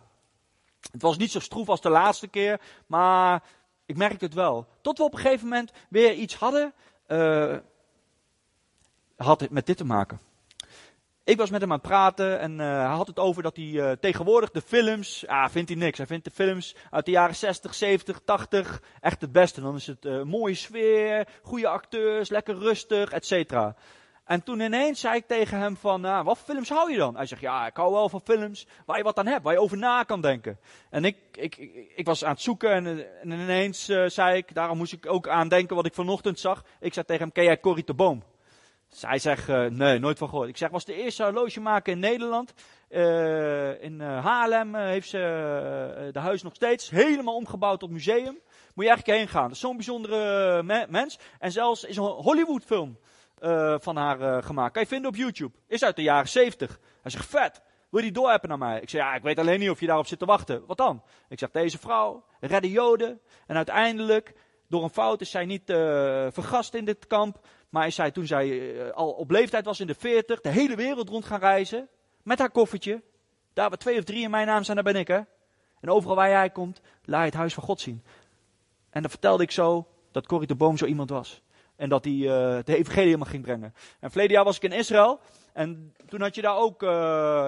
Het 0.91 1.01
was 1.01 1.17
niet 1.17 1.31
zo 1.31 1.39
stroef 1.39 1.69
als 1.69 1.81
de 1.81 1.89
laatste 1.89 2.27
keer, 2.27 2.61
maar 2.87 3.43
ik 3.85 3.97
merkte 3.97 4.25
het 4.25 4.33
wel. 4.33 4.67
Tot 4.81 4.97
we 4.97 5.03
op 5.03 5.13
een 5.13 5.19
gegeven 5.19 5.47
moment 5.47 5.71
weer 5.89 6.13
iets 6.13 6.35
hadden, 6.35 6.73
uh, 7.07 7.57
had 9.15 9.39
het 9.39 9.49
met 9.49 9.65
dit 9.65 9.77
te 9.77 9.85
maken. 9.85 10.19
Ik 11.23 11.37
was 11.37 11.49
met 11.49 11.61
hem 11.61 11.71
aan 11.71 11.77
het 11.77 11.87
praten 11.87 12.39
en 12.39 12.51
uh, 12.51 12.59
hij 12.59 12.95
had 12.95 13.07
het 13.07 13.19
over 13.19 13.43
dat 13.43 13.55
hij 13.55 13.65
uh, 13.65 13.91
tegenwoordig 13.91 14.51
de 14.51 14.61
films, 14.61 15.27
ah, 15.27 15.49
vindt 15.49 15.69
hij 15.69 15.77
niks. 15.77 15.97
Hij 15.97 16.07
vindt 16.07 16.25
de 16.25 16.31
films 16.31 16.75
uit 16.89 17.05
de 17.05 17.11
jaren 17.11 17.35
60, 17.35 17.73
70, 17.73 18.21
80 18.25 18.81
echt 19.01 19.21
het 19.21 19.31
beste. 19.31 19.61
Dan 19.61 19.75
is 19.75 19.87
het 19.87 20.23
mooie 20.23 20.55
sfeer, 20.55 21.27
goede 21.41 21.67
acteurs, 21.67 22.29
lekker 22.29 22.57
rustig, 22.57 23.11
et 23.11 23.25
cetera. 23.25 23.75
En 24.29 24.43
toen 24.43 24.59
ineens 24.59 24.99
zei 24.99 25.15
ik 25.15 25.27
tegen 25.27 25.59
hem 25.59 25.77
van, 25.77 26.01
nou, 26.01 26.23
wat 26.23 26.37
films 26.37 26.69
hou 26.69 26.91
je 26.91 26.97
dan? 26.97 27.15
Hij 27.15 27.25
zegt, 27.25 27.41
ja, 27.41 27.65
ik 27.65 27.75
hou 27.75 27.93
wel 27.93 28.09
van 28.09 28.21
films 28.21 28.67
waar 28.85 28.97
je 28.97 29.03
wat 29.03 29.17
aan 29.17 29.27
hebt, 29.27 29.43
waar 29.43 29.53
je 29.53 29.59
over 29.59 29.77
na 29.77 30.03
kan 30.03 30.21
denken. 30.21 30.59
En 30.89 31.05
ik, 31.05 31.17
ik, 31.31 31.55
ik, 31.95 32.05
was 32.05 32.23
aan 32.23 32.31
het 32.31 32.41
zoeken 32.41 32.71
en, 32.71 32.85
en 33.21 33.31
ineens 33.31 33.89
uh, 33.89 34.05
zei 34.07 34.37
ik, 34.37 34.53
daarom 34.53 34.77
moest 34.77 34.93
ik 34.93 35.05
ook 35.05 35.27
aan 35.27 35.47
denken 35.47 35.75
wat 35.75 35.85
ik 35.85 35.93
vanochtend 35.93 36.39
zag. 36.39 36.63
Ik 36.79 36.93
zei 36.93 37.05
tegen 37.05 37.23
hem, 37.23 37.31
ken 37.31 37.43
jij 37.43 37.59
Corrie 37.59 37.83
de 37.83 37.93
Boom? 37.93 38.23
Dus 38.89 39.01
hij 39.01 39.19
zegt, 39.19 39.49
uh, 39.49 39.65
nee, 39.65 39.99
nooit 39.99 40.17
van 40.17 40.29
gehoord. 40.29 40.49
Ik 40.49 40.57
zeg, 40.57 40.69
was 40.69 40.85
de 40.85 40.93
eerste 40.93 41.23
horlogemaker 41.23 41.93
in 41.93 41.99
Nederland. 41.99 42.53
Uh, 42.89 43.83
in 43.83 43.99
Haarlem 44.01 44.75
heeft 44.75 45.09
ze 45.09 46.09
de 46.13 46.19
huis 46.19 46.41
nog 46.41 46.55
steeds 46.55 46.89
helemaal 46.89 47.35
omgebouwd 47.35 47.79
tot 47.79 47.89
museum. 47.89 48.39
Moet 48.73 48.85
je 48.85 48.91
eigenlijk 48.91 49.19
heen 49.19 49.27
gaan. 49.27 49.43
Dat 49.43 49.51
is 49.51 49.59
zo'n 49.59 49.75
bijzondere 49.75 50.63
me 50.63 50.85
mens. 50.89 51.19
En 51.39 51.51
zelfs 51.51 51.83
is 51.83 51.97
een 51.97 52.03
Hollywood 52.03 52.63
film 52.63 52.97
uh, 53.41 53.75
van 53.79 53.95
haar 53.95 54.19
uh, 54.19 54.37
gemaakt. 54.41 54.73
Kan 54.73 54.81
je 54.81 54.87
vinden 54.87 55.09
op 55.09 55.15
YouTube. 55.15 55.57
Is 55.67 55.83
uit 55.83 55.95
de 55.95 56.01
jaren 56.01 56.29
70. 56.29 56.79
Hij 57.01 57.11
zegt, 57.11 57.25
vet. 57.25 57.61
Wil 57.89 57.99
je 57.99 58.11
die 58.11 58.21
doorappen 58.21 58.49
naar 58.49 58.57
mij? 58.57 58.81
Ik 58.81 58.89
zeg, 58.89 59.01
ja, 59.01 59.15
ik 59.15 59.21
weet 59.21 59.39
alleen 59.39 59.59
niet 59.59 59.69
of 59.69 59.79
je 59.79 59.85
daarop 59.85 60.07
zit 60.07 60.19
te 60.19 60.25
wachten. 60.25 60.65
Wat 60.65 60.77
dan? 60.77 61.03
Ik 61.29 61.39
zeg, 61.39 61.51
deze 61.51 61.77
vrouw 61.77 62.25
redde 62.39 62.71
Joden. 62.71 63.19
En 63.47 63.55
uiteindelijk, 63.55 64.33
door 64.67 64.83
een 64.83 64.89
fout, 64.89 65.21
is 65.21 65.31
zij 65.31 65.45
niet 65.45 65.69
uh, 65.69 65.77
vergast 66.31 66.73
in 66.73 66.85
dit 66.85 67.07
kamp. 67.07 67.39
Maar 67.69 67.87
is 67.87 67.95
zij, 67.95 68.11
toen 68.11 68.25
zij 68.25 68.93
al 68.93 69.11
op 69.11 69.31
leeftijd 69.31 69.65
was 69.65 69.79
in 69.79 69.87
de 69.87 69.95
40, 69.95 70.41
de 70.41 70.49
hele 70.49 70.75
wereld 70.75 71.09
rond 71.09 71.25
gaan 71.25 71.39
reizen. 71.39 71.89
Met 72.23 72.39
haar 72.39 72.51
koffertje. 72.51 73.01
Daar 73.53 73.69
waar 73.69 73.77
twee 73.77 73.97
of 73.97 74.03
drie 74.03 74.23
in 74.23 74.29
mijn 74.29 74.47
naam 74.47 74.63
zijn, 74.63 74.75
daar 74.75 74.93
ben 74.93 75.01
ik, 75.01 75.07
hè. 75.07 75.19
En 75.81 75.89
overal 75.89 76.15
waar 76.15 76.29
jij 76.29 76.49
komt, 76.49 76.81
laat 77.03 77.19
je 77.19 77.25
het 77.25 77.33
huis 77.33 77.53
van 77.53 77.63
God 77.63 77.81
zien. 77.81 78.03
En 78.89 79.01
dan 79.01 79.11
vertelde 79.11 79.43
ik 79.43 79.51
zo 79.51 79.87
dat 80.11 80.27
Corrie 80.27 80.47
de 80.47 80.55
Boom 80.55 80.77
zo 80.77 80.85
iemand 80.85 81.09
was. 81.09 81.41
En 81.79 81.89
dat 81.89 82.03
hij 82.03 82.13
uh, 82.13 82.57
de 82.63 82.75
evangelie 82.75 83.25
ging 83.25 83.43
brengen. 83.43 83.73
En 83.99 84.09
verleden 84.09 84.35
jaar 84.35 84.43
was 84.43 84.55
ik 84.55 84.63
in 84.63 84.71
Israël. 84.71 85.19
En 85.53 85.95
toen 86.07 86.21
had 86.21 86.35
je 86.35 86.41
daar 86.41 86.57
ook, 86.57 86.83
uh, 86.83 86.89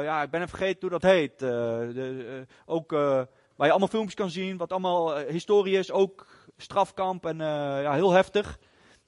ja, 0.03 0.21
ik 0.21 0.29
ben 0.29 0.41
even 0.41 0.57
vergeten 0.57 0.79
hoe 0.81 0.99
dat 0.99 1.11
heet. 1.11 1.41
Uh, 1.41 1.49
de, 1.49 2.45
ook 2.65 2.91
waar 2.91 3.27
je 3.67 3.69
allemaal 3.69 3.87
filmpjes 3.87 4.15
kan 4.15 4.29
zien, 4.29 4.57
wat 4.57 4.71
allemaal 4.71 5.17
historie 5.17 5.77
is. 5.77 5.91
Ook 5.91 6.25
strafkamp 6.57 7.25
en 7.25 7.37
ja, 7.37 7.93
heel 7.93 8.11
heftig. 8.11 8.59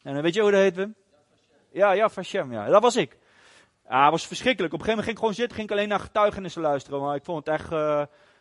En 0.02 0.22
weet 0.22 0.34
je 0.34 0.42
hoe 0.42 0.52
dat 0.52 0.60
heet, 0.60 0.76
Wim? 0.76 0.96
Ja, 1.72 1.92
ja, 1.92 2.10
Fashem, 2.10 2.52
ja. 2.52 2.66
Dat 2.66 2.82
was 2.82 2.96
ik. 2.96 3.18
Ja, 3.90 4.02
het 4.02 4.12
was 4.12 4.28
verschrikkelijk. 4.28 4.74
Op 4.74 4.80
een 4.80 4.86
gegeven 4.86 5.06
moment 5.06 5.06
ging 5.06 5.18
ik 5.18 5.18
gewoon 5.18 5.34
zitten, 5.34 5.56
ging 5.56 5.70
ik 5.70 5.76
alleen 5.76 5.90
naar 5.90 6.00
getuigenissen 6.00 6.62
luisteren. 6.62 7.02
Maar 7.02 7.16
ik 7.16 7.24
vond 7.24 7.46
het 7.46 7.56
echt 7.56 7.70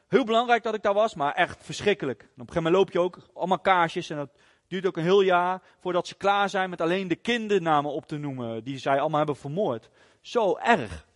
heel 0.09 0.25
belangrijk 0.25 0.63
dat 0.63 0.75
ik 0.75 0.83
daar 0.83 0.95
was, 0.95 1.15
maar 1.15 1.33
echt 1.33 1.59
verschrikkelijk. 1.61 2.21
En 2.21 2.27
op 2.27 2.33
een 2.33 2.47
gegeven 2.47 2.63
moment 2.63 2.83
loop 2.83 2.93
je 2.93 3.01
ook 3.01 3.19
allemaal 3.35 3.59
kaarsjes 3.59 4.11
en 4.11 4.17
dat 4.17 4.31
Duurt 4.73 4.87
ook 4.87 4.97
een 4.97 5.03
heel 5.03 5.21
jaar 5.21 5.63
voordat 5.81 6.07
ze 6.07 6.15
klaar 6.15 6.49
zijn 6.49 6.71
met 6.71 6.81
alleen 6.81 7.09
de 7.09 7.17
kindernamen 7.17 7.91
op 7.91 8.07
te 8.07 8.17
noemen. 8.17 8.65
Die 8.65 8.79
zij 8.79 9.01
allemaal 9.01 9.19
hebben 9.19 9.37
vermoord. 9.37 9.91
Zo 10.21 10.57
erg. 10.57 11.07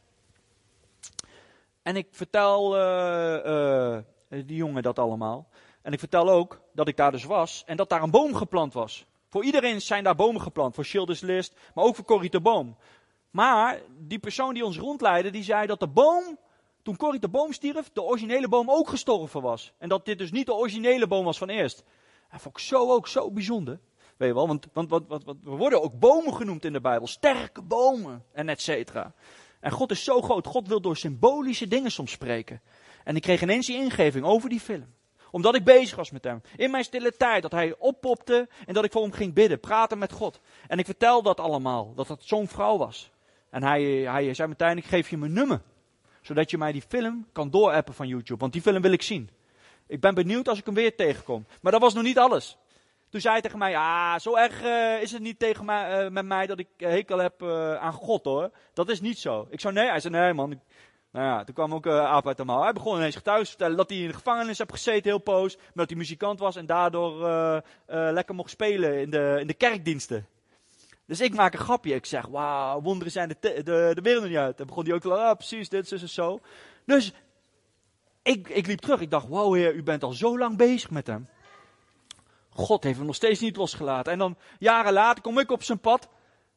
En 1.83 1.97
ik 1.97 2.09
vertel 2.11 2.77
uh, 2.77 3.45
uh, 3.47 3.99
die 4.29 4.57
jongen 4.57 4.83
dat 4.83 4.99
allemaal. 4.99 5.49
En 5.83 5.93
ik 5.93 5.99
vertel 5.99 6.31
ook 6.31 6.61
dat 6.73 6.89
ik 6.89 6.97
daar 6.97 7.11
dus 7.11 7.25
was 7.25 7.63
en 7.67 7.77
dat 7.77 7.89
daar 7.89 8.03
een 8.03 8.11
boom 8.11 8.35
geplant 8.35 8.73
was. 8.73 9.07
Voor 9.29 9.45
iedereen 9.45 9.81
zijn 9.81 10.05
daar 10.05 10.17
bomen 10.17 10.41
geplant. 10.41 10.75
Voor 10.75 10.85
Schilders 10.85 11.21
List, 11.21 11.57
maar 11.75 11.85
ook 11.85 11.95
voor 11.95 12.05
Corrie 12.05 12.31
de 12.31 12.41
Boom. 12.41 12.77
Maar 13.31 13.81
die 13.99 14.19
persoon 14.19 14.55
die 14.55 14.65
ons 14.65 14.79
rondleidde, 14.79 15.31
die 15.31 15.45
zei 15.45 15.67
dat 15.67 15.81
de 15.81 15.89
boom, 15.89 16.39
toen 16.83 16.97
Corrie 16.97 17.21
de 17.21 17.29
Boom 17.29 17.53
stierf, 17.53 17.91
de 17.93 18.03
originele 18.03 18.49
boom 18.49 18.71
ook 18.71 18.89
gestorven 18.89 19.43
was. 19.43 19.73
En 19.79 19.89
dat 19.89 20.05
dit 20.05 20.19
dus 20.19 20.31
niet 20.31 20.47
de 20.47 20.55
originele 20.55 21.07
boom 21.07 21.25
was 21.25 21.39
van 21.39 21.49
eerst. 21.49 21.85
Dat 22.31 22.41
vond 22.41 22.57
ik 22.57 22.63
zo 22.63 22.93
ook 22.93 23.09
zo 23.09 23.31
bijzonder. 23.31 23.81
Weet 24.17 24.29
je 24.29 24.35
wel, 24.35 24.47
want, 24.47 24.67
want, 24.73 24.91
want, 24.91 25.09
want, 25.09 25.25
we 25.43 25.51
worden 25.51 25.83
ook 25.83 25.99
bomen 25.99 26.35
genoemd 26.35 26.65
in 26.65 26.73
de 26.73 26.81
Bijbel. 26.81 27.07
Sterke 27.07 27.63
bomen 27.63 28.25
en 28.33 28.49
et 28.49 28.61
cetera. 28.61 29.15
En 29.61 29.71
God 29.71 29.91
is 29.91 30.05
zo 30.05 30.23
groot. 30.23 30.47
God 30.47 30.69
wil 30.69 30.81
door 30.81 30.97
symbolische 30.97 31.69
dingen 31.69 31.91
soms 31.91 32.11
spreken. 32.11 32.61
En 33.05 33.17
ik 33.17 33.23
kreeg 33.23 33.43
ineens 33.43 33.67
die 33.67 33.77
ingeving 33.77 34.25
over 34.25 34.49
die 34.49 34.61
film 34.61 34.95
omdat 35.37 35.55
ik 35.55 35.65
bezig 35.65 35.97
was 35.97 36.11
met 36.11 36.25
hem. 36.25 36.41
In 36.57 36.71
mijn 36.71 36.85
stille 36.85 37.17
tijd. 37.17 37.43
Dat 37.43 37.53
hij 37.53 37.75
oppopte 37.79 38.49
en 38.67 38.75
dat 38.75 38.85
ik 38.85 38.93
voor 38.93 39.03
hem 39.03 39.13
ging 39.13 39.35
bidden. 39.35 39.61
Praten 39.61 39.99
met 39.99 40.13
God. 40.13 40.41
En 40.67 40.79
ik 40.79 40.85
vertel 40.85 41.23
dat 41.23 41.41
allemaal. 41.41 41.95
Dat 41.95 42.07
dat 42.07 42.23
zo'n 42.25 42.49
vrouw 42.49 42.77
was. 42.77 43.11
En 43.51 43.63
hij, 43.63 43.83
hij 43.85 44.35
zei 44.35 44.49
meteen, 44.49 44.77
ik 44.77 44.85
geef 44.85 45.11
je 45.11 45.17
mijn 45.17 45.33
nummer. 45.33 45.61
Zodat 46.23 46.51
je 46.51 46.59
mij 46.59 46.73
die 46.73 46.83
film 46.89 47.27
kan 47.33 47.51
doorappen 47.51 47.95
van 47.95 48.09
YouTube. 48.09 48.41
Want 48.41 48.53
die 48.53 48.63
film 48.63 48.83
wil 48.83 48.93
ik 48.93 49.03
zien. 49.03 49.31
Ik 49.87 50.01
ben 50.01 50.15
benieuwd 50.15 50.49
als 50.49 50.59
ik 50.59 50.65
hem 50.65 50.75
weer 50.75 50.97
tegenkom. 50.97 51.47
Maar 51.61 51.73
dat 51.73 51.81
was 51.81 51.95
nog 51.95 52.03
niet 52.03 52.19
alles. 52.19 52.59
Toen 53.11 53.21
zei 53.21 53.33
hij 53.33 53.43
tegen 53.43 53.59
mij, 53.59 53.77
ah, 53.77 54.19
zo 54.19 54.37
erg 54.37 54.63
uh, 54.63 55.03
is 55.03 55.13
het 55.13 55.23
niet 55.23 55.39
tegen 55.39 55.65
mij, 55.65 56.05
uh, 56.05 56.11
met 56.11 56.25
mij 56.25 56.47
dat 56.47 56.59
ik 56.59 56.69
hekel 56.77 57.19
heb 57.19 57.43
uh, 57.43 57.75
aan 57.75 57.93
God 57.93 58.25
hoor. 58.25 58.51
Dat 58.73 58.89
is 58.89 59.01
niet 59.01 59.19
zo. 59.19 59.47
Ik 59.51 59.61
zou 59.61 59.75
nee, 59.75 59.89
hij 59.89 60.01
zei 60.01 60.15
nee 60.15 60.33
man, 60.33 60.61
nou 61.11 61.27
ja, 61.27 61.45
toen 61.45 61.55
kwam 61.55 61.75
ook 61.75 61.87
uh, 61.87 62.05
Aap 62.05 62.27
uit 62.27 62.37
de. 62.37 62.53
Hij 62.53 62.73
begon 62.73 62.97
ineens 62.97 63.17
getuigen 63.17 63.45
te 63.45 63.51
vertellen 63.51 63.77
dat 63.77 63.91
hij 63.91 63.99
in 63.99 64.09
de 64.09 64.15
gevangenis 64.15 64.59
heeft 64.59 64.73
gezeten 64.73 65.11
heel 65.11 65.19
poos. 65.19 65.57
Maar 65.57 65.67
dat 65.75 65.89
hij 65.89 65.99
muzikant 65.99 66.39
was 66.39 66.57
en 66.57 66.67
daardoor 66.67 67.13
lekker 67.87 68.35
mocht 68.35 68.51
spelen 68.51 69.01
in 69.01 69.11
de, 69.11 69.37
in 69.41 69.47
de 69.47 69.55
kerkdiensten. 69.55 70.27
Dus 71.07 71.21
ik 71.21 71.35
maak 71.35 71.53
een 71.53 71.59
grapje. 71.59 71.95
Ik 71.95 72.07
zeg, 72.07 72.27
wauw, 72.27 72.81
wonderen 72.81 73.13
zijn 73.13 73.29
de, 73.29 73.37
de, 73.41 73.91
de 73.95 74.01
wereld 74.03 74.25
niet 74.25 74.37
uit. 74.37 74.61
En 74.61 74.67
begon 74.67 74.85
hij 74.85 74.95
ook 74.95 75.01
te 75.01 75.15
ah, 75.15 75.37
precies, 75.37 75.69
dit, 75.69 75.89
zo, 75.89 75.97
zo. 75.97 76.41
Dus 76.85 77.13
ik, 78.27 78.49
ik 78.49 78.67
liep 78.67 78.81
terug. 78.81 79.01
Ik 79.01 79.11
dacht, 79.11 79.29
wauw 79.29 79.53
heer, 79.53 79.75
u 79.75 79.83
bent 79.83 80.03
al 80.03 80.13
zo 80.13 80.39
lang 80.39 80.57
bezig 80.57 80.91
met 80.91 81.07
hem. 81.07 81.29
God 82.51 82.85
heeft 82.85 82.97
hem 82.97 83.07
nog 83.07 83.15
steeds 83.15 83.41
niet 83.41 83.57
losgelaten. 83.57 84.13
En 84.13 84.19
dan 84.19 84.37
jaren 84.59 84.93
later 84.93 85.23
kom 85.23 85.39
ik 85.39 85.51
op 85.51 85.63
zijn 85.63 85.79
pad. 85.79 86.09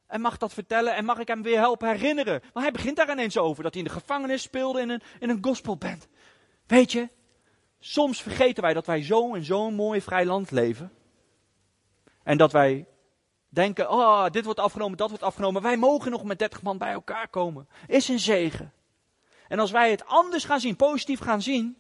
En 0.08 0.22
mag 0.22 0.38
dat 0.38 0.54
vertellen 0.54 0.96
en 0.96 1.06
mag 1.06 1.20
ik 1.20 1.28
hem 1.28 1.42
weer 1.42 1.58
helpen 1.58 1.90
herinneren. 1.90 2.42
Maar 2.54 2.64
hij 2.64 2.72
begint 2.72 2.96
daar 2.96 3.12
ineens 3.12 3.38
over, 3.38 3.64
dat 3.64 3.74
hij 3.74 3.82
in 3.84 3.88
de 3.88 3.94
gevangenis 3.94 4.42
speelde 4.42 4.82
in 4.82 4.90
een, 4.90 5.02
in 5.20 5.30
een 5.30 5.38
gospelband. 5.42 6.08
Weet 6.68 6.92
je, 6.92 7.10
soms 7.80 8.22
vergeten 8.22 8.64
wij 8.64 8.74
dat 8.74 8.86
wij 8.86 9.04
zo 9.04 9.34
in 9.34 9.44
zo'n 9.44 9.74
mooi 9.74 10.02
vrij 10.02 10.26
land 10.26 10.52
leven. 10.52 10.92
En 12.24 12.38
dat 12.38 12.52
wij 12.52 12.88
denken, 13.50 13.92
oh, 13.92 14.30
dit 14.30 14.46
wordt 14.46 14.60
afgenomen, 14.60 14.98
dat 14.98 15.10
wordt 15.10 15.24
afgenomen. 15.24 15.62
Wij 15.62 15.78
mogen 15.78 16.12
nog 16.12 16.24
met 16.24 16.40
30 16.40 16.62
man 16.62 16.78
bij 16.78 16.92
elkaar 16.92 17.28
komen. 17.28 17.68
Is 17.88 18.08
een 18.08 18.20
zegen. 18.20 18.74
En 19.50 19.60
als 19.60 19.72
wij 19.72 19.92
het 19.92 20.06
anders 20.06 20.44
gaan 20.44 20.60
zien, 20.60 20.76
positief 20.76 21.20
gaan 21.20 21.42
zien, 21.42 21.78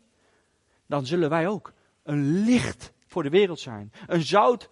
dan 0.86 1.05
zullen 1.05 1.29
wij 1.29 1.47
ook 1.47 1.73
een 2.03 2.43
licht 2.43 2.93
voor 3.08 3.23
de 3.23 3.29
wereld 3.29 3.60
zijn. 3.60 3.91
Een 4.08 4.21
zout 4.21 4.69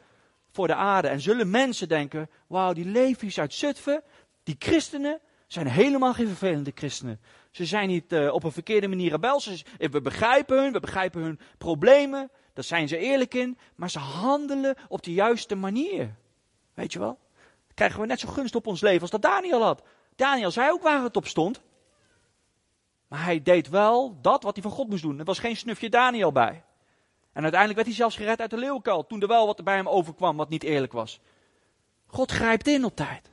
voor 0.51 0.67
de 0.67 0.75
aarde. 0.75 1.07
En 1.07 1.21
zullen 1.21 1.49
mensen 1.49 1.87
denken, 1.87 2.29
wauw, 2.47 2.73
die 2.73 2.85
Levi's 2.85 3.39
uit 3.39 3.53
Zutphen, 3.53 4.03
die 4.43 4.55
christenen, 4.59 5.19
zijn 5.47 5.67
helemaal 5.67 6.13
geen 6.13 6.27
vervelende 6.27 6.71
christenen. 6.75 7.19
Ze 7.51 7.65
zijn 7.65 7.87
niet 7.87 8.13
uh, 8.13 8.33
op 8.33 8.43
een 8.43 8.51
verkeerde 8.51 8.87
manier 8.87 9.11
rebels. 9.11 9.63
We 9.77 10.01
begrijpen 10.01 10.63
hun, 10.63 10.71
we 10.71 10.79
begrijpen 10.79 11.21
hun 11.21 11.39
problemen. 11.57 12.31
Daar 12.53 12.63
zijn 12.63 12.87
ze 12.87 12.97
eerlijk 12.97 13.33
in. 13.33 13.57
Maar 13.75 13.89
ze 13.89 13.99
handelen 13.99 14.75
op 14.87 15.03
de 15.03 15.13
juiste 15.13 15.55
manier. 15.55 16.15
Weet 16.73 16.93
je 16.93 16.99
wel? 16.99 17.19
Krijgen 17.73 17.99
we 18.01 18.05
net 18.05 18.19
zo 18.19 18.27
gunst 18.27 18.55
op 18.55 18.67
ons 18.67 18.81
leven 18.81 19.01
als 19.01 19.09
dat 19.09 19.21
Daniel 19.21 19.63
had. 19.63 19.83
Daniel 20.15 20.51
zei 20.51 20.71
ook 20.71 20.81
waar 20.81 21.03
het 21.03 21.15
op 21.15 21.27
stond. 21.27 21.61
Maar 23.07 23.23
hij 23.23 23.41
deed 23.41 23.69
wel 23.69 24.17
dat 24.21 24.43
wat 24.43 24.53
hij 24.53 24.63
van 24.63 24.71
God 24.71 24.89
moest 24.89 25.01
doen. 25.01 25.19
Er 25.19 25.25
was 25.25 25.39
geen 25.39 25.57
snufje 25.57 25.89
Daniel 25.89 26.31
bij. 26.31 26.63
En 27.33 27.41
uiteindelijk 27.41 27.75
werd 27.75 27.87
hij 27.87 27.97
zelfs 27.97 28.15
gered 28.15 28.41
uit 28.41 28.49
de 28.49 28.57
leeuwenkuil. 28.57 29.07
Toen 29.07 29.21
er 29.21 29.27
wel 29.27 29.45
wat 29.45 29.63
bij 29.63 29.75
hem 29.75 29.89
overkwam 29.89 30.37
wat 30.37 30.49
niet 30.49 30.63
eerlijk 30.63 30.93
was. 30.93 31.19
God 32.05 32.31
grijpt 32.31 32.67
in 32.67 32.85
op 32.85 32.95
tijd. 32.95 33.31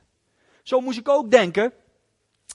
Zo 0.63 0.81
moest 0.81 0.99
ik 0.99 1.09
ook 1.09 1.31
denken 1.31 1.73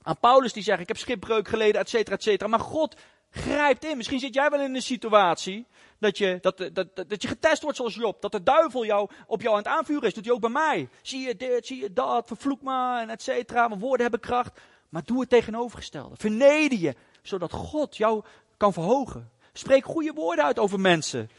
aan 0.03 0.19
Paulus 0.19 0.53
die 0.53 0.63
zegt: 0.63 0.81
Ik 0.81 0.89
heb 0.89 0.97
schipbreuk 0.97 1.49
geleden, 1.49 1.81
et 1.81 1.89
cetera, 1.89 2.17
et 2.17 2.23
cetera. 2.23 2.51
Maar 2.51 2.61
God 2.61 2.97
grijpt 3.31 3.85
in. 3.85 3.97
Misschien 3.97 4.19
zit 4.19 4.35
jij 4.35 4.51
wel 4.51 4.61
in 4.61 4.75
een 4.75 4.83
situatie 4.83 5.67
dat 5.99 6.19
je, 6.19 6.39
dat, 6.41 6.59
dat, 6.59 6.75
dat, 6.75 7.09
dat 7.09 7.23
je 7.23 7.29
getest 7.29 7.63
wordt 7.63 7.77
zoals 7.77 7.95
Job. 7.95 8.21
Dat 8.21 8.33
de 8.33 8.43
duivel 8.43 8.85
jou, 8.85 9.11
op 9.27 9.43
jou 9.43 9.57
aan 9.57 9.63
het 9.63 9.73
aanvuren 9.73 10.09
is. 10.09 10.15
Doet 10.15 10.25
hij 10.25 10.35
ook 10.35 10.41
bij 10.41 10.51
mij. 10.51 10.89
Zie 11.03 11.27
je 11.27 11.37
dit, 11.37 11.67
zie 11.67 11.81
je 11.81 11.93
dat, 11.93 12.27
vervloek 12.27 12.63
maar 12.63 13.03
en 13.03 13.11
et 13.11 13.23
cetera. 13.23 13.69
Mijn 13.69 13.81
woorden 13.81 14.03
hebben 14.03 14.21
kracht. 14.21 14.61
Maar 14.89 15.05
doe 15.05 15.21
het 15.21 15.29
tegenovergestelde. 15.29 16.17
Verneder 16.17 16.79
je, 16.79 16.95
zodat 17.23 17.53
God 17.53 17.97
jou 17.97 18.25
kan 18.57 18.73
verhogen. 18.73 19.31
Spreek 19.53 19.85
goede 19.85 20.13
woorden 20.13 20.45
uit 20.45 20.59
over 20.59 20.81
mensen. 20.81 21.31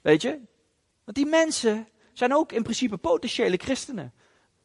Weet 0.00 0.22
je? 0.22 0.40
Want 1.04 1.16
die 1.16 1.26
mensen 1.26 1.88
zijn 2.12 2.34
ook 2.34 2.52
in 2.52 2.62
principe 2.62 2.96
potentiële 2.96 3.56
christenen. 3.56 4.12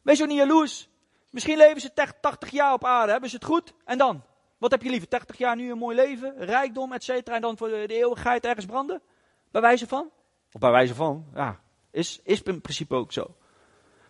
Wees 0.02 0.22
ook 0.22 0.28
niet 0.28 0.36
jaloers. 0.36 0.88
Misschien 1.30 1.56
leven 1.56 1.80
ze 1.80 1.92
80 2.20 2.50
jaar 2.50 2.72
op 2.72 2.84
aarde, 2.84 3.12
hebben 3.12 3.30
ze 3.30 3.36
het 3.36 3.44
goed? 3.44 3.72
En 3.84 3.98
dan? 3.98 4.22
Wat 4.58 4.70
heb 4.70 4.82
je 4.82 4.90
liever? 4.90 5.08
80 5.08 5.38
jaar 5.38 5.56
nu 5.56 5.70
een 5.70 5.78
mooi 5.78 5.96
leven, 5.96 6.34
rijkdom, 6.36 6.92
et 6.92 7.04
cetera, 7.04 7.36
en 7.36 7.42
dan 7.42 7.56
voor 7.56 7.68
de, 7.68 7.86
eeuwigheid 7.86 8.44
ergens 8.44 8.66
branden? 8.66 9.02
Bij 9.50 9.60
wijze 9.60 9.86
van? 9.86 10.10
Of 10.52 10.60
bij 10.60 10.70
wijze 10.70 10.94
van, 10.94 11.26
ja, 11.34 11.60
is, 11.90 12.20
is 12.24 12.42
in 12.42 12.60
principe 12.60 12.94
ook 12.94 13.12
zo. 13.12 13.36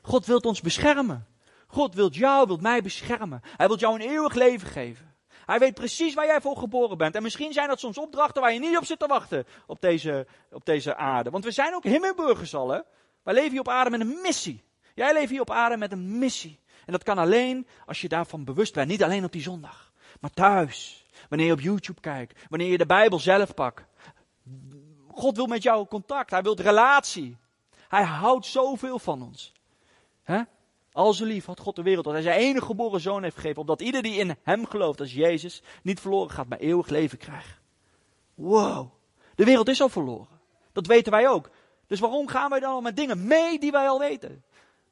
God 0.02 0.26
wilt 0.26 0.46
ons 0.46 0.60
beschermen. 0.60 1.26
God 1.66 1.94
wilt 1.94 2.14
jou, 2.14 2.46
wilt 2.46 2.60
mij 2.60 2.82
beschermen. 2.82 3.40
Hij 3.56 3.66
wilt 3.66 3.80
jou 3.80 3.94
een 3.94 4.08
eeuwig 4.08 4.34
leven 4.34 4.68
geven. 4.68 5.09
Hij 5.50 5.58
weet 5.58 5.74
precies 5.74 6.14
waar 6.14 6.26
jij 6.26 6.40
voor 6.40 6.56
geboren 6.56 6.98
bent. 6.98 7.14
En 7.14 7.22
misschien 7.22 7.52
zijn 7.52 7.68
dat 7.68 7.80
soms 7.80 7.98
opdrachten 7.98 8.42
waar 8.42 8.52
je 8.52 8.58
niet 8.58 8.76
op 8.76 8.84
zit 8.84 8.98
te 8.98 9.06
wachten 9.06 9.46
op 9.66 9.80
deze, 9.80 10.26
op 10.50 10.64
deze 10.64 10.96
aarde. 10.96 11.30
Want 11.30 11.44
we 11.44 11.50
zijn 11.50 11.74
ook 11.74 11.84
hemelburgers 11.84 12.54
al, 12.54 12.68
hè. 12.68 12.80
Wij 13.22 13.34
leven 13.34 13.50
hier 13.50 13.60
op 13.60 13.68
aarde 13.68 13.90
met 13.90 14.00
een 14.00 14.18
missie. 14.22 14.64
Jij 14.94 15.12
leeft 15.12 15.30
hier 15.30 15.40
op 15.40 15.50
aarde 15.50 15.76
met 15.76 15.92
een 15.92 16.18
missie. 16.18 16.60
En 16.86 16.92
dat 16.92 17.02
kan 17.02 17.18
alleen 17.18 17.66
als 17.86 18.00
je 18.00 18.08
daarvan 18.08 18.44
bewust 18.44 18.74
bent. 18.74 18.88
Niet 18.88 19.02
alleen 19.02 19.24
op 19.24 19.32
die 19.32 19.42
zondag. 19.42 19.92
Maar 20.20 20.30
thuis. 20.30 21.06
Wanneer 21.28 21.46
je 21.46 21.52
op 21.52 21.60
YouTube 21.60 22.00
kijkt. 22.00 22.40
Wanneer 22.48 22.70
je 22.70 22.78
de 22.78 22.86
Bijbel 22.86 23.18
zelf 23.18 23.54
pakt. 23.54 23.84
God 25.08 25.36
wil 25.36 25.46
met 25.46 25.62
jou 25.62 25.86
contact. 25.86 26.30
Hij 26.30 26.42
wil 26.42 26.56
relatie. 26.56 27.36
Hij 27.88 28.04
houdt 28.04 28.46
zoveel 28.46 28.98
van 28.98 29.22
ons. 29.22 29.52
Hè? 30.22 30.42
Al 30.92 31.12
zo 31.12 31.24
lief 31.24 31.44
had 31.44 31.60
God 31.60 31.76
de 31.76 31.82
wereld 31.82 32.04
dat 32.04 32.12
hij 32.12 32.22
zijn 32.22 32.38
enige 32.38 32.64
geboren 32.64 33.00
zoon 33.00 33.22
heeft 33.22 33.34
gegeven, 33.34 33.60
opdat 33.60 33.80
ieder 33.80 34.02
die 34.02 34.18
in 34.18 34.36
hem 34.42 34.66
gelooft, 34.66 35.00
als 35.00 35.12
Jezus, 35.12 35.62
niet 35.82 36.00
verloren 36.00 36.30
gaat, 36.30 36.48
maar 36.48 36.58
eeuwig 36.58 36.88
leven 36.88 37.18
krijgt. 37.18 37.60
Wow, 38.34 38.90
de 39.34 39.44
wereld 39.44 39.68
is 39.68 39.80
al 39.80 39.88
verloren. 39.88 40.40
Dat 40.72 40.86
weten 40.86 41.12
wij 41.12 41.28
ook. 41.28 41.50
Dus 41.86 42.00
waarom 42.00 42.28
gaan 42.28 42.50
wij 42.50 42.60
dan 42.60 42.72
al 42.72 42.80
met 42.80 42.96
dingen 42.96 43.26
mee 43.26 43.58
die 43.58 43.70
wij 43.70 43.88
al 43.88 43.98
weten? 43.98 44.44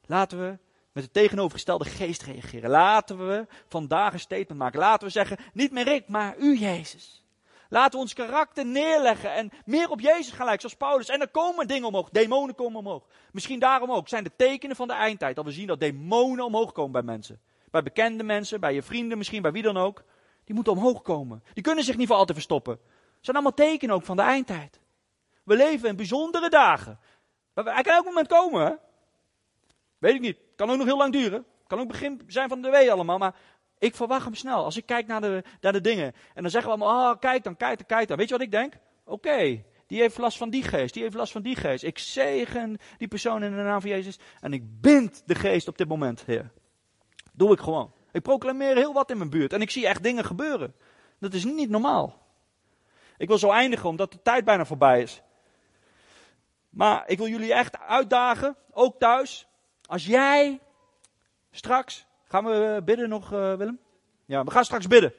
Laten 0.05 0.39
we 0.39 0.57
met 0.91 1.03
de 1.03 1.11
tegenovergestelde 1.11 1.85
geest 1.85 2.21
reageren. 2.21 2.69
Laten 2.69 3.27
we 3.27 3.45
vandaag 3.67 4.13
een 4.13 4.19
statement 4.19 4.59
maken. 4.59 4.79
Laten 4.79 5.07
we 5.07 5.13
zeggen, 5.13 5.37
niet 5.53 5.71
meer 5.71 5.87
ik, 5.87 6.07
maar 6.07 6.37
u 6.37 6.57
Jezus. 6.57 7.23
Laten 7.69 7.91
we 7.91 7.97
ons 7.97 8.13
karakter 8.13 8.65
neerleggen 8.65 9.33
en 9.33 9.51
meer 9.65 9.89
op 9.89 9.99
Jezus 9.99 10.31
gaan 10.31 10.45
lijken, 10.45 10.69
zoals 10.69 10.89
Paulus. 10.89 11.09
En 11.09 11.21
er 11.21 11.29
komen 11.29 11.67
dingen 11.67 11.87
omhoog, 11.87 12.09
demonen 12.09 12.55
komen 12.55 12.79
omhoog. 12.79 13.03
Misschien 13.31 13.59
daarom 13.59 13.91
ook, 13.91 14.07
zijn 14.07 14.23
de 14.23 14.31
tekenen 14.35 14.75
van 14.75 14.87
de 14.87 14.93
eindtijd. 14.93 15.35
Dat 15.35 15.45
we 15.45 15.51
zien 15.51 15.67
dat 15.67 15.79
demonen 15.79 16.45
omhoog 16.45 16.71
komen 16.71 16.91
bij 16.91 17.01
mensen. 17.01 17.41
Bij 17.71 17.83
bekende 17.83 18.23
mensen, 18.23 18.59
bij 18.59 18.73
je 18.73 18.81
vrienden, 18.81 19.17
misschien 19.17 19.41
bij 19.41 19.51
wie 19.51 19.63
dan 19.63 19.77
ook. 19.77 20.03
Die 20.43 20.55
moeten 20.55 20.73
omhoog 20.73 21.01
komen. 21.01 21.43
Die 21.53 21.63
kunnen 21.63 21.83
zich 21.83 21.97
niet 21.97 22.07
voor 22.07 22.15
altijd 22.15 22.37
verstoppen. 22.37 22.73
Het 22.73 23.25
zijn 23.25 23.35
allemaal 23.35 23.53
tekenen 23.53 23.95
ook 23.95 24.05
van 24.05 24.17
de 24.17 24.23
eindtijd. 24.23 24.79
We 25.43 25.55
leven 25.55 25.89
in 25.89 25.95
bijzondere 25.95 26.49
dagen. 26.49 26.99
Hij 27.53 27.81
kan 27.81 27.93
elk 27.93 28.05
moment 28.05 28.27
komen, 28.27 28.65
hè? 28.65 28.73
Weet 29.97 30.13
ik 30.13 30.21
niet. 30.21 30.37
Kan 30.55 30.69
ook 30.69 30.77
nog 30.77 30.85
heel 30.85 30.97
lang 30.97 31.13
duren. 31.13 31.45
Kan 31.67 31.79
ook 31.79 31.87
begin 31.87 32.21
zijn 32.27 32.49
van 32.49 32.61
de 32.61 32.69
wee 32.69 32.91
allemaal. 32.91 33.17
Maar 33.17 33.35
ik 33.79 33.95
verwacht 33.95 34.25
hem 34.25 34.35
snel. 34.35 34.63
Als 34.63 34.77
ik 34.77 34.85
kijk 34.85 35.07
naar 35.07 35.21
de, 35.21 35.43
naar 35.61 35.73
de 35.73 35.81
dingen. 35.81 36.13
En 36.33 36.41
dan 36.41 36.51
zeggen 36.51 36.71
we 36.71 36.77
allemaal, 36.77 37.13
oh, 37.13 37.19
kijk 37.19 37.43
dan, 37.43 37.57
kijk 37.57 37.77
dan, 37.77 37.87
kijk 37.87 38.07
dan. 38.07 38.17
Weet 38.17 38.27
je 38.27 38.33
wat 38.33 38.43
ik 38.43 38.51
denk? 38.51 38.73
Oké, 39.05 39.63
die 39.87 39.99
heeft 39.99 40.17
last 40.17 40.37
van 40.37 40.49
die 40.49 40.63
geest, 40.63 40.93
die 40.93 41.03
heeft 41.03 41.15
last 41.15 41.31
van 41.31 41.41
die 41.41 41.55
geest. 41.55 41.83
Ik 41.83 41.97
zegen 41.97 42.77
die 42.97 43.07
persoon 43.07 43.43
in 43.43 43.55
de 43.55 43.61
naam 43.61 43.81
van 43.81 43.89
Jezus. 43.89 44.19
En 44.39 44.53
ik 44.53 44.81
bind 44.81 45.23
de 45.25 45.35
geest 45.35 45.67
op 45.67 45.77
dit 45.77 45.87
moment, 45.87 46.23
Heer. 46.25 46.51
Doe 47.33 47.51
ik 47.51 47.59
gewoon. 47.59 47.93
Ik 48.11 48.21
proclameer 48.21 48.75
heel 48.75 48.93
wat 48.93 49.09
in 49.09 49.17
mijn 49.17 49.29
buurt. 49.29 49.53
En 49.53 49.61
ik 49.61 49.71
zie 49.71 49.87
echt 49.87 50.03
dingen 50.03 50.25
gebeuren. 50.25 50.75
Dat 51.19 51.33
is 51.33 51.43
niet 51.43 51.69
normaal. 51.69 52.27
Ik 53.17 53.27
wil 53.27 53.37
zo 53.37 53.49
eindigen, 53.49 53.89
omdat 53.89 54.11
de 54.11 54.21
tijd 54.21 54.45
bijna 54.45 54.65
voorbij 54.65 55.01
is. 55.01 55.21
Maar 56.69 57.03
ik 57.07 57.17
wil 57.17 57.27
jullie 57.27 57.53
echt 57.53 57.79
uitdagen, 57.79 58.55
ook 58.71 58.99
thuis. 58.99 59.47
Als 59.85 60.05
jij 60.05 60.59
straks, 61.51 62.05
gaan 62.29 62.45
we 62.45 62.81
bidden 62.85 63.09
nog, 63.09 63.33
uh, 63.33 63.53
Willem? 63.53 63.79
Ja, 64.25 64.43
we 64.43 64.51
gaan 64.51 64.65
straks 64.65 64.87
bidden. 64.87 65.13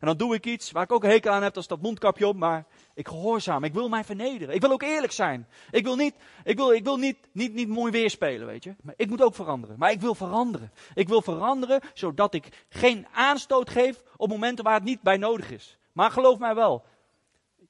En 0.00 0.06
dan 0.06 0.16
doe 0.16 0.34
ik 0.34 0.46
iets 0.46 0.70
waar 0.70 0.82
ik 0.82 0.92
ook 0.92 1.04
een 1.04 1.10
hekel 1.10 1.32
aan 1.32 1.42
heb, 1.42 1.54
dat 1.54 1.62
is 1.62 1.68
dat 1.68 1.80
mondkapje 1.80 2.26
op, 2.26 2.36
maar 2.36 2.66
ik 2.94 3.08
gehoorzaam. 3.08 3.64
Ik 3.64 3.72
wil 3.72 3.88
mij 3.88 4.04
vernederen. 4.04 4.54
Ik 4.54 4.60
wil 4.60 4.70
ook 4.70 4.82
eerlijk 4.82 5.12
zijn. 5.12 5.48
Ik 5.70 5.84
wil 5.84 5.96
niet, 5.96 6.14
ik 6.44 6.56
wil, 6.56 6.72
ik 6.72 6.84
wil 6.84 6.96
niet, 6.96 7.16
niet, 7.32 7.54
niet 7.54 7.68
mooi 7.68 7.92
weerspelen, 7.92 8.46
weet 8.46 8.64
je. 8.64 8.74
Maar 8.82 8.94
ik 8.96 9.08
moet 9.08 9.22
ook 9.22 9.34
veranderen. 9.34 9.78
Maar 9.78 9.90
ik 9.90 10.00
wil 10.00 10.14
veranderen. 10.14 10.72
Ik 10.94 11.08
wil 11.08 11.22
veranderen, 11.22 11.80
zodat 11.94 12.34
ik 12.34 12.64
geen 12.68 13.06
aanstoot 13.12 13.70
geef 13.70 14.02
op 14.16 14.28
momenten 14.28 14.64
waar 14.64 14.74
het 14.74 14.84
niet 14.84 15.02
bij 15.02 15.16
nodig 15.16 15.50
is. 15.50 15.78
Maar 15.92 16.10
geloof 16.10 16.38
mij 16.38 16.54
wel, 16.54 16.84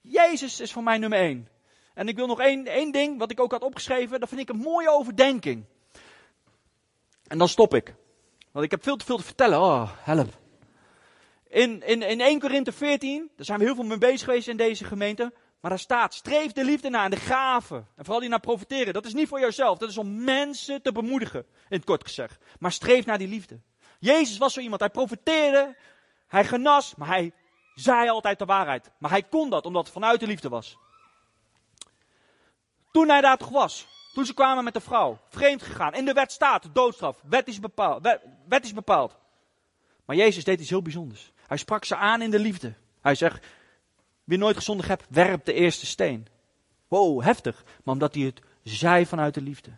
Jezus 0.01 0.61
is 0.61 0.72
voor 0.72 0.82
mij 0.82 0.99
nummer 0.99 1.18
één. 1.18 1.49
En 1.95 2.09
ik 2.09 2.16
wil 2.16 2.26
nog 2.26 2.41
één, 2.41 2.66
één 2.66 2.93
ding, 2.93 3.18
wat 3.18 3.30
ik 3.30 3.41
ook 3.41 3.53
had 3.53 3.62
opgeschreven, 3.62 4.20
dat 4.20 4.28
vind 4.28 4.41
ik 4.41 4.49
een 4.49 4.57
mooie 4.57 4.91
overdenking. 4.91 5.64
En 7.26 7.39
dan 7.39 7.49
stop 7.49 7.74
ik. 7.74 7.95
Want 8.55 8.66
ik 8.66 8.70
heb 8.70 8.82
veel 8.82 8.96
te 8.96 9.05
veel 9.05 9.16
te 9.16 9.22
vertellen. 9.22 9.61
Oh, 9.61 9.90
help. 9.96 10.38
In, 11.48 11.82
in, 11.82 12.02
in 12.02 12.20
1 12.20 12.40
Korinthe 12.40 12.72
14, 12.72 13.30
daar 13.36 13.46
zijn 13.46 13.59
we 13.59 13.64
heel 13.64 13.74
veel 13.74 13.84
mee 13.84 13.98
bezig 13.98 14.24
geweest 14.24 14.48
in 14.48 14.57
deze 14.57 14.84
gemeente. 14.84 15.32
Maar 15.61 15.70
daar 15.70 15.78
staat, 15.78 16.14
streef 16.14 16.52
de 16.52 16.64
liefde 16.64 16.88
na 16.88 17.05
en 17.05 17.11
de 17.11 17.16
gaven. 17.16 17.76
En 17.96 18.05
vooral 18.05 18.20
die 18.20 18.28
naar 18.28 18.40
profiteren. 18.40 18.92
Dat 18.92 19.07
is 19.07 19.14
niet 19.14 19.28
voor 19.28 19.40
jouzelf, 19.40 19.78
dat 19.78 19.88
is 19.88 19.98
om 19.98 20.24
mensen 20.24 20.82
te 20.82 20.92
bemoedigen, 20.92 21.40
in 21.68 21.76
het 21.76 21.84
kort 21.84 22.02
gezegd. 22.02 22.38
Maar 22.59 22.72
streef 22.72 23.07
naar 23.07 23.18
die 23.18 23.28
liefde. 23.28 23.61
Jezus 23.98 24.38
was 24.38 24.52
zo 24.52 24.61
iemand, 24.61 24.80
hij 24.80 24.90
profiteerde, 24.90 25.76
hij 26.26 26.44
genas, 26.44 26.94
maar 26.94 27.09
hij 27.09 27.32
zei 27.74 28.09
altijd 28.09 28.38
de 28.38 28.44
waarheid. 28.44 28.90
Maar 28.98 29.11
hij 29.11 29.22
kon 29.22 29.50
dat, 29.50 29.66
omdat 29.66 29.84
het 29.84 29.92
vanuit 29.92 30.20
de 30.20 30.26
liefde 30.26 30.48
was. 30.48 30.76
Toen 32.92 33.09
hij 33.09 33.20
daar 33.20 33.38
toch 33.38 33.50
was, 33.50 33.86
toen 34.15 34.27
ze 34.27 34.35
kwamen 34.35 34.65
met 34.65 34.75
de 34.75 34.81
vrouw, 34.81 35.19
vreemd 35.29 35.62
gegaan. 35.62 35.95
In 35.95 36.05
de 36.05 36.12
wet 36.12 36.33
staat, 36.33 36.69
doodstraf, 36.73 37.21
wet 37.23 37.49
is 37.49 37.61
bepaald. 37.61 38.03
Wet, 38.49 38.65
is 38.65 38.73
bepaald. 38.73 39.17
Maar 40.05 40.17
Jezus 40.17 40.45
deed 40.45 40.61
iets 40.61 40.71
heel 40.71 40.83
bijzonders. 40.83 41.33
Hij 41.47 41.57
sprak 41.57 41.85
ze 41.85 41.97
aan 41.97 42.23
in 42.23 42.31
de 42.31 42.39
liefde. 42.39 42.75
Hij 43.01 43.15
zegt, 43.15 43.47
wie 44.25 44.39
nooit 44.39 44.57
gezondigd 44.57 44.89
hebt, 44.89 45.05
werp 45.09 45.45
de 45.45 45.53
eerste 45.53 45.87
steen. 45.87 46.27
Wow, 46.89 47.23
heftig. 47.23 47.65
Maar 47.65 47.95
omdat 47.95 48.15
hij 48.15 48.25
het 48.25 48.41
zei 48.62 49.07
vanuit 49.07 49.35
de 49.35 49.43
liefde. 49.43 49.71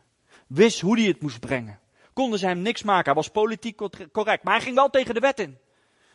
Wist 0.47 0.81
hoe 0.81 0.99
hij 0.99 1.09
het 1.09 1.21
moest 1.21 1.41
brengen. 1.41 1.81
Konden 2.13 2.39
ze 2.39 2.47
hem 2.47 2.63
niks 2.63 2.83
maken. 2.83 3.05
Hij 3.05 3.15
was 3.15 3.29
politiek 3.29 3.77
correct. 4.13 4.43
Maar 4.43 4.55
hij 4.55 4.63
ging 4.63 4.75
wel 4.75 4.91
tegen 4.91 5.15
de 5.15 5.21
wet 5.21 5.41
in. 5.41 5.59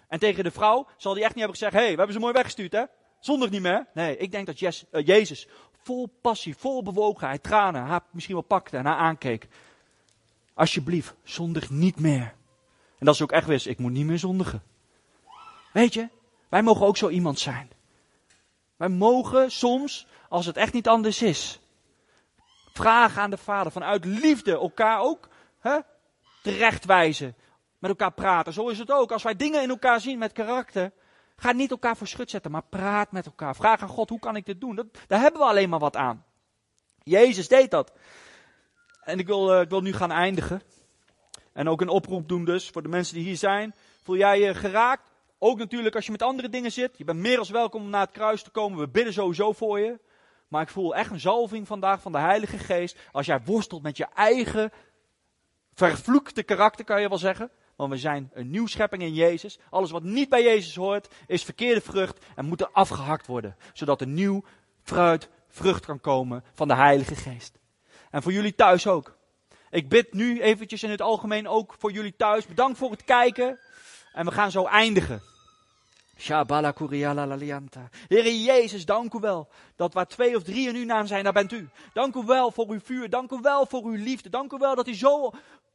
En 0.08 0.20
tegen 0.20 0.44
de 0.44 0.52
vrouw 0.52 0.88
zal 0.98 1.14
hij 1.14 1.24
echt 1.24 1.36
niet 1.36 1.44
hebben 1.44 1.58
gezegd, 1.58 1.74
hé, 1.74 1.80
hey, 1.80 1.92
we 1.92 1.98
hebben 1.98 2.16
ze 2.16 2.20
mooi 2.20 2.34
weggestuurd, 2.34 2.72
hè? 2.72 2.84
Zondig 3.20 3.50
niet 3.50 3.62
meer. 3.62 3.88
Nee, 3.94 4.18
ik 4.18 4.32
denk 4.32 4.46
dat 4.46 4.60
eh, 4.60 5.06
Jezus 5.06 5.48
vol 5.84 6.10
passie, 6.22 6.56
vol 6.58 6.84
bewogenheid, 6.84 7.44
tranen, 7.44 7.82
haar 7.82 8.02
misschien 8.12 8.36
wel 8.36 8.44
pakte 8.44 8.78
en 8.78 8.86
haar 8.86 8.98
aankeek. 8.98 9.48
Alsjeblieft, 10.54 11.14
zondig 11.24 11.70
niet 11.70 12.00
meer. 12.00 12.34
En 12.98 13.06
dat 13.06 13.14
is 13.14 13.22
ook 13.22 13.32
echt 13.32 13.48
wist, 13.48 13.68
ik 13.68 13.78
moet 13.78 13.92
niet 13.92 14.06
meer 14.06 14.20
zondigen. 14.20 14.64
Weet 15.74 15.94
je, 15.94 16.10
wij 16.50 16.64
mogen 16.64 16.86
ook 16.86 16.98
zo 16.98 17.10
iemand 17.10 17.40
zijn. 17.40 17.70
Wij 18.76 18.90
mogen 18.90 19.52
soms, 19.52 20.08
als 20.30 20.46
het 20.46 20.58
echt 20.58 20.74
niet 20.74 20.88
anders 20.88 21.22
is, 21.22 21.60
vragen 22.74 23.22
aan 23.22 23.30
de 23.30 23.38
Vader 23.38 23.72
vanuit 23.72 24.06
liefde 24.06 24.52
elkaar 24.52 25.00
ook 25.00 25.28
hè, 25.60 25.80
terechtwijzen. 26.42 27.36
Met 27.80 27.90
elkaar 27.90 28.12
praten. 28.12 28.54
Zo 28.54 28.68
is 28.68 28.80
het 28.80 28.92
ook. 28.92 29.12
Als 29.12 29.24
wij 29.24 29.36
dingen 29.36 29.62
in 29.62 29.70
elkaar 29.70 30.00
zien 30.02 30.18
met 30.18 30.32
karakter, 30.32 30.92
ga 31.42 31.52
niet 31.52 31.72
elkaar 31.72 31.98
voor 31.98 32.08
schut 32.08 32.30
zetten, 32.30 32.52
maar 32.52 32.64
praat 32.70 33.12
met 33.12 33.26
elkaar. 33.26 33.56
Vraag 33.56 33.82
aan 33.82 33.88
God, 33.88 34.10
hoe 34.10 34.20
kan 34.20 34.36
ik 34.36 34.46
dit 34.46 34.62
doen? 34.62 34.76
Dat, 34.76 34.86
daar 35.08 35.20
hebben 35.20 35.42
we 35.42 35.48
alleen 35.48 35.70
maar 35.70 35.80
wat 35.80 35.96
aan. 35.96 36.26
Jezus 37.04 37.48
deed 37.48 37.72
dat. 37.72 37.92
En 39.04 39.20
ik 39.20 39.28
wil, 39.28 39.56
uh, 39.56 39.62
ik 39.62 39.70
wil 39.70 39.82
nu 39.82 39.94
gaan 39.94 40.12
eindigen. 40.12 40.62
En 41.54 41.70
ook 41.70 41.82
een 41.82 41.90
oproep 41.90 42.28
doen 42.28 42.46
dus 42.46 42.70
voor 42.70 42.82
de 42.82 42.90
mensen 42.90 43.16
die 43.16 43.24
hier 43.24 43.38
zijn. 43.38 43.76
Voel 44.04 44.18
jij 44.18 44.40
je 44.40 44.54
geraakt? 44.54 45.12
Ook 45.38 45.58
natuurlijk 45.58 45.96
als 45.96 46.06
je 46.06 46.12
met 46.12 46.22
andere 46.22 46.50
dingen 46.50 46.72
zit. 46.72 46.98
Je 46.98 47.04
bent 47.04 47.20
meer 47.20 47.40
als 47.40 47.50
welkom 47.50 47.82
om 47.82 47.90
naar 47.90 48.02
het 48.02 48.12
kruis 48.12 48.44
te 48.44 48.50
komen. 48.50 48.80
We 48.80 48.88
bidden 48.88 49.14
sowieso 49.14 49.52
voor 49.52 49.80
je. 49.80 50.00
Maar 50.48 50.62
ik 50.62 50.70
voel 50.70 50.96
echt 50.96 51.12
een 51.12 51.20
zalving 51.20 51.68
vandaag 51.68 52.02
van 52.02 52.12
de 52.12 52.18
Heilige 52.18 52.58
Geest. 52.58 52.98
Als 53.12 53.26
jij 53.26 53.42
worstelt 53.46 53.82
met 53.82 53.98
je 53.98 54.08
eigen 54.16 54.72
vervloekte 55.74 56.44
karakter, 56.44 56.86
kan 56.86 57.02
je 57.02 57.10
wel 57.10 57.18
zeggen. 57.18 57.52
Want 57.82 57.94
we 57.94 58.00
zijn 58.00 58.30
een 58.34 58.50
nieuw 58.50 58.68
schepping 58.68 59.02
in 59.02 59.14
Jezus. 59.14 59.60
Alles 59.70 59.92
wat 59.92 60.04
niet 60.04 60.30
bij 60.30 60.44
Jezus 60.44 60.76
hoort, 60.76 61.08
is 61.28 61.44
verkeerde 61.44 61.82
vrucht 61.82 62.26
en 62.36 62.46
moet 62.46 62.62
er 62.62 62.70
afgehakt 62.72 63.28
worden. 63.28 63.56
Zodat 63.74 64.02
er 64.02 64.08
nieuw 64.08 64.44
fruit, 64.84 65.30
vrucht 65.50 65.86
kan 65.86 66.00
komen 66.00 66.44
van 66.54 66.68
de 66.68 66.76
Heilige 66.76 67.16
Geest. 67.16 67.60
En 68.12 68.22
voor 68.22 68.32
jullie 68.32 68.56
thuis 68.56 68.88
ook. 68.88 69.18
Ik 69.70 69.90
bid 69.90 70.14
nu 70.14 70.42
eventjes 70.42 70.84
in 70.84 70.90
het 70.90 71.02
algemeen 71.02 71.48
ook 71.48 71.76
voor 71.78 71.92
jullie 71.92 72.16
thuis. 72.16 72.46
Bedankt 72.46 72.78
voor 72.78 72.92
het 72.92 73.04
kijken. 73.04 73.60
En 74.14 74.26
we 74.26 74.32
gaan 74.32 74.52
zo 74.52 74.66
eindigen. 74.66 75.22
Shabala. 76.18 76.74
Heere 78.08 78.44
Jezus, 78.44 78.86
dank 78.86 79.14
u 79.14 79.20
wel 79.20 79.50
dat 79.76 79.94
waar 79.94 80.08
twee 80.08 80.36
of 80.36 80.44
drie 80.44 80.68
in 80.68 80.76
uw 80.76 80.86
naam 80.86 81.08
zijn, 81.08 81.24
daar 81.24 81.34
bent 81.34 81.52
u. 81.52 81.70
Dank 81.94 82.16
u 82.16 82.24
wel 82.26 82.52
voor 82.52 82.70
uw 82.70 82.80
vuur. 82.80 83.10
Dank 83.10 83.32
u 83.32 83.40
wel 83.42 83.66
voor 83.66 83.84
uw 83.84 84.04
liefde. 84.04 84.30
Dank 84.30 84.52
u 84.52 84.58
wel 84.58 84.76
dat 84.76 84.88
u 84.88 84.96
zo 84.96 85.32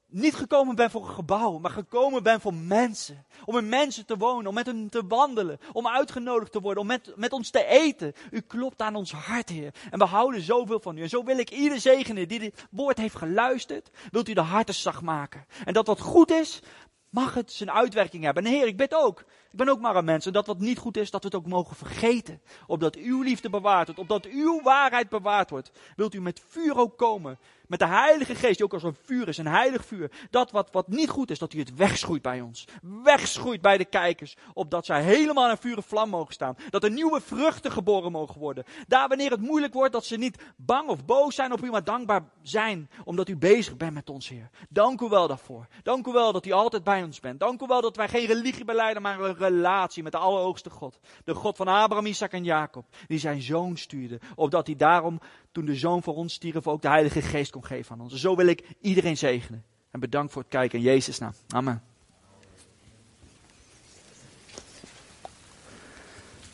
niet 0.09 0.35
gekomen 0.35 0.75
bent 0.75 0.91
voor 0.91 1.09
een 1.09 1.15
gebouw, 1.15 1.59
maar 1.59 1.71
gekomen 1.71 2.23
bent 2.23 2.43
voor 2.43 2.55
mensen. 2.55 3.25
Om 3.45 3.57
in 3.57 3.69
mensen 3.69 4.07
te 4.07 4.17
wonen, 4.17 4.47
om 4.47 4.55
met 4.55 4.67
hen 4.67 4.89
te 4.89 5.07
wandelen, 5.07 5.59
om 5.73 5.89
uitgenodigd 5.89 6.53
te 6.53 6.61
worden, 6.61 6.83
om 6.83 6.89
met, 6.89 7.13
met 7.17 7.33
ons 7.33 7.51
te 7.51 7.65
eten. 7.65 8.13
U 8.31 8.41
klopt 8.41 8.83
aan 8.83 8.95
ons 8.95 9.13
hart, 9.13 9.49
Heer. 9.49 9.75
En 9.91 9.99
we 9.99 10.05
houden 10.05 10.43
zoveel 10.43 10.81
van 10.81 10.97
u. 10.97 11.03
En 11.03 11.09
zo 11.09 11.25
wil 11.25 11.39
ik 11.39 11.51
ieder 11.51 11.81
zegenen 11.81 12.29
die 12.29 12.39
dit 12.39 12.67
woord 12.71 12.99
heeft 12.99 13.17
geluisterd, 13.17 13.91
wilt 14.11 14.29
u 14.29 14.33
de 14.33 14.41
harten 14.41 14.75
zacht 14.75 15.03
maken. 15.03 15.47
En 15.65 15.73
dat 15.73 15.87
wat 15.87 16.01
goed 16.01 16.31
is, 16.31 16.63
mag 17.11 17.35
het 17.35 17.53
zijn 17.53 17.71
uitwerking 17.71 18.25
hebben. 18.25 18.45
En 18.45 18.51
Heer, 18.51 18.67
ik 18.67 18.77
bid 18.77 18.95
ook. 18.95 19.21
Ik 19.21 19.59
ben 19.59 19.69
ook 19.69 19.81
maar 19.81 19.97
een 19.97 20.05
mens. 20.05 20.27
En 20.27 20.33
dat 20.33 20.47
wat 20.47 20.59
niet 20.59 20.79
goed 20.79 20.97
is, 20.97 21.11
dat 21.11 21.23
we 21.23 21.27
het 21.27 21.37
ook 21.37 21.47
mogen 21.47 21.77
vergeten. 21.77 22.41
Opdat 22.67 22.97
uw 22.97 23.23
liefde 23.23 23.51
bewaard 23.51 23.87
wordt. 23.87 24.01
Opdat 24.01 24.27
uw 24.27 24.63
waarheid 24.63 25.09
bewaard 25.09 25.51
wordt. 25.51 25.71
Wilt 25.97 26.15
u 26.15 26.21
met 26.21 26.43
vuur 26.49 26.79
ook 26.79 26.99
komen. 26.99 27.39
Met 27.67 27.79
de 27.79 27.87
Heilige 27.87 28.35
Geest, 28.35 28.57
die 28.57 28.65
ook 28.65 28.73
als 28.73 28.83
een 28.83 28.97
vuur 29.03 29.29
is, 29.29 29.39
een 29.39 29.47
heilig 29.47 29.85
vuur. 29.85 30.11
Dat 30.31 30.51
wat, 30.51 30.69
wat 30.73 30.89
niet 30.89 31.09
goed 31.09 31.31
is, 31.31 31.39
dat 31.39 31.53
u 31.53 31.59
het 31.59 31.75
wegschoeit 31.75 32.23
bij 32.23 32.41
ons. 32.41 32.65
Wegschoeit 33.03 33.61
bij 33.61 33.79
de 33.79 33.85
kijkers. 33.85 34.37
Opdat 34.53 34.87
zij 34.87 35.03
helemaal 35.03 35.51
in 35.51 35.57
vuur 35.57 35.77
en 35.77 35.83
vlam 35.83 36.09
mogen 36.09 36.35
staan. 36.35 36.57
Dat 36.71 36.85
er 36.85 36.91
nieuwe 36.91 37.21
vruchten 37.21 37.73
geboren 37.73 38.13
mogen 38.13 38.41
worden. 38.41 38.65
Daar 38.87 39.09
wanneer 39.09 39.31
het 39.31 39.41
moeilijk 39.41 39.75
wordt, 39.75 39.93
dat 39.93 40.05
ze 40.05 40.17
niet 40.17 40.43
bang 40.57 40.89
of 40.89 41.05
boos 41.05 41.35
zijn 41.35 41.53
op 41.53 41.65
u, 41.65 41.71
maar 41.71 41.85
dankbaar 41.85 42.25
zijn. 42.43 42.91
Omdat 43.05 43.29
u 43.29 43.37
bezig 43.37 43.77
bent 43.77 43.95
met 43.95 44.11
ons, 44.11 44.29
Heer. 44.29 44.51
Dank 44.69 45.01
u 45.01 45.09
wel 45.09 45.29
daarvoor. 45.29 45.67
Dank 45.83 46.07
u 46.07 46.13
wel 46.13 46.33
dat 46.33 46.47
u 46.47 46.51
altijd 46.51 46.85
bij 46.85 47.03
ons 47.03 47.21
bent. 47.21 47.41
Dank 47.41 47.63
u 47.63 47.67
wel 47.67 47.81
dat 47.81 47.97
wij 47.97 48.09
geen 48.09 48.27
religie 48.27 48.65
beleiden, 48.65 49.03
maar 49.03 49.21
een 49.21 49.37
relatie 49.37 50.03
met 50.03 50.13
de 50.13 50.19
Allerhoogste 50.19 50.71
God. 50.71 50.99
De 51.25 51.35
God 51.35 51.57
van 51.57 51.69
Abraham, 51.69 52.07
Isaac 52.07 52.33
en 52.33 52.45
Jacob. 52.45 52.87
Die 53.07 53.19
zijn 53.19 53.43
zoon 53.43 53.77
stuurde. 53.77 54.21
Opdat 54.35 54.67
hij 54.67 54.77
daarom 54.77 55.21
toen 55.57 55.65
de 55.65 55.75
Zoon 55.75 56.03
voor 56.03 56.15
ons 56.15 56.35
stierf, 56.35 56.67
ook 56.67 56.83
de 56.83 56.89
Heilige 56.89 57.23
Geest 57.23 57.51
kon 57.51 57.65
geven 57.65 57.93
aan 57.93 58.01
ons. 58.01 58.15
Zo 58.15 58.37
wil 58.37 58.47
ik 58.47 58.63
iedereen 58.81 59.17
zegenen. 59.17 59.65
En 59.91 60.01
bedankt 60.01 60.33
voor 60.33 60.43
het 60.43 60.51
kijken 60.51 60.79
in 60.79 60.85
Jezus' 60.85 61.19
naam. 61.19 61.33
Amen. 61.49 61.83